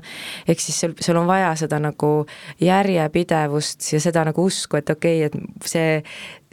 ehk 0.49 0.63
siis 0.63 0.81
sul, 0.85 0.95
sul 1.01 1.19
on 1.21 1.29
vaja 1.31 1.55
seda 1.65 1.81
nagu 1.83 2.13
järjepidevust 2.63 3.93
ja 3.93 4.01
seda 4.03 4.27
nagu 4.29 4.47
usku, 4.47 4.79
et 4.81 4.95
okei 4.95 5.27
okay,, 5.27 5.43
et 5.43 5.69
see, 5.69 5.99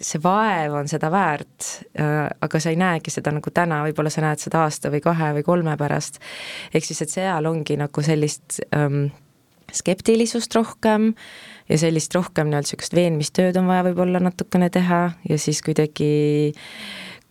see 0.01 0.21
vaev 0.23 0.79
on 0.81 0.91
seda 0.91 1.11
väärt, 1.13 1.71
äh, 1.99 2.27
aga 2.41 2.61
sa 2.61 2.73
ei 2.73 2.79
näegi 2.79 3.13
seda 3.13 3.33
nagu 3.35 3.53
täna, 3.53 3.83
võib-olla 3.87 4.13
sa 4.13 4.25
näed 4.25 4.41
seda 4.41 4.65
aasta 4.65 4.93
või 4.93 5.03
kahe 5.05 5.33
või 5.39 5.47
kolme 5.47 5.77
pärast. 5.77 6.21
ehk 6.73 6.85
siis, 6.85 7.01
et 7.05 7.17
seal 7.19 7.49
ongi 7.49 7.77
nagu 7.79 8.05
sellist 8.05 8.61
ähm, 8.75 9.09
skeptilisust 9.75 10.55
rohkem 10.55 11.13
ja 11.69 11.77
sellist 11.81 12.15
rohkem 12.15 12.49
nii-öelda 12.49 12.67
niisugust 12.67 12.95
veenmistööd 12.97 13.59
on 13.59 13.69
vaja 13.69 13.85
võib-olla 13.89 14.21
natukene 14.23 14.69
teha 14.73 15.01
ja 15.29 15.37
siis 15.41 15.61
kuidagi 15.65 16.09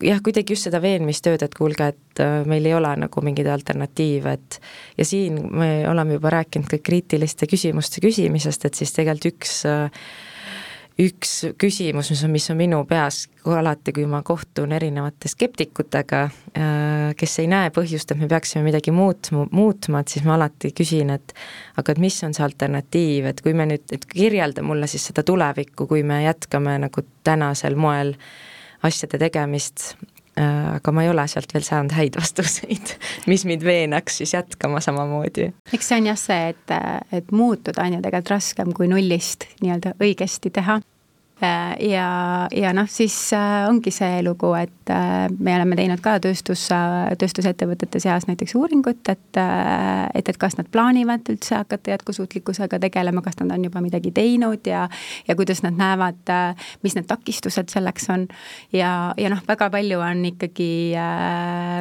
jah, 0.04 0.20
kuidagi 0.22 0.54
just 0.54 0.68
seda 0.68 0.80
veenmistööd, 0.82 1.42
et 1.42 1.56
kuulge, 1.58 1.90
et 1.94 2.22
äh, 2.22 2.40
meil 2.48 2.66
ei 2.68 2.76
ole 2.76 2.94
nagu 3.02 3.24
mingeid 3.24 3.50
alternatiive, 3.50 4.36
et 4.38 4.60
ja 4.98 5.06
siin 5.08 5.40
me 5.50 5.70
oleme 5.90 6.18
juba 6.18 6.32
rääkinud 6.38 6.70
ka 6.70 6.80
kriitiliste 6.84 7.48
küsimuste 7.50 8.02
küsimisest, 8.04 8.68
et 8.68 8.78
siis 8.78 8.94
tegelikult 8.94 9.34
üks 9.34 9.60
äh, 9.68 10.06
üks 10.98 11.32
küsimus, 11.58 12.10
mis 12.10 12.22
on, 12.26 12.32
mis 12.34 12.48
on 12.50 12.58
minu 12.58 12.80
peas 12.88 13.22
alati, 13.48 13.92
kui 13.94 14.04
ma 14.10 14.20
kohtun 14.26 14.72
erinevate 14.74 15.30
skeptikutega, 15.30 16.22
äh, 16.58 17.14
kes 17.18 17.38
ei 17.42 17.48
näe 17.50 17.70
põhjust, 17.74 18.12
et 18.12 18.20
me 18.20 18.28
peaksime 18.30 18.64
midagi 18.66 18.92
muutma, 18.94 19.46
muutma, 19.54 20.02
et 20.02 20.12
siis 20.14 20.26
ma 20.26 20.34
alati 20.34 20.72
küsin, 20.76 21.14
et 21.14 21.34
aga 21.78 21.94
et 21.94 22.02
mis 22.02 22.18
on 22.26 22.34
see 22.36 22.44
alternatiiv, 22.44 23.30
et 23.30 23.42
kui 23.44 23.54
me 23.56 23.68
nüüd, 23.70 23.86
et 23.94 24.04
kirjelda 24.10 24.64
mulle 24.66 24.90
siis 24.90 25.06
seda 25.10 25.24
tulevikku, 25.26 25.86
kui 25.86 26.02
me 26.02 26.24
jätkame 26.26 26.76
nagu 26.82 27.06
tänasel 27.24 27.78
moel 27.78 28.16
asjade 28.82 29.22
tegemist, 29.22 29.92
aga 30.38 30.92
ma 30.94 31.02
ei 31.04 31.10
ole 31.12 31.24
sealt 31.30 31.54
veel 31.54 31.64
saanud 31.66 31.94
häid 31.96 32.16
vastuseid, 32.20 32.94
mis 33.26 33.46
mind 33.48 33.64
veenaks 33.66 34.20
siis 34.22 34.34
jätkama 34.36 34.82
samamoodi. 34.84 35.50
eks 35.72 35.90
see 35.90 36.02
on 36.02 36.12
jah 36.12 36.20
see, 36.20 36.52
et, 36.54 36.76
et 37.12 37.32
muutuda 37.32 37.86
on 37.86 37.98
ju 37.98 38.04
tegelikult 38.04 38.36
raskem 38.36 38.76
kui 38.76 38.90
nullist 38.90 39.48
nii-öelda 39.62 39.96
õigesti 40.02 40.52
teha 40.54 40.80
Äh, 40.80 40.97
ja, 41.40 42.48
ja 42.50 42.72
noh, 42.74 42.88
siis 42.90 43.14
äh, 43.36 43.68
ongi 43.68 43.92
see 43.94 44.22
lugu, 44.26 44.50
et 44.58 44.90
äh, 44.90 45.28
me 45.38 45.54
oleme 45.54 45.76
teinud 45.78 46.02
ka 46.02 46.16
tööstus, 46.22 46.64
tööstusettevõtete 47.20 48.00
seas 48.02 48.26
näiteks 48.28 48.56
uuringut, 48.58 49.02
et, 49.12 49.38
et, 49.38 50.30
et 50.32 50.40
kas 50.40 50.58
nad 50.58 50.68
plaanivad 50.72 51.28
üldse 51.30 51.60
hakata 51.60 51.94
jätkusuutlikkusega 51.94 52.80
tegelema, 52.82 53.22
kas 53.22 53.38
nad 53.40 53.54
on 53.54 53.68
juba 53.68 53.82
midagi 53.84 54.10
teinud 54.14 54.66
ja, 54.66 54.86
ja 55.28 55.36
kuidas 55.38 55.62
nad 55.62 55.78
näevad, 55.78 56.32
mis 56.82 56.98
need 56.98 57.06
takistused 57.10 57.70
selleks 57.70 58.10
on. 58.14 58.26
ja, 58.74 59.14
ja 59.18 59.30
noh, 59.30 59.42
väga 59.48 59.70
palju 59.72 60.02
on 60.02 60.24
ikkagi 60.32 60.70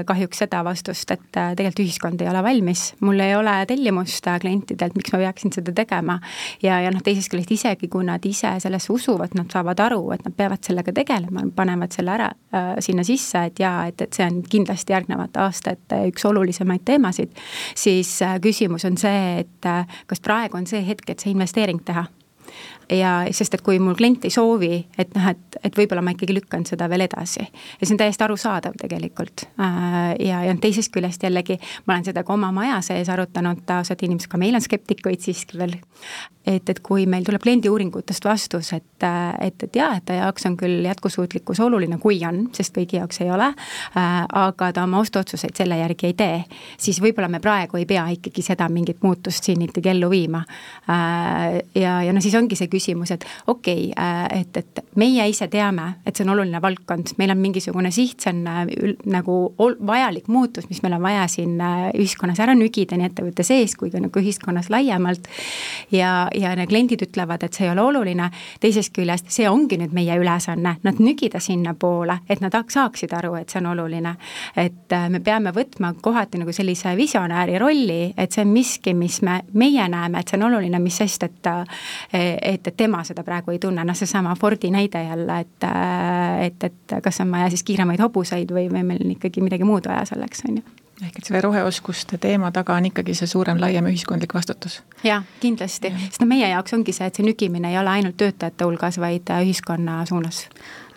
kahjuks 0.08 0.44
seda 0.44 0.62
vastust, 0.68 1.12
et 1.16 1.26
tegelikult 1.34 1.84
ühiskond 1.86 2.22
ei 2.22 2.30
ole 2.30 2.44
valmis, 2.46 2.92
mul 3.02 3.26
ei 3.26 3.34
ole 3.38 3.58
tellimust 3.70 4.28
klientidelt, 4.42 4.96
miks 4.98 5.14
ma 5.14 5.22
peaksin 5.26 5.54
seda 5.56 5.74
tegema. 5.76 6.20
ja, 6.62 6.80
ja 6.86 6.94
noh, 6.94 7.02
teisest 7.04 7.32
küljest 7.34 7.58
isegi, 7.58 7.90
kui 7.92 8.06
nad 8.06 8.24
ise 8.26 8.54
sellesse 8.62 8.94
usuvad, 8.94 9.34
nad 9.38 9.47
saavad 9.52 9.80
aru, 9.80 10.02
et 10.16 10.24
nad 10.26 10.36
peavad 10.38 10.64
sellega 10.66 10.94
tegelema, 10.96 11.46
panevad 11.56 11.96
selle 11.96 12.14
ära 12.14 12.30
äh, 12.30 12.74
sinna 12.84 13.06
sisse, 13.08 13.48
et 13.50 13.60
jaa, 13.62 13.88
et, 13.92 14.02
et 14.02 14.14
see 14.14 14.28
on 14.28 14.42
kindlasti 14.44 14.96
järgnevate 14.96 15.42
aastate 15.44 16.04
üks 16.12 16.26
olulisemaid 16.30 16.86
teemasid, 16.88 17.34
siis 17.76 18.14
äh, 18.26 18.38
küsimus 18.44 18.86
on 18.90 18.98
see, 19.00 19.44
et 19.44 19.70
äh, 19.70 20.00
kas 20.08 20.24
praegu 20.24 20.60
on 20.60 20.70
see 20.70 20.84
hetk, 20.88 21.10
et 21.10 21.24
see 21.24 21.34
investeering 21.36 21.84
teha 21.86 22.08
ja 22.90 23.12
sest, 23.36 23.58
et 23.58 23.64
kui 23.66 23.80
mul 23.84 23.96
klient 23.98 24.26
ei 24.28 24.34
soovi, 24.34 24.80
et 25.00 25.12
noh, 25.16 25.28
et, 25.34 25.60
et 25.66 25.78
võib-olla 25.78 26.04
ma 26.06 26.14
ikkagi 26.16 26.36
lükkan 26.38 26.66
seda 26.68 26.88
veel 26.92 27.06
edasi. 27.08 27.44
ja 27.44 27.88
see 27.88 27.96
on 27.96 28.02
täiesti 28.02 28.24
arusaadav 28.24 28.78
tegelikult. 28.80 29.48
Äh, 29.60 30.16
ja, 30.28 30.44
ja 30.48 30.56
teisest 30.62 30.94
küljest 30.94 31.24
jällegi, 31.24 31.60
ma 31.86 31.98
olen 31.98 32.08
seda 32.08 32.24
ka 32.24 32.34
oma 32.34 32.52
maja 32.56 32.80
sees 32.86 33.10
arutanud, 33.12 33.64
osad 33.80 34.04
inimesed, 34.08 34.32
ka 34.32 34.40
meil 34.42 34.56
on 34.56 34.64
skeptikuid 34.64 35.24
siiski 35.24 35.60
veel, 35.60 35.76
et, 36.48 36.70
et 36.70 36.80
kui 36.84 37.06
meil 37.10 37.26
tuleb 37.28 37.44
kliendiuuringutest 37.44 38.26
vastus, 38.26 38.72
et, 38.78 39.08
et, 39.44 39.68
et 39.68 39.80
jaa, 39.82 39.92
et 39.98 40.06
ta 40.08 40.18
jaoks 40.22 40.48
on 40.50 40.58
küll 40.60 40.86
jätkusuutlikkus 40.88 41.60
oluline, 41.64 42.00
kui 42.02 42.22
on, 42.28 42.46
sest 42.56 42.76
kõigi 42.78 43.02
jaoks 43.02 43.22
ei 43.26 43.32
ole, 43.34 43.50
äh, 43.52 44.18
aga 44.24 44.72
ta 44.74 44.86
oma 44.88 45.02
ostuotsuseid 45.04 45.58
selle 45.60 45.80
järgi 45.82 46.12
ei 46.12 46.18
tee, 46.18 46.40
siis 46.80 47.02
võib-olla 47.04 47.30
me 47.32 47.42
praegu 47.44 47.82
ei 47.82 47.88
pea 47.90 48.08
ikkagi 48.16 48.46
seda 48.46 48.70
mingit 48.72 49.04
muutust 49.04 49.44
siin 49.48 49.66
ikkagi 49.68 49.92
ellu 49.92 50.10
viima. 50.14 50.44
Äh, 50.88 51.60
ja, 51.76 52.00
ja 52.08 52.16
no 52.16 52.24
siis 52.24 52.36
ongi 52.40 52.56
see 52.56 52.72
küsimus, 52.72 52.77
et 52.78 53.26
okei 53.48 53.92
okay,, 53.92 54.04
äh, 54.04 54.42
et, 54.42 54.58
et 54.58 54.82
meie 54.96 55.28
ise 55.30 55.48
teame, 55.52 55.88
et 56.06 56.16
see 56.16 56.26
on 56.26 56.34
oluline 56.34 56.62
valdkond, 56.62 57.14
meil 57.18 57.32
on 57.34 57.42
mingisugune 57.42 57.92
siht, 57.92 58.22
see 58.24 58.34
on 58.34 58.48
äh, 58.48 58.96
nagu 59.10 59.38
vajalik 59.58 60.28
muutus, 60.28 60.68
mis 60.70 60.82
meil 60.84 60.98
on 60.98 61.04
vaja 61.04 61.28
siin 61.32 61.60
äh, 61.62 61.90
ühiskonnas 61.98 62.40
ära 62.44 62.56
nügida, 62.58 62.98
nii 62.98 63.10
ettevõtte 63.12 63.46
sees 63.48 63.76
kui 63.78 63.92
ka 63.94 64.02
nagu 64.04 64.22
ühiskonnas 64.22 64.72
laiemalt. 64.74 65.28
ja, 65.92 66.30
ja 66.36 66.56
need 66.56 66.72
kliendid 66.72 67.06
ütlevad, 67.08 67.44
et 67.44 67.58
see 67.58 67.68
ei 67.68 67.74
ole 67.74 67.86
oluline, 67.86 68.30
teisest 68.64 68.94
küljest 68.96 69.32
see 69.34 69.50
ongi 69.50 69.80
nüüd 69.80 69.96
meie 69.96 70.18
ülesanne, 70.20 70.78
nad 70.84 71.02
nügida 71.04 71.42
sinnapoole, 71.44 72.20
et 72.30 72.42
nad 72.44 72.56
saaksid 72.58 73.14
aru, 73.14 73.36
et 73.40 73.50
see 73.50 73.62
on 73.62 73.72
oluline. 73.74 74.16
et 74.56 74.96
me 75.10 75.20
peame 75.24 75.54
võtma 75.56 75.94
kohati 76.02 76.42
nagu 76.42 76.54
sellise 76.54 76.96
visionääri 76.98 77.58
rolli, 77.60 78.14
et 78.18 78.32
see 78.32 78.44
on 78.46 78.52
miski, 78.54 78.94
mis 78.98 79.22
me, 79.22 79.42
meie 79.54 79.88
näeme, 79.90 80.20
et 80.20 80.30
see 80.30 80.40
on 80.40 80.48
oluline, 80.50 80.80
mis 80.84 80.98
sest, 80.98 81.24
et 81.24 81.48
et, 82.14 82.67
et 82.68 82.78
tema 82.78 83.04
seda 83.08 83.24
praegu 83.24 83.54
ei 83.54 83.60
tunne, 83.60 83.84
noh 83.88 83.96
seesama 83.98 84.36
Fordi 84.36 84.72
näide 84.72 85.04
jälle, 85.04 85.40
et 85.40 85.68
et, 86.48 86.64
et 86.64 86.98
kas 87.04 87.22
on 87.24 87.32
vaja 87.32 87.50
siis 87.50 87.64
kiiremaid 87.64 88.02
hobuseid 88.02 88.52
või, 88.52 88.68
või 88.72 88.84
meil 88.84 89.06
on 89.06 89.16
ikkagi 89.16 89.42
midagi 89.42 89.68
muud 89.68 89.88
vaja 89.88 90.06
selleks, 90.06 90.44
on 90.50 90.60
ju. 90.60 90.76
Ehk 90.98 91.20
et 91.20 91.28
selle 91.28 91.44
roheoskuste 91.46 92.18
teema 92.18 92.50
taga 92.52 92.74
on 92.74 92.88
ikkagi 92.90 93.14
see 93.14 93.30
suurem, 93.30 93.60
laiem 93.62 93.86
ühiskondlik 93.86 94.34
vastutus. 94.34 94.80
jah, 95.06 95.24
kindlasti, 95.40 95.92
sest 96.08 96.24
no 96.24 96.28
meie 96.30 96.50
jaoks 96.50 96.74
ongi 96.74 96.96
see, 96.96 97.06
et 97.06 97.20
see 97.20 97.26
nügimine 97.26 97.70
ei 97.70 97.78
ole 97.78 97.94
ainult 98.00 98.18
töötajate 98.18 98.66
hulgas, 98.66 98.98
vaid 98.98 99.30
ühiskonna 99.44 100.00
suunas 100.10 100.48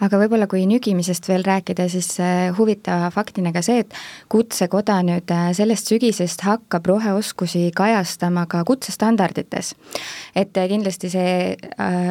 aga 0.05 0.21
võib-olla 0.23 0.47
kui 0.51 0.65
nügimisest 0.69 1.29
veel 1.29 1.45
rääkida, 1.45 1.87
siis 1.93 2.09
äh, 2.23 2.49
huvitava 2.57 3.11
faktina 3.15 3.53
ka 3.53 3.63
see, 3.65 3.85
et 3.85 3.97
Kutsekoda 4.33 5.01
nüüd 5.07 5.31
äh, 5.35 5.51
sellest 5.57 5.91
sügisest 5.91 6.45
hakkab 6.47 6.89
roheoskusi 6.89 7.67
kajastama 7.77 8.47
ka 8.51 8.63
kutsestandardites. 8.69 9.75
et 10.35 10.57
äh, 10.57 10.69
kindlasti 10.69 11.11
see 11.11 11.57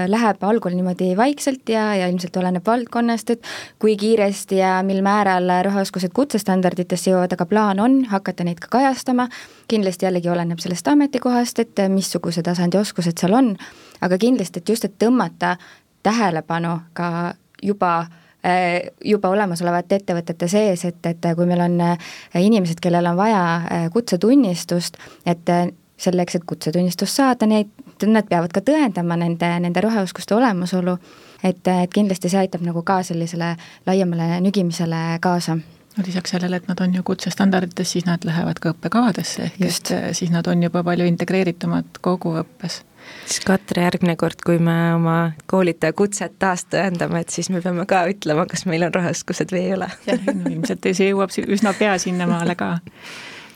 läheb 0.10 0.44
algul 0.44 0.76
niimoodi 0.76 1.16
vaikselt 1.18 1.70
ja, 1.70 1.94
ja 1.96 2.08
ilmselt 2.12 2.38
oleneb 2.38 2.66
valdkonnast, 2.66 3.30
et 3.30 3.52
kui 3.80 3.96
kiiresti 3.98 4.62
ja 4.62 4.80
mil 4.84 5.02
määral 5.06 5.50
roheoskused 5.66 6.14
kutsestandarditesse 6.14 7.12
jõuavad, 7.12 7.34
aga 7.34 7.46
plaan 7.50 7.80
on 7.80 8.00
hakata 8.12 8.46
neid 8.46 8.62
ka 8.62 8.72
kajastama, 8.78 9.30
kindlasti 9.72 10.06
jällegi 10.06 10.30
oleneb 10.30 10.62
sellest 10.62 10.88
ametikohast, 10.88 11.60
et 11.60 11.84
missuguse 11.90 12.44
tasandi 12.46 12.78
oskused 12.78 13.18
seal 13.20 13.38
on, 13.38 13.54
aga 14.02 14.18
kindlasti, 14.18 14.62
et 14.62 14.74
just, 14.74 14.86
et 14.86 14.98
tõmmata 15.02 15.58
tähelepanu 16.04 16.80
ka 16.94 17.36
juba 17.64 18.00
äh, 18.46 18.92
juba 19.06 19.30
olemasolevate 19.30 20.00
ettevõtete 20.00 20.48
sees, 20.48 20.86
et, 20.86 21.06
et 21.06 21.30
kui 21.36 21.48
meil 21.50 21.62
on 21.66 21.80
äh, 21.82 22.12
inimesed, 22.40 22.80
kellel 22.82 23.12
on 23.12 23.18
vaja 23.20 23.44
äh, 23.56 23.88
kutsetunnistust, 23.94 24.98
et 25.26 25.54
selleks, 26.00 26.36
et 26.36 26.46
kutsetunnistust 26.48 27.16
saada, 27.16 27.48
neid, 27.50 27.72
nad 28.08 28.28
peavad 28.30 28.54
ka 28.56 28.64
tõendama 28.64 29.18
nende, 29.20 29.50
nende 29.60 29.84
roheoskuste 29.84 30.36
olemasolu, 30.36 30.96
et, 31.44 31.68
et 31.68 31.92
kindlasti 31.94 32.32
see 32.32 32.40
aitab 32.40 32.64
nagu 32.64 32.84
ka 32.88 33.02
sellisele 33.04 33.56
laiemale 33.88 34.40
nügimisele 34.46 35.20
kaasa. 35.22 35.58
No 35.98 36.06
lisaks 36.06 36.32
sellele, 36.32 36.62
et 36.62 36.68
nad 36.70 36.80
on 36.80 36.94
ju 36.96 37.04
kutsestandardites, 37.04 37.92
siis 37.92 38.06
nad 38.08 38.24
lähevad 38.24 38.62
ka 38.64 38.72
õppekavadesse, 38.72 39.50
ehk 39.50 39.66
et 39.68 39.92
siis 40.16 40.32
nad 40.32 40.48
on 40.48 40.64
juba 40.64 40.84
palju 40.86 41.08
integreeritumad 41.10 42.00
kogu 42.06 42.38
õppes 42.40 42.84
siis 43.30 43.46
Katre, 43.46 43.84
järgmine 43.86 44.16
kord, 44.20 44.42
kui 44.46 44.60
me 44.62 44.76
oma 44.96 45.18
koolitaja 45.50 45.94
kutset 45.98 46.38
taas 46.42 46.66
tõendame, 46.72 47.24
et 47.24 47.34
siis 47.34 47.50
me 47.54 47.62
peame 47.64 47.86
ka 47.90 48.04
ütlema, 48.12 48.46
kas 48.50 48.66
meil 48.70 48.86
on 48.88 48.94
roheoskused 48.96 49.54
või 49.54 49.66
ei 49.68 49.76
ole. 49.78 49.90
jah, 50.08 50.30
ilmselt 50.40 50.90
see 50.92 51.12
jõuab 51.12 51.34
üsna 51.46 51.74
pea 51.78 51.98
sinnamaale 52.02 52.56
ka. 52.60 52.76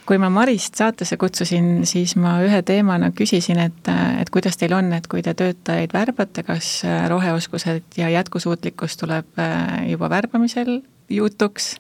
kui 0.06 0.20
ma 0.20 0.30
Marist 0.34 0.76
saatesse 0.80 1.18
kutsusin, 1.18 1.86
siis 1.88 2.16
ma 2.20 2.36
ühe 2.44 2.62
teemana 2.68 3.12
küsisin, 3.16 3.62
et, 3.64 3.92
et 4.22 4.30
kuidas 4.34 4.60
teil 4.60 4.76
on, 4.76 4.92
et 4.94 5.08
kui 5.08 5.24
te 5.24 5.34
töötajaid 5.34 5.94
värbate, 5.96 6.44
kas 6.44 6.82
roheoskused 7.10 7.98
ja 7.98 8.10
jätkusuutlikkus 8.12 8.98
tuleb 9.00 9.40
äh, 9.40 9.86
juba 9.92 10.10
värbamisel 10.12 10.82
jutuks 11.10 11.78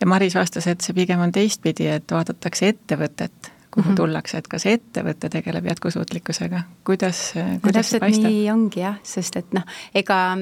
ja 0.00 0.06
Maris 0.06 0.34
vastas, 0.34 0.66
et 0.66 0.80
see 0.80 0.96
pigem 0.96 1.20
on 1.20 1.32
teistpidi, 1.32 1.88
et 1.90 2.12
vaadatakse 2.12 2.72
ettevõtet 2.74 3.55
kuhu 3.76 3.84
mm 3.84 3.92
-hmm. 3.92 3.96
tullakse, 4.00 4.38
et 4.38 4.48
kas 4.48 4.66
ettevõte 4.66 5.28
tegeleb 5.28 5.66
jätkusuutlikkusega, 5.68 6.62
kuidas, 6.84 7.34
kuidas 7.62 7.86
no, 7.86 7.90
see 7.90 8.00
paistab? 8.00 8.30
nii 8.30 8.46
ongi 8.50 8.80
jah, 8.80 8.96
sest 9.04 9.36
et 9.36 9.52
noh, 9.52 9.66
ega 9.94 10.38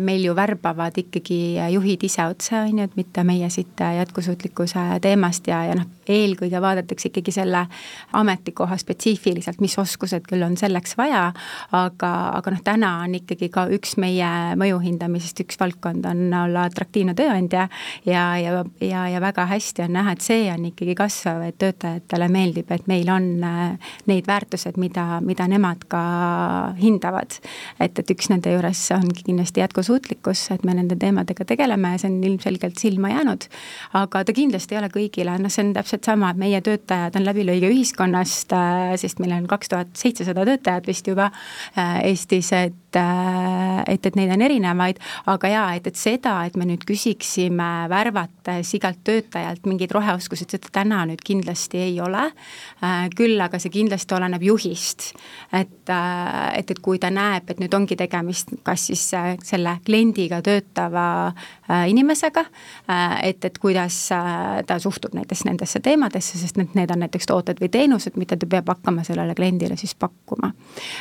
meil 0.00 0.24
ju 0.24 0.34
värbavad 0.36 0.94
ikkagi 0.98 1.58
juhid 1.72 2.04
ise 2.06 2.22
otse, 2.30 2.54
on 2.60 2.78
ju, 2.78 2.84
et 2.86 2.96
mitte 2.96 3.24
meie 3.26 3.48
siit 3.50 3.80
jätkusuutlikkuse 3.80 5.00
teemast 5.02 5.48
ja, 5.50 5.64
ja 5.66 5.74
noh, 5.74 5.88
eelkõige 6.08 6.60
vaadatakse 6.62 7.10
ikkagi 7.10 7.32
selle 7.34 7.64
ametikoha 8.16 8.76
spetsiifiliselt, 8.78 9.60
mis 9.60 9.74
oskused 9.78 10.26
küll 10.28 10.44
on 10.46 10.56
selleks 10.58 10.94
vaja, 10.98 11.24
aga, 11.74 12.12
aga 12.38 12.52
noh, 12.54 12.62
täna 12.64 12.92
on 13.04 13.16
ikkagi 13.18 13.48
ka 13.52 13.66
üks 13.74 13.96
meie 14.02 14.28
mõju 14.58 14.78
hindamisest 14.84 15.42
üks 15.42 15.58
valdkond 15.60 16.06
on 16.06 16.22
olla 16.44 16.66
atraktiivne 16.70 17.16
tööandja 17.18 17.66
ja, 18.06 18.24
ja, 18.38 18.62
ja, 18.80 19.06
ja 19.10 19.22
väga 19.24 19.48
hästi 19.50 19.86
on 19.86 19.96
näha, 19.98 20.14
et 20.14 20.24
see 20.24 20.46
on 20.52 20.68
ikkagi 20.70 20.94
kasvav, 20.98 21.42
et 21.48 21.58
töötajatele 21.62 22.30
meeldib, 22.32 22.70
et 22.70 22.86
meil 22.90 23.10
on 23.12 23.28
äh, 23.46 23.90
neid 24.10 24.30
väärtused, 24.30 24.78
mida, 24.80 25.20
mida 25.24 25.48
nemad 25.50 25.86
ka 25.90 26.02
hindavad. 26.78 27.38
et, 27.80 27.98
et 27.98 28.10
üks 28.14 28.30
nende 28.30 28.52
juures 28.52 28.86
ongi 28.94 29.26
kindlasti 29.26 29.55
kindlasti 29.56 29.60
jätkusuutlikkus, 29.60 30.50
et 30.50 30.64
me 30.64 30.74
nende 30.74 30.96
teemadega 30.96 31.44
tegeleme 31.44 31.94
ja 31.94 31.98
see 31.98 32.10
on 32.10 32.24
ilmselgelt 32.24 32.78
silma 32.78 33.08
jäänud. 33.10 33.48
aga 33.94 34.24
ta 34.24 34.32
kindlasti 34.32 34.74
ei 34.74 34.78
ole 34.80 34.88
kõigile, 34.88 35.38
noh, 35.40 35.50
see 35.50 35.64
on 35.64 35.72
täpselt 35.74 36.04
sama, 36.04 36.30
et 36.30 36.36
meie 36.36 36.60
töötajad 36.60 37.16
on 37.16 37.24
läbilõige 37.24 37.70
ühiskonnast, 37.70 38.52
äh, 38.52 38.96
sest 38.96 39.18
meil 39.18 39.32
on 39.32 39.46
kaks 39.46 39.68
tuhat 39.68 39.94
seitsesada 39.96 40.44
töötajat 40.44 40.86
vist 40.86 41.06
juba 41.06 41.30
äh, 41.76 42.02
Eestis, 42.04 42.52
et 42.52 42.85
et, 42.96 44.06
et 44.06 44.18
neid 44.18 44.32
on 44.34 44.44
erinevaid, 44.46 45.00
aga 45.32 45.52
jaa, 45.52 45.66
et, 45.78 45.86
et 45.86 46.00
seda, 46.00 46.38
et 46.46 46.56
me 46.56 46.66
nüüd 46.68 46.84
küsiksime 46.88 47.70
värvates 47.92 48.74
igalt 48.78 49.02
töötajalt 49.06 49.66
mingeid 49.68 49.94
roheoskusi, 49.94 50.48
seda 50.50 50.72
täna 50.72 51.04
nüüd 51.08 51.22
kindlasti 51.26 51.82
ei 51.86 52.00
ole, 52.02 52.28
äh, 52.82 53.06
küll 53.16 53.40
aga 53.42 53.60
see 53.62 53.74
kindlasti 53.74 54.16
oleneb 54.16 54.42
juhist. 54.46 55.12
et, 55.52 55.90
et, 55.90 56.70
et 56.70 56.80
kui 56.82 56.98
ta 56.98 57.10
näeb, 57.12 57.50
et 57.50 57.60
nüüd 57.62 57.74
ongi 57.74 57.96
tegemist 57.96 58.56
kas 58.66 58.88
siis 58.90 59.02
selle 59.46 59.76
kliendiga 59.86 60.40
töötava 60.44 61.06
äh, 61.28 61.86
inimesega, 61.90 62.44
äh, 62.90 63.28
et, 63.28 63.44
et 63.44 63.58
kuidas 63.62 63.98
äh, 64.14 64.62
ta 64.66 64.78
suhtub 64.82 65.14
näiteks 65.16 65.44
nendesse 65.48 65.80
teemadesse, 65.84 66.38
sest 66.38 66.58
need, 66.60 66.74
need 66.78 66.92
on 66.94 67.02
näiteks 67.04 67.28
tooted 67.30 67.62
või 67.62 67.70
teenused, 67.72 68.18
mida 68.20 68.38
ta 68.38 68.48
peab 68.50 68.70
hakkama 68.74 69.04
sellele 69.06 69.34
kliendile 69.38 69.78
siis 69.80 69.94
pakkuma. 69.94 70.52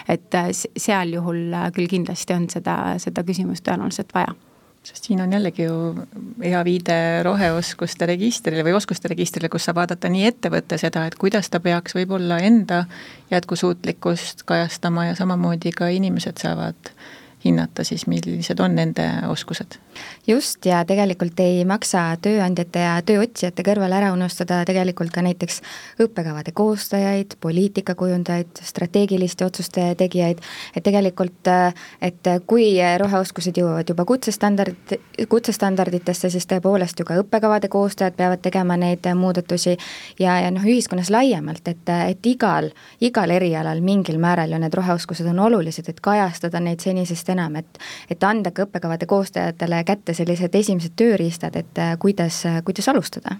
et 0.09 0.33
seal 0.77 1.13
juhul 1.15 1.53
küll 1.75 1.84
kindlasti 1.91 2.35
on 2.35 2.49
seda, 2.49 2.75
seda 3.01 3.23
küsimust 3.23 3.65
tõenäoliselt 3.65 4.13
vaja. 4.15 4.35
Sest 4.85 5.07
siin 5.07 5.21
on 5.23 5.31
jällegi 5.33 5.65
ju 5.65 6.05
hea 6.43 6.59
viide 6.65 6.95
roheoskuste 7.25 8.05
registrile 8.05 8.61
või 8.67 8.75
oskuste 8.77 9.09
registrile, 9.09 9.49
kus 9.49 9.65
saab 9.65 9.79
vaadata 9.79 10.11
nii 10.13 10.27
ettevõtte 10.29 10.77
seda, 10.77 11.07
et 11.09 11.17
kuidas 11.17 11.49
ta 11.49 11.59
peaks 11.59 11.97
võib-olla 11.97 12.37
enda 12.45 12.83
jätkusuutlikkust 13.33 14.45
kajastama 14.45 15.07
ja 15.07 15.15
samamoodi 15.17 15.73
ka 15.73 15.89
inimesed 15.89 16.37
saavad 16.37 16.91
hinnata 17.45 17.83
siis, 17.83 18.07
millised 18.07 18.59
on 18.59 18.75
nende 18.75 19.05
oskused. 19.27 19.77
just, 20.27 20.65
ja 20.65 20.85
tegelikult 20.85 21.39
ei 21.39 21.65
maksa 21.65 22.17
tööandjate 22.21 22.81
ja 22.81 22.95
tööotsijate 23.05 23.63
kõrval 23.63 23.93
ära 23.93 24.11
unustada 24.13 24.63
tegelikult 24.65 25.13
ka 25.13 25.21
näiteks 25.21 25.61
õppekavade 26.01 26.51
koostajaid, 26.57 27.37
poliitikakujundajaid, 27.41 28.61
strateegiliste 28.65 29.45
otsuste 29.45 29.85
tegijaid, 29.97 30.41
et 30.75 30.83
tegelikult, 30.83 31.51
et 32.01 32.31
kui 32.47 32.67
roheoskused 32.97 33.57
jõuavad 33.57 33.93
juba 33.93 34.05
kutsestandard, 34.09 34.95
kutsestandarditesse, 35.29 36.33
siis 36.33 36.49
tõepoolest 36.49 36.99
ju 36.99 37.05
ka 37.05 37.19
õppekavade 37.21 37.69
koostajad 37.69 38.17
peavad 38.17 38.41
tegema 38.41 38.77
neid 38.77 39.05
muudatusi 39.15 39.77
ja, 40.19 40.39
ja 40.41 40.51
noh, 40.51 40.65
ühiskonnas 40.65 41.13
laiemalt, 41.13 41.67
et, 41.67 41.93
et 42.09 42.33
igal, 42.33 42.71
igal 42.99 43.37
erialal 43.37 43.85
mingil 43.85 44.17
määral 44.19 44.51
ju 44.51 44.59
need 44.59 44.73
roheoskused 44.73 45.29
on 45.29 45.39
olulised, 45.45 45.87
et 45.89 46.01
kajastada 46.01 46.59
neid 46.59 46.81
senisest 46.81 47.34
enam, 47.35 47.59
et 47.61 47.81
et 48.09 48.23
anda 48.23 48.51
ka 48.51 48.65
õppekavade 48.65 49.07
koostajatele 49.09 49.83
kätte 49.87 50.15
sellised 50.17 50.55
esimesed 50.55 50.95
tööriistad, 50.95 51.55
et 51.59 51.83
kuidas, 51.99 52.43
kuidas 52.65 52.89
alustada 52.91 53.37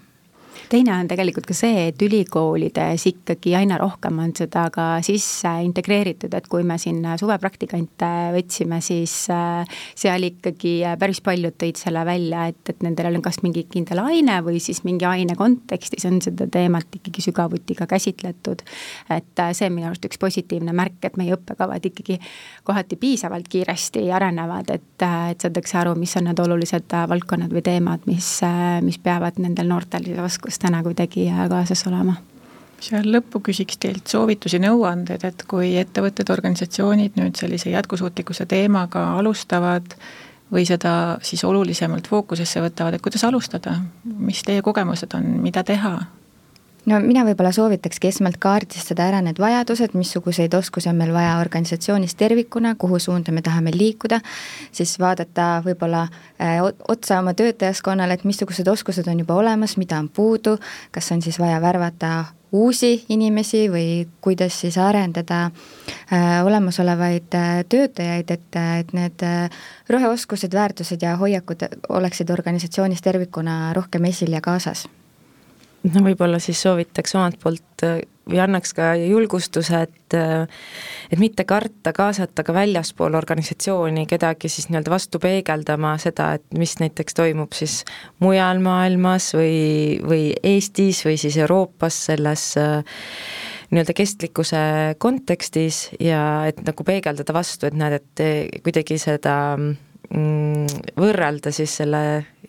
teine 0.70 0.94
on 0.96 1.08
tegelikult 1.08 1.46
ka 1.46 1.54
see, 1.56 1.88
et 1.90 2.02
ülikoolides 2.02 3.04
ikkagi 3.10 3.54
aina 3.58 3.78
rohkem 3.78 4.18
on 4.22 4.32
seda 4.36 4.66
ka 4.74 4.86
sisse 5.06 5.50
integreeritud, 5.66 6.32
et 6.34 6.48
kui 6.50 6.64
me 6.66 6.78
siin 6.80 7.02
suvepraktikante 7.20 8.08
võtsime, 8.34 8.80
siis 8.84 9.14
äh, 9.32 9.78
seal 9.98 10.26
ikkagi 10.30 10.78
päris 10.98 11.22
paljud 11.24 11.54
tõid 11.60 11.78
selle 11.80 12.02
välja, 12.08 12.46
et, 12.50 12.60
et 12.72 12.82
nendel 12.86 13.12
on 13.14 13.24
kas 13.24 13.40
mingi 13.44 13.66
kindel 13.70 14.02
aine 14.02 14.40
või 14.46 14.60
siis 14.62 14.82
mingi 14.86 15.06
aine 15.08 15.36
kontekstis 15.38 16.08
on 16.08 16.18
seda 16.24 16.48
teemat 16.50 16.98
ikkagi 16.98 17.24
sügavuti 17.28 17.78
ka 17.78 17.88
käsitletud. 17.90 18.64
et 19.10 19.44
äh, 19.44 19.52
see 19.56 19.70
on 19.70 19.76
minu 19.78 19.90
arust 19.90 20.08
üks 20.08 20.20
positiivne 20.22 20.74
märk, 20.76 20.98
et 21.06 21.20
meie 21.20 21.36
õppekavad 21.36 21.90
ikkagi 21.92 22.18
kohati 22.66 22.98
piisavalt 23.00 23.48
kiiresti 23.52 24.08
arenevad, 24.10 24.74
et, 24.74 25.06
äh, 25.06 25.30
et 25.34 25.46
saadakse 25.46 25.78
aru, 25.78 25.94
mis 25.98 26.16
on 26.18 26.26
need 26.30 26.42
olulised 26.42 26.98
valdkonnad 27.14 27.54
või 27.54 27.62
teemad, 27.66 28.06
mis, 28.10 28.32
mis 28.82 28.98
peavad 29.02 29.38
nendel 29.42 29.70
noortel 29.70 30.10
oskust 30.24 30.55
peaks 30.56 30.70
täna 30.70 30.82
kuidagi 30.82 31.28
kaasas 31.48 31.86
olema. 31.86 32.16
Seal 32.80 33.08
lõppu 33.08 33.40
küsiks 33.40 33.78
teilt 33.80 34.06
soovitusi, 34.06 34.58
nõuandeid, 34.60 35.24
et 35.24 35.44
kui 35.48 35.76
ettevõtted, 35.76 36.28
organisatsioonid 36.30 37.16
nüüd 37.16 37.36
sellise 37.36 37.70
jätkusuutlikkuse 37.70 38.46
teemaga 38.46 39.16
alustavad 39.18 39.96
või 40.52 40.66
seda 40.68 41.18
siis 41.22 41.42
olulisemalt 41.44 42.06
fookusesse 42.08 42.60
võtavad, 42.60 42.94
et 42.94 43.02
kuidas 43.02 43.24
alustada, 43.24 43.80
mis 44.04 44.42
teie 44.44 44.62
kogemused 44.62 45.14
on, 45.16 45.40
mida 45.42 45.64
teha? 45.64 45.96
No 46.86 47.00
mina 47.02 47.24
võib-olla 47.26 47.50
soovitakski 47.54 48.10
esmalt 48.10 48.38
kaardistada 48.42 49.08
ära 49.10 49.20
need 49.24 49.40
vajadused, 49.42 49.96
missuguseid 49.98 50.54
oskusi 50.54 50.90
on 50.90 50.98
meil 51.00 51.12
vaja 51.14 51.36
organisatsioonis 51.42 52.14
tervikuna, 52.18 52.74
kuhu 52.78 53.00
suunda 53.02 53.34
me 53.34 53.42
tahame 53.46 53.74
liikuda, 53.74 54.20
siis 54.74 54.96
vaadata 55.02 55.60
võib-olla 55.66 56.06
äh, 56.06 56.58
otsa 56.88 57.20
oma 57.22 57.34
töötajaskonnale, 57.38 58.16
et 58.18 58.24
missugused 58.28 58.68
oskused 58.70 59.08
on 59.10 59.22
juba 59.24 59.38
olemas, 59.38 59.76
mida 59.80 59.98
on 59.98 60.08
puudu, 60.08 60.56
kas 60.94 61.12
on 61.12 61.22
siis 61.22 61.38
vaja 61.42 61.60
värvata 61.62 62.12
uusi 62.56 62.92
inimesi 63.12 63.64
või 63.68 63.88
kuidas 64.22 64.60
siis 64.62 64.78
arendada 64.78 65.46
äh, 65.46 66.44
olemasolevaid 66.46 67.34
äh, 67.34 67.56
töötajaid, 67.68 68.30
et, 68.30 68.60
et 68.80 68.94
need 68.96 69.26
roheoskused, 69.90 70.54
väärtused 70.54 71.02
ja 71.02 71.16
hoiakud 71.18 71.66
oleksid 71.88 72.30
organisatsioonis 72.30 73.02
tervikuna 73.02 73.74
rohkem 73.76 74.06
esil 74.12 74.38
ja 74.38 74.40
kaasas 74.44 74.86
no 75.92 76.02
võib-olla 76.06 76.40
siis 76.42 76.60
soovitaks 76.64 77.16
omalt 77.16 77.38
poolt 77.42 77.84
äh, 77.86 78.00
või 78.26 78.40
annaks 78.42 78.72
ka 78.74 78.90
julgustuse, 78.98 79.84
et 79.86 80.16
äh, 80.18 80.46
et 81.10 81.20
mitte 81.22 81.46
karta 81.46 81.92
kaasata 81.96 82.42
ka 82.46 82.54
väljaspool 82.56 83.14
organisatsiooni 83.14 84.06
kedagi 84.10 84.50
siis 84.50 84.68
nii-öelda 84.70 84.92
vastu 84.92 85.20
peegeldama 85.22 85.94
seda, 86.02 86.32
et 86.38 86.58
mis 86.58 86.76
näiteks 86.82 87.18
toimub 87.18 87.54
siis 87.56 87.82
mujal 88.24 88.62
maailmas 88.64 89.32
või, 89.36 90.00
või 90.02 90.30
Eestis 90.42 91.04
või 91.06 91.18
siis 91.22 91.38
Euroopas 91.42 92.00
selles 92.10 92.48
äh, 92.60 93.02
nii-öelda 93.70 93.96
kestlikkuse 93.96 94.60
kontekstis 95.02 95.88
ja 96.00 96.46
et 96.50 96.60
nagu 96.66 96.86
peegeldada 96.86 97.34
vastu, 97.34 97.66
et 97.66 97.78
näed, 97.78 97.98
et 97.98 98.62
kuidagi 98.62 98.98
seda 99.02 99.36
mm, 99.56 99.85
võrrelda 100.96 101.52
siis 101.52 101.76
selle 101.80 102.02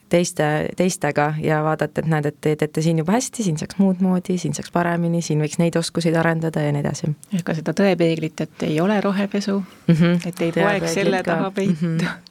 teiste, 0.10 0.70
teistega 0.78 1.34
ja 1.42 1.62
vaadata, 1.64 2.02
et 2.02 2.10
näed, 2.12 2.30
et 2.30 2.38
te 2.42 2.56
teete 2.56 2.84
siin 2.86 3.02
juba 3.02 3.18
hästi, 3.18 3.44
siin 3.44 3.58
saaks 3.60 3.80
muud 3.82 4.04
moodi, 4.04 4.38
siin 4.42 4.56
saaks 4.58 4.72
paremini, 4.74 5.22
siin 5.26 5.42
võiks 5.44 5.60
neid 5.62 5.76
oskusi 5.80 6.14
arendada 6.16 6.64
ja 6.64 6.72
nii 6.76 6.86
edasi. 6.86 7.12
ka 7.44 7.58
seda 7.58 7.76
tõepeeglit, 7.78 8.46
et 8.46 8.70
ei 8.70 8.80
ole 8.82 9.02
rohepesu 9.02 9.60
mm, 9.60 9.94
-hmm. 9.94 10.28
et 10.28 10.42
ei 10.42 10.56
poeg 10.56 10.88
selle 10.92 11.24
taha 11.24 11.52
peitu 11.52 11.86
mm. 11.86 11.98
-hmm 11.98 12.27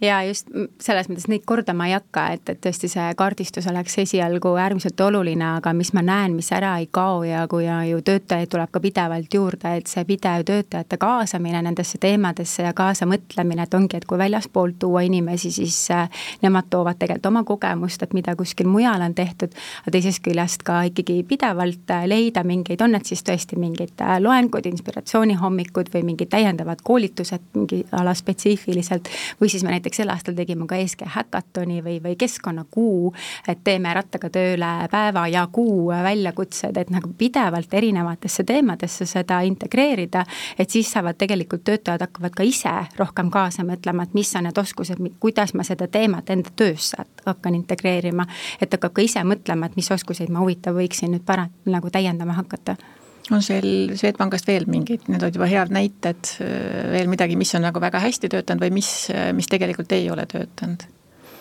ja 0.00 0.22
just 0.24 0.48
selles 0.80 1.08
mõttes 1.10 1.26
neid 1.30 1.44
kordama 1.46 1.88
ei 1.88 1.94
hakka, 1.96 2.26
et, 2.36 2.48
et 2.52 2.60
tõesti 2.62 2.90
see 2.90 3.06
kaardistus 3.18 3.66
oleks 3.70 3.98
esialgu 3.98 4.54
äärmiselt 4.58 5.00
oluline, 5.00 5.44
aga 5.58 5.72
mis 5.74 5.92
ma 5.96 6.02
näen, 6.04 6.36
mis 6.38 6.50
ära 6.54 6.76
ei 6.78 6.88
kao 6.90 7.24
ja 7.26 7.44
kui 7.50 7.66
ja 7.66 7.80
ju 7.84 8.00
töötajaid 8.04 8.50
tuleb 8.52 8.70
ka 8.72 8.80
pidevalt 8.80 9.34
juurde, 9.34 9.74
et 9.78 9.90
see 9.90 10.04
pidev 10.08 10.44
töötajate 10.48 10.98
kaasamine 11.00 11.62
nendesse 11.66 11.98
teemadesse 12.00 12.62
ja 12.66 12.72
kaasamõtlemine, 12.76 13.66
et 13.66 13.74
ongi, 13.74 13.98
et 13.98 14.06
kui 14.08 14.18
väljaspoolt 14.18 14.78
tuua 14.78 15.02
inimesi, 15.06 15.50
siis 15.52 15.76
äh, 15.94 16.08
nemad 16.42 16.70
toovad 16.70 16.98
tegelikult 16.98 17.30
oma 17.32 17.44
kogemust, 17.44 18.02
et 18.02 18.14
mida 18.16 18.36
kuskil 18.38 18.70
mujal 18.70 19.02
on 19.04 19.14
tehtud, 19.18 19.54
aga 19.82 19.94
teisest 19.96 20.22
küljest 20.24 20.64
ka 20.66 20.80
ikkagi 20.92 21.20
pidevalt 21.28 21.90
äh, 21.94 22.06
leida 22.10 22.44
mingeid, 22.46 22.82
on 22.84 22.94
need 22.94 23.08
siis 23.08 23.24
tõesti 23.26 23.58
mingid 23.60 23.98
äh, 24.04 24.16
loengud, 24.22 24.66
inspiratsioonihommikud 24.70 25.92
või 25.94 26.06
mingid 26.12 26.30
täiendavad 26.32 26.84
koolitused 26.86 27.50
mingi 27.58 27.82
ala 27.98 28.14
spetsiifiliselt 28.14 29.10
või 29.40 29.50
siis 29.50 29.64
me 29.66 29.74
näiteks 29.74 29.87
näiteks 29.88 29.96
sel 29.96 30.10
aastal 30.12 30.34
tegime 30.36 30.66
ka 30.68 30.76
ESG 30.76 31.06
häkatoni 31.08 31.80
või, 31.84 31.96
või 32.02 32.16
keskkonnakuu, 32.18 33.14
et 33.48 33.62
teeme 33.64 33.94
rattaga 33.94 34.28
tööle 34.30 34.88
päeva 34.90 35.26
ja 35.28 35.46
kuu 35.52 35.88
väljakutsed, 35.88 36.76
et 36.76 36.90
nagu 36.90 37.08
pidevalt 37.18 37.72
erinevatesse 37.74 38.44
teemadesse 38.44 39.06
seda 39.06 39.40
integreerida, 39.40 40.24
et 40.58 40.70
siis 40.70 40.92
saavad 40.92 41.16
tegelikult 41.16 41.64
töötajad 41.64 42.04
hakkavad 42.04 42.36
ka 42.36 42.44
ise 42.44 42.74
rohkem 42.98 43.30
kaasa 43.30 43.64
mõtlema, 43.64 44.04
et 44.04 44.14
mis 44.14 44.34
on 44.36 44.44
need 44.44 44.58
oskused, 44.58 45.00
kuidas 45.20 45.54
ma 45.54 45.64
seda 45.64 45.88
teemat 45.88 46.30
enda 46.30 46.52
töösse 46.56 47.04
hakkan 47.24 47.54
integreerima, 47.54 48.26
et 48.60 48.72
hakkab 48.72 48.92
ka 48.92 49.02
ise 49.02 49.24
mõtlema, 49.24 49.66
et 49.66 49.76
mis 49.76 49.90
oskuseid 49.90 50.28
ma 50.28 50.44
huvitav 50.44 50.76
võiksin 50.76 51.16
nüüd 51.16 51.24
para-, 51.24 51.48
nagu 51.64 51.90
täiendama 51.90 52.36
hakata 52.36 52.76
on 53.36 53.42
seal 53.44 53.96
Swedbankist 53.98 54.46
veel 54.48 54.68
mingid, 54.70 55.08
need 55.08 55.24
olid 55.24 55.38
juba 55.38 55.48
head 55.50 55.72
näited, 55.74 56.34
veel 56.92 57.10
midagi, 57.10 57.36
mis 57.40 57.54
on 57.58 57.66
nagu 57.66 57.82
väga 57.82 58.00
hästi 58.02 58.30
töötanud 58.32 58.64
või 58.66 58.78
mis, 58.80 58.92
mis 59.36 59.50
tegelikult 59.50 59.92
ei 59.96 60.08
ole 60.12 60.26
töötanud? 60.30 60.86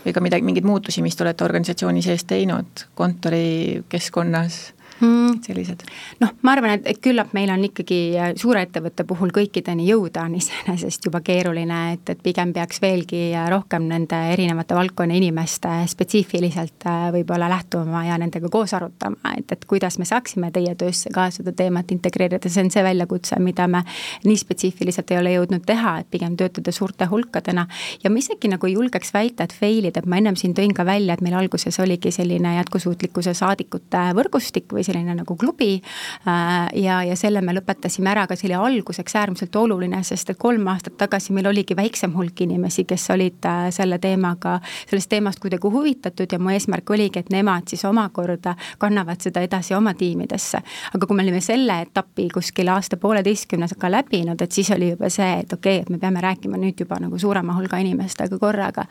või 0.07 0.13
ka 0.15 0.21
midagi, 0.23 0.45
mingeid 0.47 0.67
muutusi, 0.67 1.01
mis 1.03 1.17
te 1.17 1.25
olete 1.25 1.43
organisatsiooni 1.43 2.01
sees 2.05 2.23
teinud 2.29 2.85
kontorikeskkonnas 2.95 4.59
mm. 4.99 5.41
sellised? 5.45 5.83
noh, 6.21 6.33
ma 6.41 6.53
arvan, 6.55 6.77
et, 6.77 6.87
et 6.91 6.99
küllap 7.03 7.33
meil 7.37 7.51
on 7.53 7.63
ikkagi 7.67 7.99
äh, 8.17 8.31
suure 8.39 8.63
ettevõtte 8.65 9.05
puhul 9.07 9.31
kõikideni 9.35 9.87
jõuda 9.87 10.25
on 10.27 10.37
iseenesest 10.41 11.07
juba 11.07 11.21
keeruline, 11.25 11.79
et, 11.97 12.13
et 12.13 12.23
pigem 12.23 12.53
peaks 12.55 12.81
veelgi 12.83 13.21
äh, 13.33 13.47
rohkem 13.53 13.87
nende 13.89 14.19
erinevate 14.33 14.77
valdkonna 14.77 15.17
inimeste 15.17 15.73
spetsiifiliselt 15.91 16.87
äh, 16.89 17.07
võib-olla 17.15 17.49
lähtuma 17.51 18.05
ja 18.07 18.17
nendega 18.21 18.49
koos 18.53 18.73
arutama, 18.77 19.35
et, 19.37 19.51
et 19.53 19.65
kuidas 19.69 19.99
me 20.01 20.07
saaksime 20.09 20.51
teie 20.55 20.75
töösse 20.79 21.11
ka 21.13 21.29
seda 21.33 21.53
teemat 21.55 21.91
integreerida, 21.95 22.49
see 22.49 22.65
on 22.65 22.73
see 22.73 22.85
väljakutse, 22.85 23.39
mida 23.43 23.67
me 23.71 23.83
nii 24.25 24.39
spetsiifiliselt 24.39 25.11
ei 25.13 25.21
ole 25.21 25.35
jõudnud 25.37 25.65
teha, 25.67 25.97
et 26.01 26.11
pigem 26.11 26.37
töötada 26.39 26.73
suurte 26.75 27.07
hulkadena 27.09 27.67
ja 28.03 28.11
ma 28.11 28.21
isegi 28.21 28.49
nagu 28.51 28.69
julgeks 28.71 29.13
väita, 29.15 29.47
et 29.47 29.55
fail 29.55 29.89
ida, 29.89 30.01
et 30.01 30.09
ma 30.09 30.19
ennem 30.21 30.37
siin 30.39 30.55
tõin 30.57 30.73
ka 30.75 30.85
välja, 30.87 31.15
et 31.15 31.23
meil 31.25 31.37
alguses 31.37 31.79
oligi 31.83 32.11
selline 32.13 32.55
jätkusuutlikkuse 32.57 33.33
saadikute 33.37 34.07
võrgustik 34.17 34.71
või 34.73 34.86
selline 34.87 35.15
nagu 35.17 35.35
klubi 35.39 35.75
äh, 35.77 36.67
ja, 36.81 37.01
ja 37.07 37.15
selle 37.19 37.41
me 37.45 37.55
lõpetasime 37.57 38.11
ära, 38.11 38.25
aga 38.27 38.37
see 38.37 38.49
oli 38.49 38.57
alguseks 38.57 39.15
äärmiselt 39.19 39.55
oluline, 39.59 40.01
sest 40.07 40.31
et 40.33 40.39
kolm 40.41 40.67
aastat 40.71 40.97
tagasi 40.99 41.35
meil 41.35 41.49
oligi 41.51 41.75
väiksem 41.77 42.15
hulk 42.17 42.41
inimesi, 42.45 42.85
kes 42.87 43.09
olid 43.15 43.45
äh, 43.47 43.67
selle 43.75 43.99
teemaga, 44.03 44.57
sellest 44.89 45.11
teemast 45.11 45.41
kuidagi 45.43 45.71
huvitatud 45.71 46.31
ja 46.31 46.39
mu 46.39 46.53
eesmärk 46.53 46.89
oligi, 46.95 47.23
et 47.23 47.31
nemad 47.33 47.67
siis 47.69 47.83
omakorda 47.87 48.55
kannavad 48.81 49.23
seda 49.23 49.43
edasi 49.45 49.75
oma 49.77 49.93
tiimidesse. 49.97 50.61
aga 50.93 51.07
kui 51.07 51.17
me 51.17 51.25
olime 51.25 51.41
selle 51.43 51.81
etapi 51.85 52.29
kuskil 52.33 52.71
aasta-pooleteistkümnesega 52.73 53.91
läbinud, 53.91 54.41
et 54.41 54.51
siis 54.51 54.71
oli 54.75 54.91
juba 54.93 55.11
see, 55.13 55.29
et 55.41 55.53
okei 55.53 55.77
okay,, 55.77 55.85
et 55.85 55.89
me 55.93 55.99
peame 56.01 56.21
rääkima 56.23 56.59
nüüd 56.61 56.79
juba 56.85 56.99
nagu 57.01 57.19
suurema 57.19 57.55
hulga 57.57 57.79
inimestega 57.83 58.39
korraga. 58.39 58.85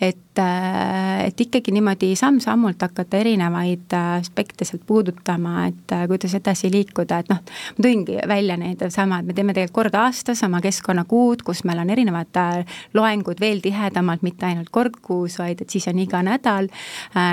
et, 0.00 0.38
äh, 0.38 1.26
et 1.26 1.40
ikkagi 1.40 1.72
niimoodi 1.74 2.14
samm-sammult 2.16 2.82
hakata 2.82 3.20
erinevaid 3.22 3.92
aspekte 4.18 4.64
sealt 4.64 4.86
puudutama 4.86 5.41
arutama, 5.42 5.66
et 5.66 5.92
äh, 5.92 6.06
kuidas 6.08 6.34
edasi 6.34 6.70
liikuda, 6.72 7.18
et 7.22 7.30
noh, 7.30 7.40
ma 7.76 7.84
tõingi 7.84 8.18
välja 8.28 8.56
need 8.56 8.82
samad, 8.90 9.26
me 9.26 9.34
teeme 9.34 9.52
tegelikult 9.54 9.72
kord 9.72 9.94
aastas 9.96 10.42
oma 10.44 10.60
keskkonnakuud, 10.62 11.42
kus 11.42 11.64
meil 11.64 11.80
on 11.82 11.90
erinevad 11.90 12.36
äh, 12.36 12.64
loengud 12.94 13.40
veel 13.40 13.60
tihedamalt, 13.62 14.22
mitte 14.22 14.46
ainult 14.46 14.70
kord 14.70 14.98
kuus, 15.02 15.38
vaid 15.40 15.62
et 15.62 15.70
siis 15.70 15.88
on 15.88 15.98
iga 15.98 16.20
nädal, 16.22 16.68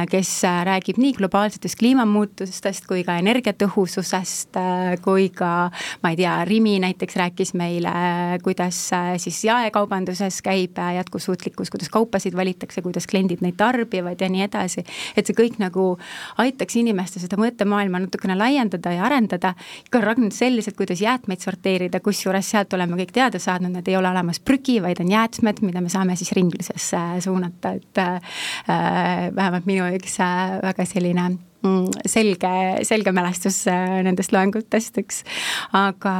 kes 0.10 0.30
räägib 0.66 0.98
nii 1.00 1.14
globaalsetest 1.18 1.78
kliimamuutustest 1.80 2.88
kui 2.88 3.04
ka 3.04 3.18
energiatõhususest, 3.20 4.58
kui 5.04 5.30
ka 5.36 5.70
ma 6.04 6.12
ei 6.14 6.20
tea, 6.20 6.36
Rimi 6.48 6.78
näiteks 6.82 7.18
rääkis 7.20 7.54
meile, 7.60 7.92
kuidas 8.44 8.80
siis 9.22 9.42
jaekaubanduses 9.46 10.42
käib 10.46 10.80
jätkusuutlikkus, 10.96 11.72
kuidas 11.74 11.92
kaupasid 11.94 12.38
valitakse, 12.38 12.82
kuidas 12.86 13.08
kliendid 13.10 13.44
neid 13.46 13.58
tarbivad 13.60 14.22
ja 14.22 14.30
nii 14.32 14.46
edasi. 14.48 14.86
et 15.18 15.28
see 15.28 15.36
kõik 15.38 15.60
nagu 15.62 15.92
aitaks 16.40 16.80
inimeste 16.80 17.22
seda 17.22 17.40
mõttemaailma 17.40 17.99
natukene 18.06 18.38
laiendada 18.40 18.94
ja 18.96 19.06
arendada, 19.08 19.54
ka 19.92 20.02
ragnnud 20.04 20.36
selliselt, 20.36 20.78
kuidas 20.80 21.02
jäätmeid 21.04 21.44
sorteerida, 21.44 22.02
kusjuures 22.04 22.54
sealt 22.54 22.74
oleme 22.78 23.00
kõik 23.02 23.14
teada 23.16 23.42
saanud, 23.42 23.74
need 23.76 23.92
ei 23.92 24.00
ole 24.00 24.12
olemas 24.12 24.40
prügi, 24.40 24.80
vaid 24.84 25.02
on 25.04 25.12
jäätmed, 25.12 25.64
mida 25.66 25.84
me 25.84 25.92
saame 25.92 26.18
siis 26.20 26.34
ringlusesse 26.38 27.04
suunata, 27.26 27.76
et 27.80 28.04
äh, 28.04 28.34
vähemalt 29.36 29.70
minu 29.70 29.92
üks 29.98 30.20
äh, 30.24 30.58
väga 30.64 30.88
selline 30.90 31.30
selge, 32.08 32.50
selge 32.88 33.12
mälestus 33.12 33.68
äh, 33.68 34.00
nendest 34.04 34.32
loengutest, 34.32 34.98
eks. 35.02 35.24
aga, 35.76 36.14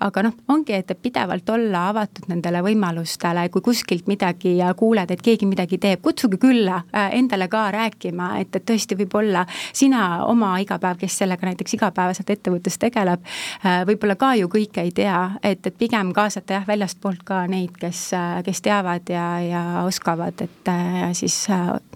aga 0.00 0.22
noh, 0.24 0.36
ongi, 0.48 0.72
et 0.78 0.92
pidevalt 1.02 1.48
olla 1.52 1.88
avatud 1.90 2.28
nendele 2.30 2.62
võimalustele, 2.64 3.44
kui 3.52 3.64
kuskilt 3.64 4.08
midagi 4.08 4.56
kuuled, 4.78 5.10
et 5.12 5.24
keegi 5.24 5.48
midagi 5.48 5.78
teeb, 5.82 6.00
kutsuge 6.04 6.40
külla 6.40 6.80
äh, 6.88 7.10
endale 7.18 7.50
ka 7.52 7.66
rääkima, 7.74 8.30
et, 8.40 8.56
et 8.56 8.64
tõesti 8.68 8.96
võib-olla 8.98 9.44
sina 9.76 10.24
oma 10.26 10.54
igapäev, 10.64 10.96
kes 11.02 11.20
sellega 11.22 11.50
näiteks 11.50 11.76
igapäevaselt 11.76 12.32
ettevõttes 12.32 12.80
tegeleb, 12.80 13.28
äh, 13.60 13.82
võib-olla 13.88 14.16
ka 14.16 14.32
ju 14.40 14.48
kõike 14.52 14.86
ei 14.88 14.94
tea, 14.96 15.20
et, 15.42 15.60
et 15.68 15.78
pigem 15.78 16.14
kaasata 16.16 16.60
jah, 16.60 16.66
väljastpoolt 16.68 17.26
ka 17.28 17.42
neid, 17.50 17.76
kes, 17.76 18.06
kes 18.46 18.64
teavad 18.64 19.12
ja, 19.12 19.28
ja 19.44 19.62
oskavad, 19.84 20.40
et 20.48 20.72
siis 21.18 21.36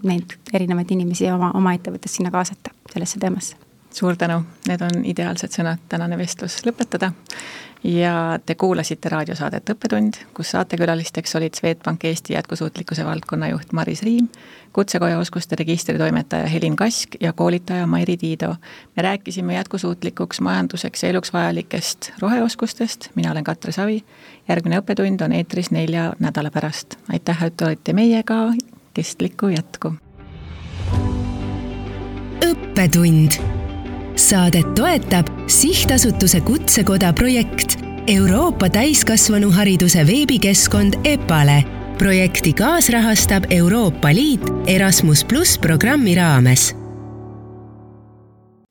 neid 0.05 0.37
erinevaid 0.53 0.93
inimesi 0.93 1.31
oma, 1.33 1.53
oma 1.57 1.73
ettevõttes 1.79 2.21
sinna 2.21 2.33
kaasata 2.35 2.82
sellesse 2.93 3.21
teemasse. 3.21 3.57
suur 3.93 4.17
tänu, 4.17 4.39
need 4.69 4.81
on 4.81 5.05
ideaalsed 5.05 5.53
sõnad 5.53 5.83
tänane 5.89 6.17
vestlus 6.19 6.63
lõpetada 6.65 7.13
ja 7.85 8.39
te 8.47 8.55
kuulasite 8.55 9.09
raadiosaadet 9.09 9.71
Õppetund, 9.71 10.19
kus 10.35 10.51
saatekülalisteks 10.55 11.37
olid 11.37 11.55
Swedbank 11.59 12.05
Eesti 12.05 12.33
jätkusuutlikkuse 12.35 13.05
valdkonna 13.05 13.49
juht 13.49 13.73
Maris 13.73 14.03
Riim, 14.03 14.29
Kutsekoja 14.73 15.19
oskuste 15.19 15.57
registri 15.57 15.99
toimetaja 15.99 16.47
Helin 16.47 16.77
Kask 16.77 17.17
ja 17.21 17.33
koolitaja 17.33 17.87
Mairi 17.87 18.17
Tiido. 18.17 18.55
me 18.97 19.03
rääkisime 19.03 19.55
jätkusuutlikuks 19.55 20.41
majanduseks 20.41 21.03
ja 21.03 21.09
eluks 21.09 21.33
vajalikest 21.33 22.13
roheoskustest, 22.19 23.09
mina 23.15 23.33
olen 23.33 23.45
Katre 23.45 23.73
Savi, 23.73 24.05
järgmine 24.49 24.81
Õppetund 24.81 25.25
on 25.25 25.33
eetris 25.33 25.71
nelja 25.71 26.13
nädala 26.19 26.51
pärast. 26.51 26.97
aitäh, 27.13 27.45
et 27.45 27.61
olite 27.61 27.93
meiega, 27.93 28.53
kestlikku 28.95 29.49
jätku! 29.49 29.95
Õppetund. 32.43 33.39
Saadet 34.17 34.75
toetab 34.75 35.29
sihtasutuse 35.47 36.41
Kutsekoda 36.41 37.13
projekt 37.13 37.79
Euroopa 38.07 38.69
täiskasvanuhariduse 38.69 40.07
veebikeskkond 40.07 40.95
EPALE. 41.05 41.65
projekti 41.99 42.53
kaasrahastab 42.53 43.45
Euroopa 43.51 44.09
Liit 44.15 44.43
Erasmus 44.67 45.25
pluss 45.25 45.59
programmi 45.59 46.15
raames 46.15 46.82